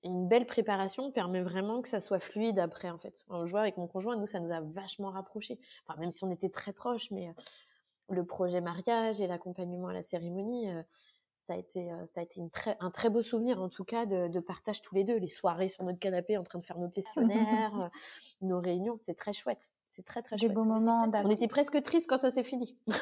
une 0.03 0.27
belle 0.27 0.45
préparation 0.45 1.11
permet 1.11 1.41
vraiment 1.41 1.81
que 1.81 1.87
ça 1.89 2.01
soit 2.01 2.19
fluide 2.19 2.59
après 2.59 2.89
en 2.89 2.97
fait. 2.97 3.23
En 3.29 3.45
jouant 3.45 3.61
avec 3.61 3.77
mon 3.77 3.87
conjoint, 3.87 4.17
nous 4.17 4.27
ça 4.27 4.39
nous 4.39 4.51
a 4.51 4.59
vachement 4.61 5.11
rapprochés. 5.11 5.59
Enfin 5.85 5.99
même 5.99 6.11
si 6.11 6.23
on 6.23 6.31
était 6.31 6.49
très 6.49 6.73
proches, 6.73 7.09
mais 7.11 7.29
le 8.13 8.25
projet 8.25 8.61
mariage 8.61 9.21
et 9.21 9.27
l'accompagnement 9.27 9.87
à 9.87 9.93
la 9.93 10.03
cérémonie, 10.03 10.69
euh, 10.69 10.81
ça 11.47 11.53
a 11.53 11.57
été, 11.57 11.91
euh, 11.91 12.05
ça 12.07 12.21
a 12.21 12.23
été 12.23 12.39
une 12.39 12.49
très, 12.49 12.77
un 12.79 12.89
très 12.89 13.09
beau 13.09 13.21
souvenir 13.21 13.61
en 13.61 13.69
tout 13.69 13.83
cas 13.83 14.05
de, 14.05 14.39
partage 14.39 14.81
tous 14.81 14.95
les 14.95 15.03
deux. 15.03 15.17
Les 15.17 15.27
soirées 15.27 15.69
sur 15.69 15.83
notre 15.83 15.99
canapé 15.99 16.37
en 16.37 16.43
train 16.43 16.59
de 16.59 16.65
faire 16.65 16.79
nos 16.79 16.89
questionnaires, 16.89 17.73
euh, 17.81 17.87
nos 18.41 18.59
réunions, 18.59 18.97
c'est 19.05 19.15
très 19.15 19.33
chouette. 19.33 19.71
C'est 19.89 20.05
très 20.05 20.21
très 20.21 20.37
chouette. 20.37 20.49
Des 20.49 20.55
beaux 20.55 20.63
moments 20.63 21.05
On 21.11 21.29
était 21.29 21.47
presque 21.47 21.81
triste 21.83 22.09
quand 22.09 22.17
ça 22.17 22.31
s'est 22.31 22.43
fini. 22.43 22.77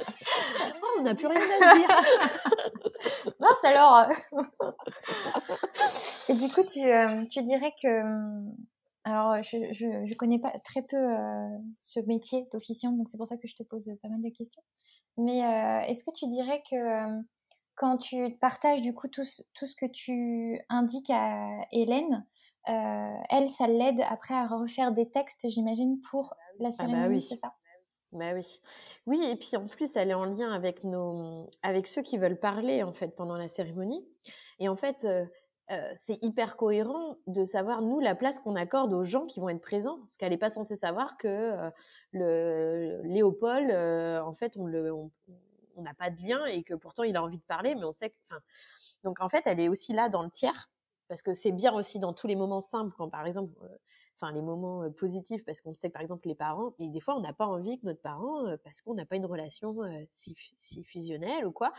Oh, 0.00 1.00
on 1.00 1.02
n'a 1.02 1.14
plus 1.16 1.26
rien 1.26 1.40
à 1.60 1.74
dire. 1.76 1.88
Mince 3.40 3.64
alors. 3.64 4.06
et 6.28 6.34
du 6.34 6.48
coup, 6.52 6.62
tu, 6.62 6.80
tu 7.28 7.42
dirais 7.42 7.74
que 7.82 8.02
hum, 8.02 8.54
alors, 9.08 9.42
je, 9.42 9.72
je, 9.72 10.14
connais 10.14 10.38
pas 10.38 10.52
très 10.64 10.82
peu 10.82 10.96
euh, 10.96 11.48
ce 11.82 12.00
métier 12.00 12.46
d'officiant, 12.52 12.92
donc 12.92 13.08
c'est 13.08 13.16
pour 13.16 13.26
ça 13.26 13.36
que 13.36 13.48
je 13.48 13.54
te 13.54 13.62
pose 13.62 13.90
pas 14.02 14.08
mal 14.08 14.20
de 14.20 14.28
questions. 14.28 14.62
Mais 15.16 15.44
euh, 15.44 15.80
est-ce 15.86 16.04
que 16.04 16.10
tu 16.12 16.26
dirais 16.26 16.62
que 16.70 16.76
euh, 16.76 17.22
quand 17.74 17.96
tu 17.96 18.36
partages 18.38 18.82
du 18.82 18.94
coup 18.94 19.08
tout, 19.08 19.24
tout, 19.54 19.66
ce 19.66 19.74
que 19.74 19.86
tu 19.86 20.60
indiques 20.68 21.10
à 21.10 21.48
Hélène, 21.72 22.26
elle, 22.66 23.48
ça 23.48 23.66
l'aide 23.66 24.00
après 24.08 24.34
à 24.34 24.46
refaire 24.46 24.92
des 24.92 25.10
textes, 25.10 25.48
j'imagine, 25.48 26.00
pour 26.10 26.34
la 26.58 26.68
ah 26.68 26.70
bah 26.70 26.70
cérémonie, 26.70 27.16
oui. 27.16 27.26
c'est 27.26 27.36
ça? 27.36 27.54
Bah 28.12 28.32
oui. 28.34 28.60
Oui, 29.06 29.24
et 29.24 29.36
puis 29.36 29.56
en 29.56 29.66
plus, 29.66 29.96
elle 29.96 30.10
est 30.10 30.14
en 30.14 30.24
lien 30.26 30.52
avec 30.52 30.84
nos, 30.84 31.48
avec 31.62 31.86
ceux 31.86 32.02
qui 32.02 32.18
veulent 32.18 32.38
parler 32.38 32.82
en 32.82 32.92
fait 32.92 33.16
pendant 33.16 33.36
la 33.36 33.48
cérémonie. 33.48 34.06
Et 34.58 34.68
en 34.68 34.76
fait, 34.76 35.06
c'est 35.96 36.18
hyper 36.22 36.56
cohérent 36.56 37.16
de 37.26 37.44
savoir, 37.44 37.82
nous, 37.82 38.00
la 38.00 38.14
place 38.14 38.38
qu'on 38.38 38.56
accorde 38.56 38.92
aux 38.92 39.04
gens 39.04 39.26
qui 39.26 39.40
vont 39.40 39.48
être 39.48 39.60
présents. 39.60 39.98
Parce 39.98 40.16
qu'elle 40.16 40.30
n'est 40.30 40.38
pas 40.38 40.50
censée 40.50 40.76
savoir 40.76 41.16
que 41.18 41.70
le 42.12 43.02
Léopold, 43.04 43.70
en 43.70 44.34
fait, 44.34 44.56
on 44.56 45.10
n'a 45.82 45.94
pas 45.94 46.10
de 46.10 46.20
lien 46.22 46.44
et 46.46 46.62
que 46.62 46.74
pourtant 46.74 47.04
il 47.04 47.16
a 47.16 47.22
envie 47.22 47.38
de 47.38 47.42
parler, 47.42 47.74
mais 47.74 47.84
on 47.84 47.92
sait 47.92 48.10
que. 48.10 48.16
Donc 49.04 49.20
en 49.20 49.28
fait, 49.28 49.42
elle 49.46 49.60
est 49.60 49.68
aussi 49.68 49.92
là 49.92 50.08
dans 50.08 50.24
le 50.24 50.30
tiers, 50.30 50.68
parce 51.06 51.22
que 51.22 51.32
c'est 51.32 51.52
bien 51.52 51.72
aussi 51.72 52.00
dans 52.00 52.12
tous 52.12 52.26
les 52.26 52.34
moments 52.34 52.60
simples, 52.60 52.92
quand 52.98 53.08
par 53.08 53.26
exemple, 53.26 53.52
enfin 54.16 54.32
les 54.32 54.42
moments 54.42 54.90
positifs 54.90 55.44
parce 55.44 55.60
qu'on 55.60 55.72
sait 55.72 55.88
que 55.88 55.92
par 55.92 56.02
exemple 56.02 56.26
les 56.26 56.34
parents, 56.34 56.74
et 56.80 56.88
des 56.88 56.98
fois 56.98 57.14
on 57.14 57.20
n'a 57.20 57.32
pas 57.32 57.46
envie 57.46 57.78
que 57.78 57.86
notre 57.86 58.02
parent, 58.02 58.44
parce 58.64 58.82
qu'on 58.82 58.94
n'a 58.94 59.06
pas 59.06 59.14
une 59.14 59.26
relation 59.26 59.76
si, 60.12 60.34
si, 60.56 60.82
fusionnelle 60.82 61.46
ou 61.46 61.52
quoi, 61.52 61.72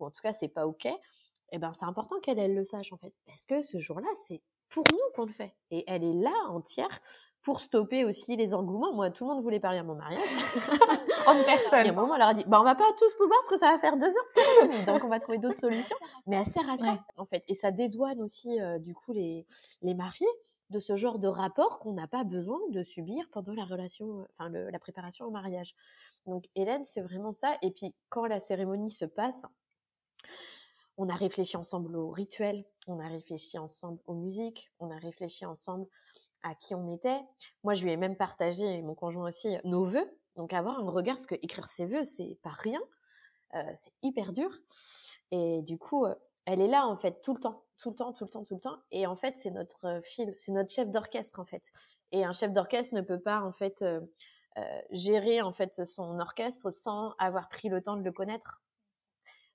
en 0.00 0.10
tout 0.10 0.20
cas 0.20 0.32
c'est 0.32 0.48
pas 0.48 0.66
ok, 0.66 0.88
eh 1.50 1.58
ben 1.58 1.72
c'est 1.74 1.84
important 1.84 2.18
qu'elle 2.20 2.38
elle 2.38 2.54
le 2.54 2.64
sache 2.64 2.92
en 2.92 2.96
fait, 2.96 3.12
parce 3.26 3.44
que 3.44 3.62
ce 3.62 3.78
jour-là 3.78 4.08
c'est 4.26 4.42
pour 4.68 4.84
nous 4.92 4.98
qu'on 5.14 5.26
le 5.26 5.32
fait, 5.32 5.54
et 5.70 5.84
elle 5.86 6.04
est 6.04 6.14
là 6.14 6.34
entière 6.48 7.00
pour 7.42 7.60
stopper 7.60 8.04
aussi 8.04 8.36
les 8.36 8.52
engouements. 8.52 8.92
Moi, 8.92 9.10
tout 9.10 9.24
le 9.26 9.32
monde 9.32 9.42
voulait 9.42 9.60
parler 9.60 9.78
à 9.78 9.82
mon 9.82 9.94
mariage. 9.94 10.20
30 11.24 11.44
personnes. 11.46 11.78
Et 11.86 11.88
à 11.88 11.92
un 11.92 11.94
moment, 11.94 12.14
elle 12.14 12.18
leur 12.18 12.28
a 12.28 12.34
dit, 12.34 12.44
bah, 12.46 12.60
on 12.60 12.64
va 12.64 12.74
pas 12.74 12.92
tous 12.98 13.14
pouvoir 13.14 13.38
parce 13.40 13.50
que 13.50 13.58
ça 13.58 13.72
va 13.72 13.78
faire 13.78 13.96
deux 13.96 14.08
heures 14.08 14.26
de 14.26 14.32
cérémonie. 14.32 14.84
Donc, 14.84 15.04
on 15.04 15.08
va 15.08 15.20
trouver 15.20 15.38
d'autres 15.38 15.58
solutions. 15.58 15.96
Mais 16.26 16.36
elle 16.36 16.46
sert 16.46 16.68
à 16.68 16.76
ça, 16.76 16.98
en 17.16 17.24
fait. 17.24 17.44
Et 17.48 17.54
ça 17.54 17.70
dédouane 17.70 18.20
aussi, 18.20 18.58
du 18.80 18.92
coup, 18.92 19.12
les, 19.12 19.46
les 19.82 19.94
mariés 19.94 20.26
de 20.70 20.80
ce 20.80 20.96
genre 20.96 21.18
de 21.18 21.28
rapport 21.28 21.78
qu'on 21.78 21.92
n'a 21.92 22.06
pas 22.06 22.24
besoin 22.24 22.58
de 22.70 22.82
subir 22.82 23.28
pendant 23.30 23.54
la 23.54 23.64
relation, 23.64 24.26
enfin 24.38 24.50
la 24.50 24.78
préparation 24.78 25.24
au 25.24 25.30
mariage. 25.30 25.74
Donc 26.26 26.44
Hélène, 26.54 26.84
c'est 26.84 27.00
vraiment 27.00 27.32
ça. 27.32 27.56
Et 27.62 27.70
puis 27.70 27.94
quand 28.10 28.26
la 28.26 28.40
cérémonie 28.40 28.90
se 28.90 29.04
passe, 29.04 29.46
on 30.98 31.08
a 31.08 31.14
réfléchi 31.14 31.56
ensemble 31.56 31.96
au 31.96 32.10
rituel, 32.10 32.64
on 32.88 32.98
a 32.98 33.06
réfléchi 33.06 33.56
ensemble 33.56 34.00
aux 34.06 34.14
musiques, 34.14 34.70
on 34.80 34.90
a 34.90 34.98
réfléchi 34.98 35.46
ensemble 35.46 35.86
à 36.42 36.54
qui 36.56 36.74
on 36.74 36.88
était. 36.92 37.20
Moi, 37.62 37.74
je 37.74 37.84
lui 37.84 37.92
ai 37.92 37.96
même 37.96 38.16
partagé, 38.16 38.64
et 38.64 38.82
mon 38.82 38.94
conjoint 38.94 39.28
aussi, 39.28 39.56
nos 39.64 39.84
vœux. 39.84 40.10
Donc 40.36 40.52
avoir 40.52 40.78
un 40.80 40.90
regard, 40.90 41.16
parce 41.16 41.26
que 41.26 41.36
écrire 41.36 41.68
ses 41.68 41.86
vœux, 41.86 42.04
c'est 42.04 42.38
pas 42.42 42.50
rien, 42.50 42.80
euh, 43.54 43.62
c'est 43.76 43.92
hyper 44.02 44.32
dur. 44.32 44.50
Et 45.30 45.62
du 45.62 45.78
coup, 45.78 46.04
euh, 46.04 46.14
elle 46.46 46.60
est 46.60 46.68
là 46.68 46.86
en 46.86 46.96
fait 46.96 47.22
tout 47.22 47.34
le 47.34 47.40
temps 47.40 47.64
tout 47.80 47.90
le 47.90 47.96
temps, 47.96 48.12
tout 48.12 48.24
le 48.24 48.30
temps, 48.30 48.44
tout 48.44 48.54
le 48.56 48.60
temps. 48.60 48.78
Et 48.90 49.06
en 49.06 49.14
fait, 49.14 49.38
c'est 49.38 49.52
notre 49.52 49.84
euh, 49.86 50.00
fil, 50.02 50.34
c'est 50.36 50.50
notre 50.50 50.72
chef 50.72 50.90
d'orchestre 50.90 51.38
en 51.38 51.44
fait. 51.44 51.62
Et 52.10 52.24
un 52.24 52.32
chef 52.32 52.52
d'orchestre 52.52 52.92
ne 52.92 53.02
peut 53.02 53.20
pas 53.20 53.40
en 53.40 53.52
fait 53.52 53.84
gérer 54.90 55.40
en 55.40 55.52
fait 55.52 55.84
son 55.84 56.18
orchestre 56.18 56.72
sans 56.72 57.14
avoir 57.18 57.48
pris 57.48 57.68
le 57.68 57.80
temps 57.80 57.96
de 57.96 58.02
le 58.02 58.10
connaître. 58.10 58.60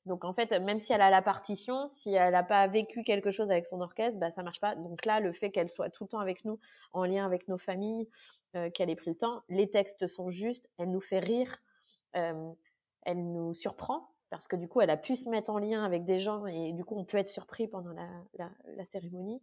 Donc 0.06 0.26
en 0.26 0.34
fait, 0.34 0.52
même 0.60 0.80
si 0.80 0.92
elle 0.92 1.02
a 1.02 1.10
la 1.10 1.22
partition, 1.22 1.88
si 1.88 2.14
elle 2.14 2.34
n'a 2.34 2.44
pas 2.44 2.68
vécu 2.68 3.04
quelque 3.04 3.32
chose 3.32 3.50
avec 3.50 3.66
son 3.66 3.80
orchestre, 3.82 4.20
bah 4.20 4.32
ça 4.32 4.44
marche 4.44 4.60
pas. 4.60 4.76
Donc 4.76 5.06
là, 5.06 5.20
le 5.20 5.32
fait 5.32 5.50
qu'elle 5.50 5.70
soit 5.70 5.90
tout 5.90 6.04
le 6.04 6.10
temps 6.10 6.20
avec 6.20 6.44
nous, 6.44 6.60
en 6.92 7.06
lien 7.06 7.26
avec 7.26 7.48
nos 7.48 7.58
familles, 7.58 8.10
qu'elle 8.74 8.90
ait 8.90 8.96
pris 8.96 9.12
le 9.12 9.18
temps, 9.18 9.42
les 9.50 9.70
textes 9.70 10.08
sont 10.08 10.30
justes, 10.30 10.70
elle 10.78 10.92
nous 10.92 11.02
fait 11.02 11.20
rire, 11.20 11.58
elle 12.14 13.32
nous 13.32 13.54
surprend 13.54 14.14
parce 14.34 14.48
que 14.48 14.56
du 14.56 14.68
coup, 14.68 14.82
elle 14.82 14.90
a 14.90 14.98
pu 14.98 15.16
se 15.16 15.30
mettre 15.30 15.52
en 15.52 15.60
lien 15.60 15.84
avec 15.84 16.06
des 16.06 16.18
gens 16.20 16.48
et 16.48 16.74
du 16.74 16.84
coup, 16.84 16.96
on 16.98 17.06
peut 17.06 17.20
être 17.20 17.30
surpris 17.30 17.68
pendant 17.68 17.92
la, 17.92 18.86
cérémonie. 18.86 19.40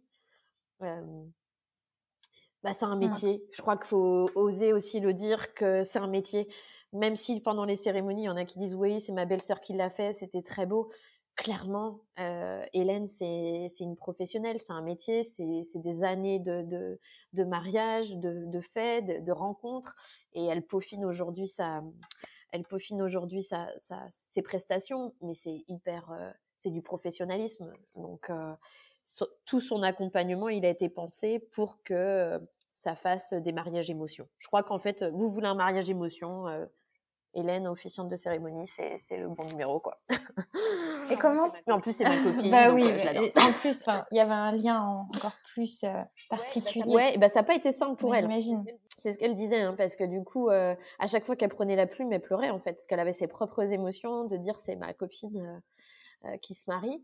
bah, 0.81 2.73
c'est 2.73 2.83
un 2.83 2.97
mmh. 2.97 2.99
métier. 2.99 3.41
Je 3.53 3.61
crois 3.61 3.77
qu'il 3.77 3.87
faut 3.87 4.29
oser 4.35 4.73
aussi 4.73 4.99
le 4.99 5.13
dire 5.13 5.53
que 5.53 5.85
c'est 5.85 5.99
un 5.99 6.07
métier. 6.07 6.49
Même 6.93 7.15
si 7.15 7.39
pendant 7.39 7.65
les 7.65 7.75
cérémonies, 7.75 8.23
il 8.23 8.25
y 8.25 8.29
en 8.29 8.37
a 8.37 8.45
qui 8.45 8.59
disent 8.59 8.75
oui, 8.75 8.99
c'est 8.99 9.13
ma 9.13 9.25
belle-sœur 9.25 9.61
qui 9.61 9.73
l'a 9.73 9.89
fait, 9.89 10.13
c'était 10.13 10.41
très 10.41 10.65
beau. 10.65 10.91
Clairement, 11.37 12.01
Hélène, 12.73 13.07
c'est 13.07 13.69
une 13.79 13.95
professionnelle, 13.95 14.61
c'est 14.61 14.73
un 14.73 14.81
métier, 14.81 15.23
c'est 15.23 15.79
des 15.79 16.03
années 16.03 16.39
de, 16.39 16.99
de, 17.31 17.43
mariage, 17.43 18.11
de, 18.17 18.45
de 18.45 18.61
fêtes, 18.61 19.05
de, 19.05 19.19
de 19.19 19.31
rencontres, 19.31 19.95
et 20.33 20.45
elle 20.45 20.61
peaufine 20.61 21.05
aujourd'hui 21.05 21.47
sa, 21.47 21.81
elle 22.51 22.63
peaufine 22.63 23.01
aujourd'hui 23.01 23.43
ses 23.43 24.41
prestations, 24.41 25.13
mais 25.21 25.33
c'est 25.33 25.63
hyper, 25.67 26.11
euh, 26.11 26.31
c'est 26.59 26.69
du 26.69 26.81
professionnalisme. 26.81 27.73
Donc, 27.95 28.29
euh, 28.29 28.53
tout 29.45 29.61
son 29.61 29.83
accompagnement, 29.83 30.49
il 30.49 30.65
a 30.65 30.69
été 30.69 30.89
pensé 30.89 31.39
pour 31.39 31.81
que 31.83 31.93
euh, 31.93 32.39
ça 32.73 32.95
fasse 32.95 33.33
des 33.33 33.51
mariages 33.51 33.89
émotions. 33.89 34.27
Je 34.37 34.47
crois 34.47 34.63
qu'en 34.63 34.79
fait, 34.79 35.03
vous 35.03 35.29
voulez 35.29 35.47
un 35.47 35.55
mariage 35.55 35.89
émotion, 35.89 36.45
Hélène, 37.33 37.67
officiante 37.67 38.09
de 38.09 38.17
cérémonie, 38.17 38.67
c'est 38.67 39.17
le 39.17 39.29
bon 39.29 39.45
numéro, 39.45 39.79
quoi. 39.79 39.97
Et 41.09 41.15
comment 41.15 41.49
En 41.67 41.79
plus, 41.79 41.93
c'est 41.93 42.03
ma 42.03 42.17
copine. 42.21 42.51
bah 42.51 42.73
oui, 42.73 42.83
en 43.37 43.53
plus, 43.53 43.85
il 44.11 44.17
y 44.17 44.19
avait 44.19 44.31
un 44.31 44.51
lien 44.51 44.81
encore 45.13 45.35
plus 45.53 45.85
particulier. 46.29 46.93
Ouais, 46.93 47.17
bah, 47.17 47.29
ça 47.29 47.39
n'a 47.39 47.43
pas 47.43 47.55
été 47.55 47.71
simple 47.71 47.95
pour 47.95 48.13
elle. 48.15 48.23
J'imagine. 48.23 48.65
C'est 48.97 49.13
ce 49.13 49.17
qu'elle 49.17 49.35
disait, 49.35 49.61
hein, 49.61 49.75
parce 49.77 49.95
que 49.95 50.03
du 50.03 50.23
coup, 50.23 50.49
à 50.49 51.07
chaque 51.07 51.25
fois 51.25 51.35
qu'elle 51.35 51.49
prenait 51.49 51.77
la 51.77 51.87
plume, 51.87 52.11
elle 52.11 52.21
pleurait 52.21 52.49
en 52.49 52.59
fait, 52.59 52.73
parce 52.73 52.85
qu'elle 52.85 52.99
avait 52.99 53.13
ses 53.13 53.27
propres 53.27 53.71
émotions 53.71 54.25
de 54.25 54.35
dire 54.35 54.59
c'est 54.59 54.75
ma 54.75 54.93
copine 54.93 55.61
qui 56.41 56.53
se 56.53 56.63
marie. 56.67 57.03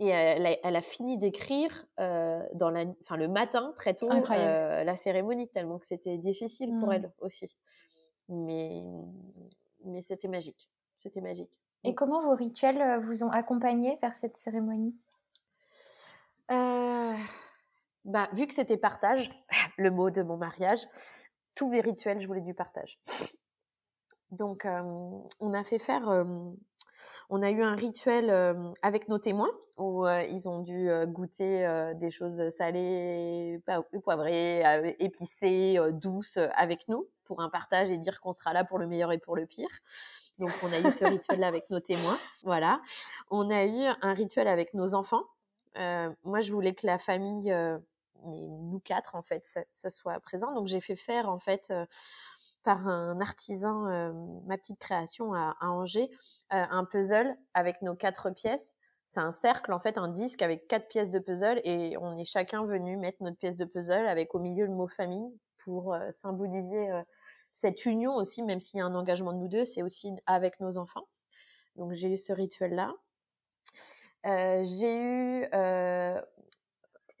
Et 0.00 0.08
elle 0.08 0.76
a, 0.76 0.82
fini 0.82 1.18
d'écrire 1.18 1.86
dans 1.96 2.70
la, 2.70 2.84
le 2.84 3.28
matin 3.28 3.72
très 3.76 3.94
tôt 3.94 4.08
la 4.08 4.96
cérémonie, 4.96 5.48
tellement 5.48 5.78
que 5.78 5.86
c'était 5.86 6.18
difficile 6.18 6.70
pour 6.80 6.88
mmh. 6.88 6.92
elle 6.92 7.12
aussi. 7.20 7.48
Mais 8.28 8.82
mais 9.84 10.02
c'était 10.02 10.28
magique. 10.28 10.70
C'était 10.98 11.20
magique. 11.20 11.60
Et 11.84 11.94
comment 11.94 12.20
vos 12.20 12.34
rituels 12.34 13.00
vous 13.00 13.22
ont 13.24 13.30
accompagné 13.30 13.98
vers 14.02 14.14
cette 14.14 14.36
cérémonie? 14.36 14.96
Bah, 18.08 18.30
vu 18.32 18.46
que 18.46 18.54
c'était 18.54 18.78
partage, 18.78 19.30
le 19.76 19.90
mot 19.90 20.10
de 20.10 20.22
mon 20.22 20.38
mariage, 20.38 20.88
tous 21.54 21.68
mes 21.68 21.80
rituels, 21.80 22.20
je 22.22 22.26
voulais 22.26 22.40
du 22.40 22.54
partage. 22.54 22.98
Donc, 24.30 24.66
on 24.66 25.54
a 25.54 25.64
fait 25.64 25.78
faire, 25.78 26.26
on 27.30 27.42
a 27.42 27.50
eu 27.50 27.62
un 27.62 27.74
rituel 27.74 28.30
avec 28.82 29.08
nos 29.08 29.18
témoins 29.18 29.50
où 29.78 30.06
ils 30.06 30.48
ont 30.48 30.60
dû 30.60 30.90
goûter 31.06 31.92
des 31.96 32.10
choses 32.10 32.50
salées, 32.50 33.62
poivrées, 34.02 34.62
épicées, 34.98 35.78
douces 35.92 36.38
avec 36.54 36.88
nous 36.88 37.08
pour 37.28 37.40
un 37.40 37.48
partage 37.48 37.90
et 37.90 37.98
dire 37.98 38.20
qu'on 38.20 38.32
sera 38.32 38.52
là 38.52 38.64
pour 38.64 38.78
le 38.78 38.88
meilleur 38.88 39.12
et 39.12 39.18
pour 39.18 39.36
le 39.36 39.46
pire. 39.46 39.70
Donc, 40.40 40.50
on 40.62 40.72
a 40.72 40.80
eu 40.80 40.90
ce 40.90 41.04
rituel-là 41.04 41.46
avec 41.46 41.70
nos 41.70 41.80
témoins. 41.80 42.18
Voilà. 42.42 42.80
On 43.30 43.50
a 43.50 43.66
eu 43.66 43.86
un 44.02 44.14
rituel 44.14 44.48
avec 44.48 44.74
nos 44.74 44.94
enfants. 44.94 45.24
moi, 45.76 46.40
je 46.40 46.52
voulais 46.52 46.74
que 46.74 46.86
la 46.86 46.98
famille 46.98 47.52
nous 48.24 48.80
quatre 48.80 49.14
en 49.14 49.22
fait, 49.22 49.46
ça, 49.70 49.90
soit 49.90 50.18
présent. 50.20 50.52
Donc 50.52 50.66
j'ai 50.66 50.80
fait 50.80 50.96
faire 50.96 51.28
en 51.28 51.38
fait 51.38 51.68
euh, 51.70 51.86
par 52.64 52.86
un 52.88 53.20
artisan 53.20 53.86
euh, 53.86 54.12
ma 54.46 54.56
petite 54.58 54.78
création 54.78 55.34
à, 55.34 55.56
Angers 55.60 56.10
euh, 56.52 56.64
un 56.70 56.84
puzzle 56.84 57.36
avec 57.54 57.82
nos 57.82 57.94
quatre 57.94 58.30
pièces. 58.30 58.74
C'est 59.08 59.20
un 59.20 59.32
cercle 59.32 59.72
en 59.72 59.80
fait, 59.80 59.98
un 59.98 60.08
disque 60.08 60.42
avec 60.42 60.68
quatre 60.68 60.88
pièces 60.88 61.10
de 61.10 61.18
puzzle 61.18 61.60
et 61.64 61.96
on 61.98 62.16
est 62.16 62.26
chacun 62.26 62.64
venu 62.64 62.96
mettre 62.96 63.22
notre 63.22 63.38
pièce 63.38 63.56
de 63.56 63.64
puzzle 63.64 64.06
avec 64.06 64.34
au 64.34 64.38
milieu 64.38 64.66
le 64.66 64.72
mot 64.72 64.88
famille 64.88 65.32
pour 65.64 65.96
symboliser 66.12 66.88
cette 67.60 67.86
union 67.86 68.14
aussi, 68.14 68.42
même 68.42 68.60
s'il 68.60 68.78
y 68.78 68.80
a 68.80 68.86
un 68.86 68.94
engagement 68.94 69.32
de 69.32 69.38
nous 69.38 69.48
deux, 69.48 69.64
c'est 69.64 69.82
aussi 69.82 70.12
avec 70.26 70.60
nos 70.60 70.78
enfants. 70.78 71.08
Donc 71.76 71.92
j'ai 71.92 72.12
eu 72.12 72.18
ce 72.18 72.32
rituel 72.32 72.74
là. 72.74 72.94
j'ai 74.64 74.96
eu 74.96 75.48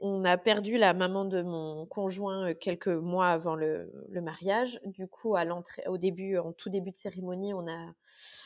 on 0.00 0.24
a 0.24 0.38
perdu 0.38 0.78
la 0.78 0.94
maman 0.94 1.24
de 1.24 1.42
mon 1.42 1.84
conjoint 1.86 2.54
quelques 2.54 2.86
mois 2.86 3.28
avant 3.28 3.56
le, 3.56 3.90
mariage. 4.10 4.80
Du 4.84 5.08
coup, 5.08 5.34
à 5.34 5.44
l'entrée, 5.44 5.82
au 5.88 5.98
début, 5.98 6.38
en 6.38 6.52
tout 6.52 6.70
début 6.70 6.92
de 6.92 6.96
cérémonie, 6.96 7.52
on 7.52 7.66
a, 7.66 7.92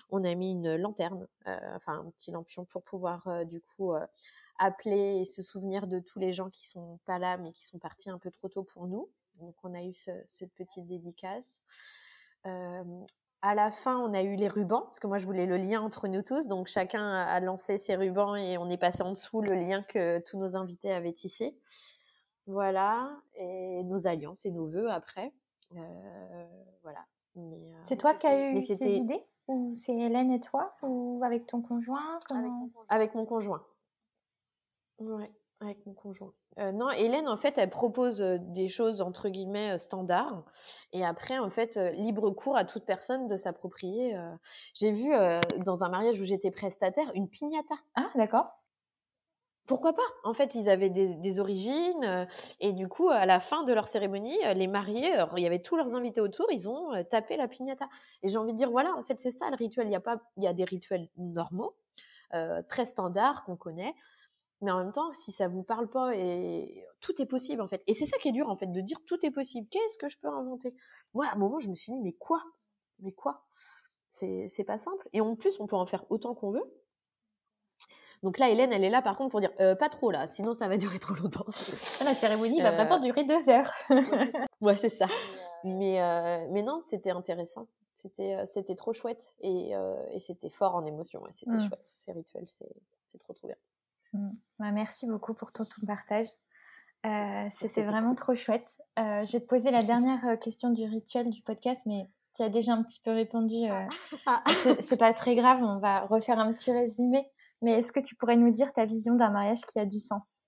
on 0.09 0.24
a 0.24 0.35
mis 0.35 0.52
une 0.52 0.76
lanterne, 0.76 1.26
enfin 1.44 2.05
un 2.07 2.11
petit 2.11 2.31
lampion 2.31 2.64
pour 2.64 2.83
pouvoir 2.83 3.44
du 3.44 3.61
coup 3.61 3.92
appeler 4.59 5.20
et 5.20 5.24
se 5.24 5.42
souvenir 5.42 5.87
de 5.87 5.98
tous 5.98 6.18
les 6.18 6.33
gens 6.33 6.48
qui 6.48 6.66
sont 6.66 6.98
pas 7.05 7.18
là 7.18 7.37
mais 7.37 7.52
qui 7.52 7.64
sont 7.64 7.78
partis 7.78 8.11
un 8.11 8.18
peu 8.18 8.31
trop 8.31 8.48
tôt 8.48 8.62
pour 8.62 8.87
nous. 8.87 9.11
Donc 9.42 9.55
on 9.62 9.74
a 9.74 9.83
eu 9.83 9.92
cette 9.94 10.55
petite 10.55 10.87
dédicace 10.87 11.62
à 13.42 13.57
la 13.57 13.72
fin, 13.72 13.98
on 13.98 14.14
a 14.14 14.22
eu 14.22 14.37
les 14.37 14.48
rubans, 14.48 14.83
parce 14.83 15.00
que 15.00 15.09
moi, 15.09 15.18
je 15.18 15.26
voulais 15.26 15.46
le 15.46 15.57
lien 15.57 15.83
entre 15.83 16.07
nous 16.07 16.22
tous. 16.22 16.46
Donc, 16.46 16.68
chacun 16.68 17.12
a 17.12 17.40
lancé 17.40 17.76
ses 17.76 17.96
rubans 17.96 18.37
et 18.37 18.57
on 18.57 18.70
est 18.70 18.76
passé 18.76 19.02
en 19.02 19.11
dessous 19.11 19.42
le 19.42 19.55
lien 19.55 19.83
que 19.83 20.20
tous 20.20 20.38
nos 20.38 20.55
invités 20.55 20.92
avaient 20.92 21.12
tissé. 21.12 21.59
Voilà. 22.46 23.11
Et 23.35 23.83
nos 23.83 24.07
alliances 24.07 24.46
et 24.46 24.52
nos 24.52 24.68
vœux 24.68 24.90
après. 24.90 25.33
Euh, 25.74 26.46
voilà. 26.83 27.05
Euh, 27.37 27.74
c'est 27.81 27.96
toi 27.96 28.14
qui 28.14 28.28
as 28.28 28.52
eu 28.52 28.62
ces 28.62 28.96
idées? 28.96 29.25
Ou 29.48 29.75
c'est 29.75 29.96
Hélène 29.96 30.31
et 30.31 30.40
toi? 30.40 30.77
Ou 30.83 31.21
avec 31.25 31.46
ton 31.46 31.62
conjoint 31.62 32.21
avec, 32.88 33.14
mon 33.16 33.27
conjoint. 33.27 33.64
Ouais, 35.00 35.31
avec 35.67 35.85
mon 35.87 35.94
conjoint. 35.94 36.33
Euh, 36.58 36.73
non, 36.73 36.90
Hélène, 36.90 37.29
en 37.29 37.37
fait, 37.37 37.56
elle 37.56 37.71
propose 37.71 38.19
des 38.21 38.69
choses 38.69 39.00
entre 39.00 39.29
guillemets 39.29 39.79
standards, 39.79 40.44
et 40.92 41.04
après, 41.04 41.38
en 41.38 41.50
fait, 41.50 41.77
libre 41.94 42.31
cours 42.31 42.56
à 42.56 42.65
toute 42.65 42.85
personne 42.85 43.27
de 43.27 43.37
s'approprier. 43.37 44.17
J'ai 44.75 44.92
vu 44.92 45.13
dans 45.65 45.85
un 45.85 45.88
mariage 45.88 46.21
où 46.21 46.25
j'étais 46.25 46.50
prestataire 46.50 47.10
une 47.15 47.29
piñata. 47.29 47.75
Ah, 47.94 48.10
d'accord. 48.15 48.46
Pourquoi 49.67 49.94
pas? 49.94 50.02
En 50.25 50.35
fait, 50.35 50.54
ils 50.54 50.69
avaient 50.69 50.90
des, 50.90 51.40
origines, 51.40 52.27
et 52.60 52.73
du 52.73 52.88
coup, 52.88 53.08
à 53.08 53.25
la 53.25 53.40
fin 53.40 53.63
de 53.63 53.73
leur 53.73 53.88
cérémonie, 53.88 54.37
les 54.54 54.67
mariés, 54.67 55.17
il 55.37 55.42
y 55.42 55.46
avait 55.46 55.63
tous 55.63 55.77
leurs 55.77 55.94
invités 55.94 56.21
autour, 56.21 56.46
ils 56.50 56.69
ont 56.69 56.90
tapé 57.10 57.37
la 57.37 57.48
piñata. 57.48 57.88
Et 58.23 58.29
j'ai 58.29 58.37
envie 58.37 58.52
de 58.52 58.58
dire, 58.58 58.71
voilà, 58.71 58.94
en 58.96 59.02
fait, 59.04 59.21
c'est 59.21 59.31
ça 59.31 59.48
le 59.48 59.56
rituel. 59.56 59.87
Il 59.87 59.92
y 59.92 59.96
a 59.96 60.00
pas, 60.00 60.21
il 60.37 60.42
y 60.42 60.48
a 60.48 60.52
des 60.52 60.65
rituels 60.65 61.08
normaux, 61.17 61.75
très 62.69 62.85
standards 62.85 63.44
qu'on 63.44 63.56
connaît. 63.56 63.94
Mais 64.63 64.71
en 64.71 64.79
même 64.79 64.92
temps, 64.92 65.13
si 65.13 65.33
ça 65.33 65.48
vous 65.48 65.63
parle 65.63 65.88
pas, 65.88 66.15
et 66.15 66.85
tout 67.00 67.21
est 67.21 67.27
possible 67.27 67.60
en 67.60 67.69
fait. 67.69 67.83
Et 67.87 67.94
c'est 67.94 68.06
ça 68.06 68.17
qui 68.19 68.29
est 68.29 68.33
dur 68.33 68.48
en 68.48 68.56
fait, 68.56 68.67
de 68.67 68.81
dire 68.81 68.98
tout 69.06 69.19
est 69.27 69.31
possible. 69.31 69.69
Qu'est-ce 69.71 69.98
que 69.98 70.08
je 70.08 70.19
peux 70.19 70.29
inventer? 70.29 70.75
Moi, 71.15 71.27
à 71.27 71.35
un 71.35 71.38
moment, 71.38 71.60
je 71.60 71.69
me 71.69 71.75
suis 71.75 71.92
dit, 71.92 71.98
mais 72.00 72.13
quoi? 72.13 72.42
Mais 73.00 73.13
quoi? 73.13 73.44
C'est 74.10 74.65
pas 74.67 74.79
simple. 74.79 75.08
Et 75.13 75.21
en 75.21 75.37
plus, 75.37 75.58
on 75.60 75.67
peut 75.67 75.77
en 75.77 75.87
faire 75.87 76.04
autant 76.10 76.35
qu'on 76.35 76.50
veut. 76.50 76.65
Donc 78.23 78.38
là, 78.38 78.50
Hélène, 78.50 78.73
elle 78.73 78.85
est 78.85 78.90
là 78.90 79.02
par 79.02 79.17
contre 79.17 79.31
pour 79.31 79.40
dire 79.40 79.50
euh, 79.60 79.75
pas 79.75 79.88
trop 79.88 80.10
là, 80.10 80.29
sinon 80.31 80.54
ça 80.54 80.69
va 80.69 80.77
durer 80.79 80.98
trop 80.98 81.15
longtemps. 81.15 81.46
Ah, 82.00 82.04
la 82.04 82.15
cérémonie 82.15 82.60
va 82.60 82.71
vraiment 82.71 82.96
euh, 82.96 83.00
durer 83.00 83.25
deux 83.25 83.48
heures. 83.48 83.73
ouais, 84.60 84.77
c'est 84.77 84.90
ça. 84.90 85.06
Mais, 85.65 86.00
euh, 86.00 86.46
mais 86.50 86.63
non, 86.63 86.83
c'était 86.88 87.10
intéressant. 87.10 87.67
C'était, 87.94 88.37
c'était 88.46 88.75
trop 88.75 88.92
chouette 88.92 89.33
et, 89.42 89.73
et 90.10 90.21
c'était 90.21 90.50
fort 90.50 90.75
en 90.75 90.85
émotion. 90.85 91.23
c'était 91.31 91.52
mmh. 91.52 91.69
chouette. 91.69 91.81
Ces 91.85 92.13
rituels, 92.13 92.46
c'est, 92.48 93.19
trop 93.21 93.33
trop 93.33 93.46
bien. 93.46 93.56
Mmh. 94.13 94.31
Bah, 94.58 94.71
merci 94.73 95.06
beaucoup 95.06 95.35
pour 95.35 95.52
ton, 95.52 95.65
ton 95.65 95.87
partage. 95.87 96.27
c'était 97.50 97.83
vraiment 97.83 98.15
trop 98.15 98.35
chouette. 98.35 98.77
je 98.96 99.33
vais 99.33 99.40
te 99.40 99.46
poser 99.46 99.71
la 99.71 99.83
dernière 99.83 100.38
question 100.38 100.71
du 100.71 100.85
rituel 100.85 101.31
du 101.31 101.42
podcast, 101.42 101.83
mais 101.87 102.08
tu 102.35 102.42
as 102.42 102.48
déjà 102.48 102.73
un 102.73 102.83
petit 102.83 103.00
peu 103.00 103.13
répondu. 103.13 103.56
Ah. 104.27 104.44
c'est 104.81 104.98
pas 104.98 105.13
très 105.13 105.35
grave, 105.35 105.63
on 105.63 105.79
va 105.79 106.06
refaire 106.06 106.38
un 106.38 106.52
petit 106.52 106.73
résumé. 106.73 107.27
Mais 107.63 107.79
est-ce 107.79 107.92
que 107.92 108.00
tu 108.00 108.17
pourrais 108.17 108.37
nous 108.37 108.50
dire 108.50 108.73
ta 108.73 108.85
vision 108.85 109.15
d'un 109.15 109.31
mariage 109.31 109.63
qui 109.63 109.79
a 109.79 109.87
du 109.87 109.98
sens? 109.98 110.42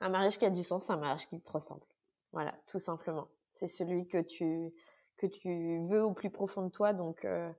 Un 0.00 0.08
mariage 0.08 0.38
qui 0.38 0.46
a 0.46 0.50
du 0.50 0.62
sens, 0.62 0.86
c'est 0.86 0.92
un 0.92 0.96
mariage 0.96 1.28
qui 1.28 1.40
te 1.40 1.52
ressemble. 1.52 1.84
Voilà, 2.32 2.54
tout 2.66 2.78
simplement. 2.78 3.28
C'est 3.52 3.68
celui 3.68 4.06
que 4.06 4.22
tu, 4.22 4.72
que 5.16 5.26
tu 5.26 5.80
veux 5.88 6.02
au 6.02 6.12
plus 6.12 6.30
profond 6.30 6.62
de 6.62 6.70
toi. 6.70 6.92
Donc, 6.92 7.24
euh, 7.24 7.50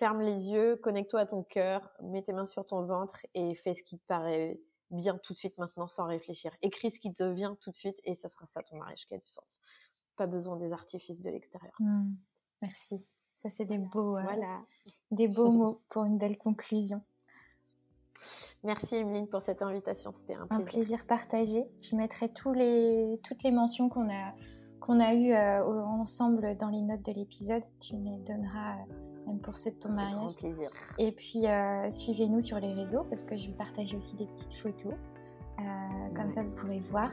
ferme 0.00 0.22
les 0.22 0.48
yeux, 0.48 0.76
connecte-toi 0.76 1.20
à 1.20 1.26
ton 1.26 1.42
cœur, 1.42 1.92
mets 2.02 2.22
tes 2.22 2.32
mains 2.32 2.46
sur 2.46 2.66
ton 2.66 2.82
ventre 2.84 3.24
et 3.34 3.54
fais 3.54 3.74
ce 3.74 3.82
qui 3.82 3.98
te 3.98 4.06
paraît 4.06 4.58
bien 4.90 5.18
tout 5.18 5.34
de 5.34 5.38
suite 5.38 5.56
maintenant 5.58 5.88
sans 5.88 6.06
réfléchir. 6.06 6.52
Écris 6.62 6.90
ce 6.90 6.98
qui 6.98 7.12
te 7.12 7.22
vient 7.22 7.54
tout 7.60 7.70
de 7.70 7.76
suite 7.76 7.98
et 8.04 8.14
ça 8.14 8.30
sera 8.30 8.46
ça 8.46 8.62
ton 8.62 8.78
mariage 8.78 9.06
qui 9.06 9.14
a 9.14 9.18
du 9.18 9.28
sens. 9.28 9.60
Pas 10.16 10.26
besoin 10.26 10.56
des 10.56 10.72
artifices 10.72 11.20
de 11.20 11.28
l'extérieur. 11.28 11.74
Mmh. 11.78 12.14
merci. 12.62 13.12
Ça, 13.36 13.50
c'est 13.50 13.66
des 13.66 13.78
beaux, 13.78 14.16
euh, 14.16 14.22
voilà. 14.22 14.62
des 15.10 15.28
beaux 15.28 15.50
mots 15.50 15.82
pour 15.90 16.04
une 16.04 16.18
belle 16.18 16.36
conclusion. 16.36 17.02
Merci 18.62 18.96
Emeline 18.96 19.28
pour 19.28 19.42
cette 19.42 19.62
invitation, 19.62 20.12
c'était 20.12 20.34
un 20.34 20.46
plaisir. 20.46 20.60
Un 20.60 20.64
plaisir 20.64 21.06
partagé. 21.06 21.64
Je 21.82 21.96
mettrai 21.96 22.30
tous 22.30 22.52
les, 22.52 23.18
toutes 23.22 23.42
les 23.42 23.50
mentions 23.50 23.88
qu'on 23.88 24.10
a, 24.10 24.34
qu'on 24.80 25.00
a 25.00 25.14
eues 25.14 25.32
euh, 25.32 25.62
ensemble 25.84 26.56
dans 26.56 26.68
les 26.68 26.80
notes 26.80 27.04
de 27.04 27.12
l'épisode. 27.12 27.62
Tu 27.80 27.96
me 27.96 28.18
donneras 28.26 28.74
euh, 28.74 29.26
même 29.26 29.38
pour 29.38 29.56
ceux 29.56 29.70
de 29.70 29.76
ton 29.76 29.90
mariage. 29.90 30.36
plaisir. 30.36 30.70
Et 30.98 31.12
puis 31.12 31.44
suivez-nous 31.90 32.40
sur 32.40 32.58
les 32.58 32.72
réseaux 32.72 33.04
parce 33.04 33.24
que 33.24 33.36
je 33.36 33.48
vais 33.48 33.56
partager 33.56 33.96
aussi 33.96 34.16
des 34.16 34.26
petites 34.26 34.54
photos. 34.54 34.94
Comme 36.16 36.30
ça, 36.30 36.42
vous 36.42 36.50
pourrez 36.50 36.78
voir. 36.78 37.10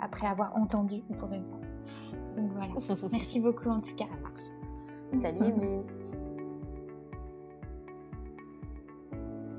après 0.00 0.26
avoir 0.26 0.56
entendu, 0.56 1.02
vous 1.08 1.14
pourrez 1.14 1.40
voir. 1.40 1.60
Donc 2.36 2.50
voilà. 2.52 3.08
Merci 3.12 3.40
beaucoup 3.40 3.68
en 3.68 3.80
tout 3.80 3.94
cas. 3.94 4.06
Salut 5.20 5.52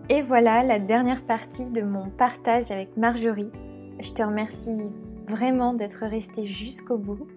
Et 0.09 0.21
voilà 0.21 0.63
la 0.63 0.79
dernière 0.79 1.25
partie 1.25 1.69
de 1.69 1.81
mon 1.81 2.09
partage 2.09 2.71
avec 2.71 2.97
Marjorie. 2.97 3.51
Je 3.99 4.11
te 4.11 4.21
remercie 4.21 4.91
vraiment 5.27 5.73
d'être 5.73 6.05
restée 6.05 6.45
jusqu'au 6.45 6.97
bout. 6.97 7.27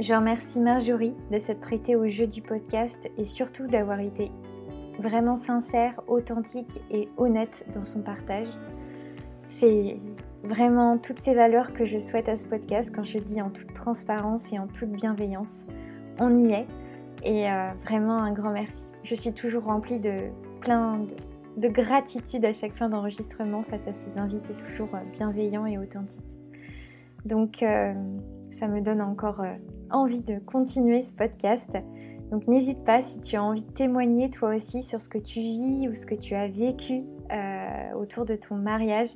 Je 0.00 0.14
remercie 0.14 0.60
Marjorie 0.60 1.14
de 1.30 1.38
s'être 1.38 1.60
prêtée 1.60 1.96
au 1.96 2.08
jeu 2.08 2.26
du 2.26 2.42
podcast 2.42 3.08
et 3.16 3.24
surtout 3.24 3.66
d'avoir 3.66 4.00
été 4.00 4.30
vraiment 4.98 5.36
sincère, 5.36 6.00
authentique 6.08 6.80
et 6.90 7.08
honnête 7.16 7.64
dans 7.72 7.84
son 7.84 8.02
partage. 8.02 8.48
C'est 9.44 9.98
vraiment 10.42 10.98
toutes 10.98 11.18
ces 11.18 11.34
valeurs 11.34 11.72
que 11.72 11.84
je 11.84 11.98
souhaite 11.98 12.28
à 12.28 12.36
ce 12.36 12.44
podcast 12.44 12.92
quand 12.94 13.02
je 13.02 13.18
dis 13.18 13.40
en 13.40 13.50
toute 13.50 13.72
transparence 13.72 14.52
et 14.52 14.58
en 14.58 14.66
toute 14.66 14.90
bienveillance. 14.90 15.66
On 16.18 16.34
y 16.34 16.52
est 16.52 16.66
et 17.24 17.50
euh, 17.50 17.70
vraiment 17.84 18.18
un 18.18 18.32
grand 18.32 18.50
merci. 18.50 18.84
Je 19.02 19.14
suis 19.14 19.32
toujours 19.32 19.64
remplie 19.64 19.98
de 19.98 20.30
plein 20.60 21.06
de, 21.56 21.68
gratitude 21.68 22.44
à 22.44 22.52
chaque 22.52 22.72
fin 22.72 22.88
d'enregistrement 22.88 23.62
face 23.62 23.88
à 23.88 23.92
ces 23.92 24.18
invités 24.18 24.54
toujours 24.68 24.94
euh, 24.94 25.00
bienveillants 25.12 25.66
et 25.66 25.78
authentiques. 25.78 26.37
Donc 27.24 27.62
euh, 27.62 27.94
ça 28.50 28.68
me 28.68 28.80
donne 28.80 29.00
encore 29.00 29.44
envie 29.90 30.22
de 30.22 30.38
continuer 30.38 31.02
ce 31.02 31.12
podcast. 31.12 31.76
Donc 32.30 32.46
n'hésite 32.46 32.84
pas 32.84 33.02
si 33.02 33.20
tu 33.20 33.36
as 33.36 33.42
envie 33.42 33.64
de 33.64 33.70
témoigner 33.70 34.30
toi 34.30 34.54
aussi 34.54 34.82
sur 34.82 35.00
ce 35.00 35.08
que 35.08 35.18
tu 35.18 35.40
vis 35.40 35.88
ou 35.88 35.94
ce 35.94 36.06
que 36.06 36.14
tu 36.14 36.34
as 36.34 36.48
vécu 36.48 37.04
autour 37.96 38.24
de 38.24 38.36
ton 38.36 38.56
mariage. 38.56 39.14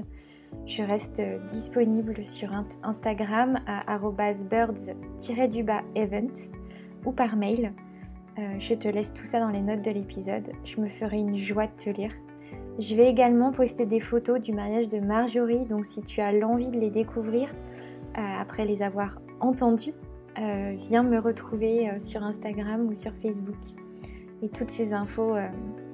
Je 0.67 0.83
reste 0.83 1.23
disponible 1.51 2.25
sur 2.25 2.51
Instagram 2.83 3.61
à 3.67 3.99
birds-event 3.99 6.33
ou 7.05 7.13
par 7.13 7.37
mail. 7.37 7.73
Euh, 8.39 8.55
je 8.59 8.75
te 8.75 8.89
laisse 8.89 9.13
tout 9.13 9.25
ça 9.25 9.41
dans 9.41 9.51
les 9.51 9.61
notes 9.61 9.83
de 9.83 9.91
l'épisode. 9.91 10.53
Je 10.65 10.81
me 10.81 10.89
ferai 10.89 11.19
une 11.19 11.37
joie 11.37 11.67
de 11.67 11.77
te 11.77 11.91
lire. 11.91 12.13
Je 12.79 12.97
vais 12.97 13.11
également 13.11 13.53
poster 13.53 13.85
des 13.85 14.01
photos 14.01 14.41
du 14.41 14.53
mariage 14.53 14.89
de 14.89 14.99
Marjorie, 14.99 15.67
donc 15.67 15.85
si 15.85 16.01
tu 16.03 16.23
as 16.23 16.33
l'envie 16.33 16.71
de 16.71 16.79
les 16.79 16.89
découvrir 16.89 17.51
euh, 17.51 17.72
après 18.15 18.65
les 18.65 18.83
avoir 18.83 19.21
entendues, 19.41 19.95
euh, 20.39 20.75
viens 20.77 21.03
me 21.03 21.19
retrouver 21.19 21.91
sur 21.99 22.23
Instagram 22.23 22.87
ou 22.89 22.95
sur 22.95 23.13
Facebook. 23.17 23.57
Et 24.43 24.49
toutes 24.49 24.71
ces 24.71 24.93
infos 24.93 25.35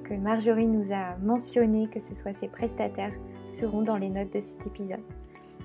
que 0.03 0.13
Marjorie 0.15 0.67
nous 0.67 0.91
a 0.91 1.17
mentionnées, 1.21 1.87
que 1.87 1.99
ce 1.99 2.15
soit 2.15 2.33
ses 2.33 2.47
prestataires, 2.47 3.13
seront 3.45 3.83
dans 3.83 3.97
les 3.97 4.09
notes 4.09 4.33
de 4.33 4.39
cet 4.39 4.65
épisode. 4.65 5.03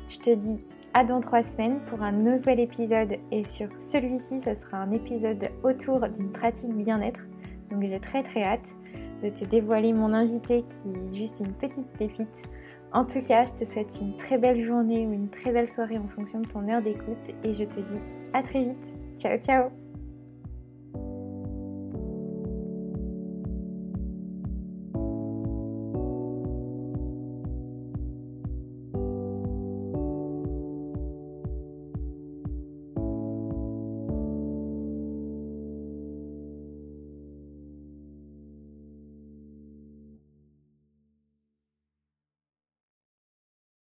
Je 0.09 0.19
te 0.19 0.31
dis 0.31 0.59
à 0.93 1.03
dans 1.03 1.21
trois 1.21 1.43
semaines 1.43 1.81
pour 1.87 2.03
un 2.03 2.13
nouvel 2.13 2.61
épisode 2.61 3.17
et 3.33 3.43
sur 3.43 3.69
celui-ci, 3.81 4.41
ce 4.41 4.55
sera 4.55 4.77
un 4.79 4.93
épisode 4.93 5.49
autour 5.65 6.09
d'une 6.09 6.31
pratique 6.31 6.73
bien-être. 6.73 7.21
Donc 7.71 7.83
j'ai 7.85 7.99
très 7.99 8.23
très 8.23 8.45
hâte 8.45 8.75
de 9.23 9.29
te 9.29 9.45
dévoiler 9.45 9.93
mon 9.93 10.13
invité 10.13 10.63
qui 10.63 10.91
est 10.91 11.15
juste 11.15 11.41
une 11.41 11.53
petite 11.53 11.89
pépite. 11.99 12.45
En 12.95 13.05
tout 13.05 13.21
cas, 13.23 13.45
je 13.45 13.53
te 13.53 13.65
souhaite 13.65 13.97
une 14.01 14.17
très 14.17 14.39
belle 14.39 14.65
journée 14.65 15.05
ou 15.05 15.13
une 15.13 15.29
très 15.29 15.51
belle 15.51 15.71
soirée 15.71 15.99
en 15.99 16.07
fonction 16.07 16.41
de 16.41 16.47
ton 16.47 16.69
heure 16.69 16.81
d'écoute 16.81 17.35
et 17.43 17.53
je 17.53 17.65
te 17.65 17.81
dis 17.81 17.99
à 18.33 18.43
très 18.43 18.63
vite. 18.63 18.97
Ciao 19.19 19.37
ciao 19.37 19.84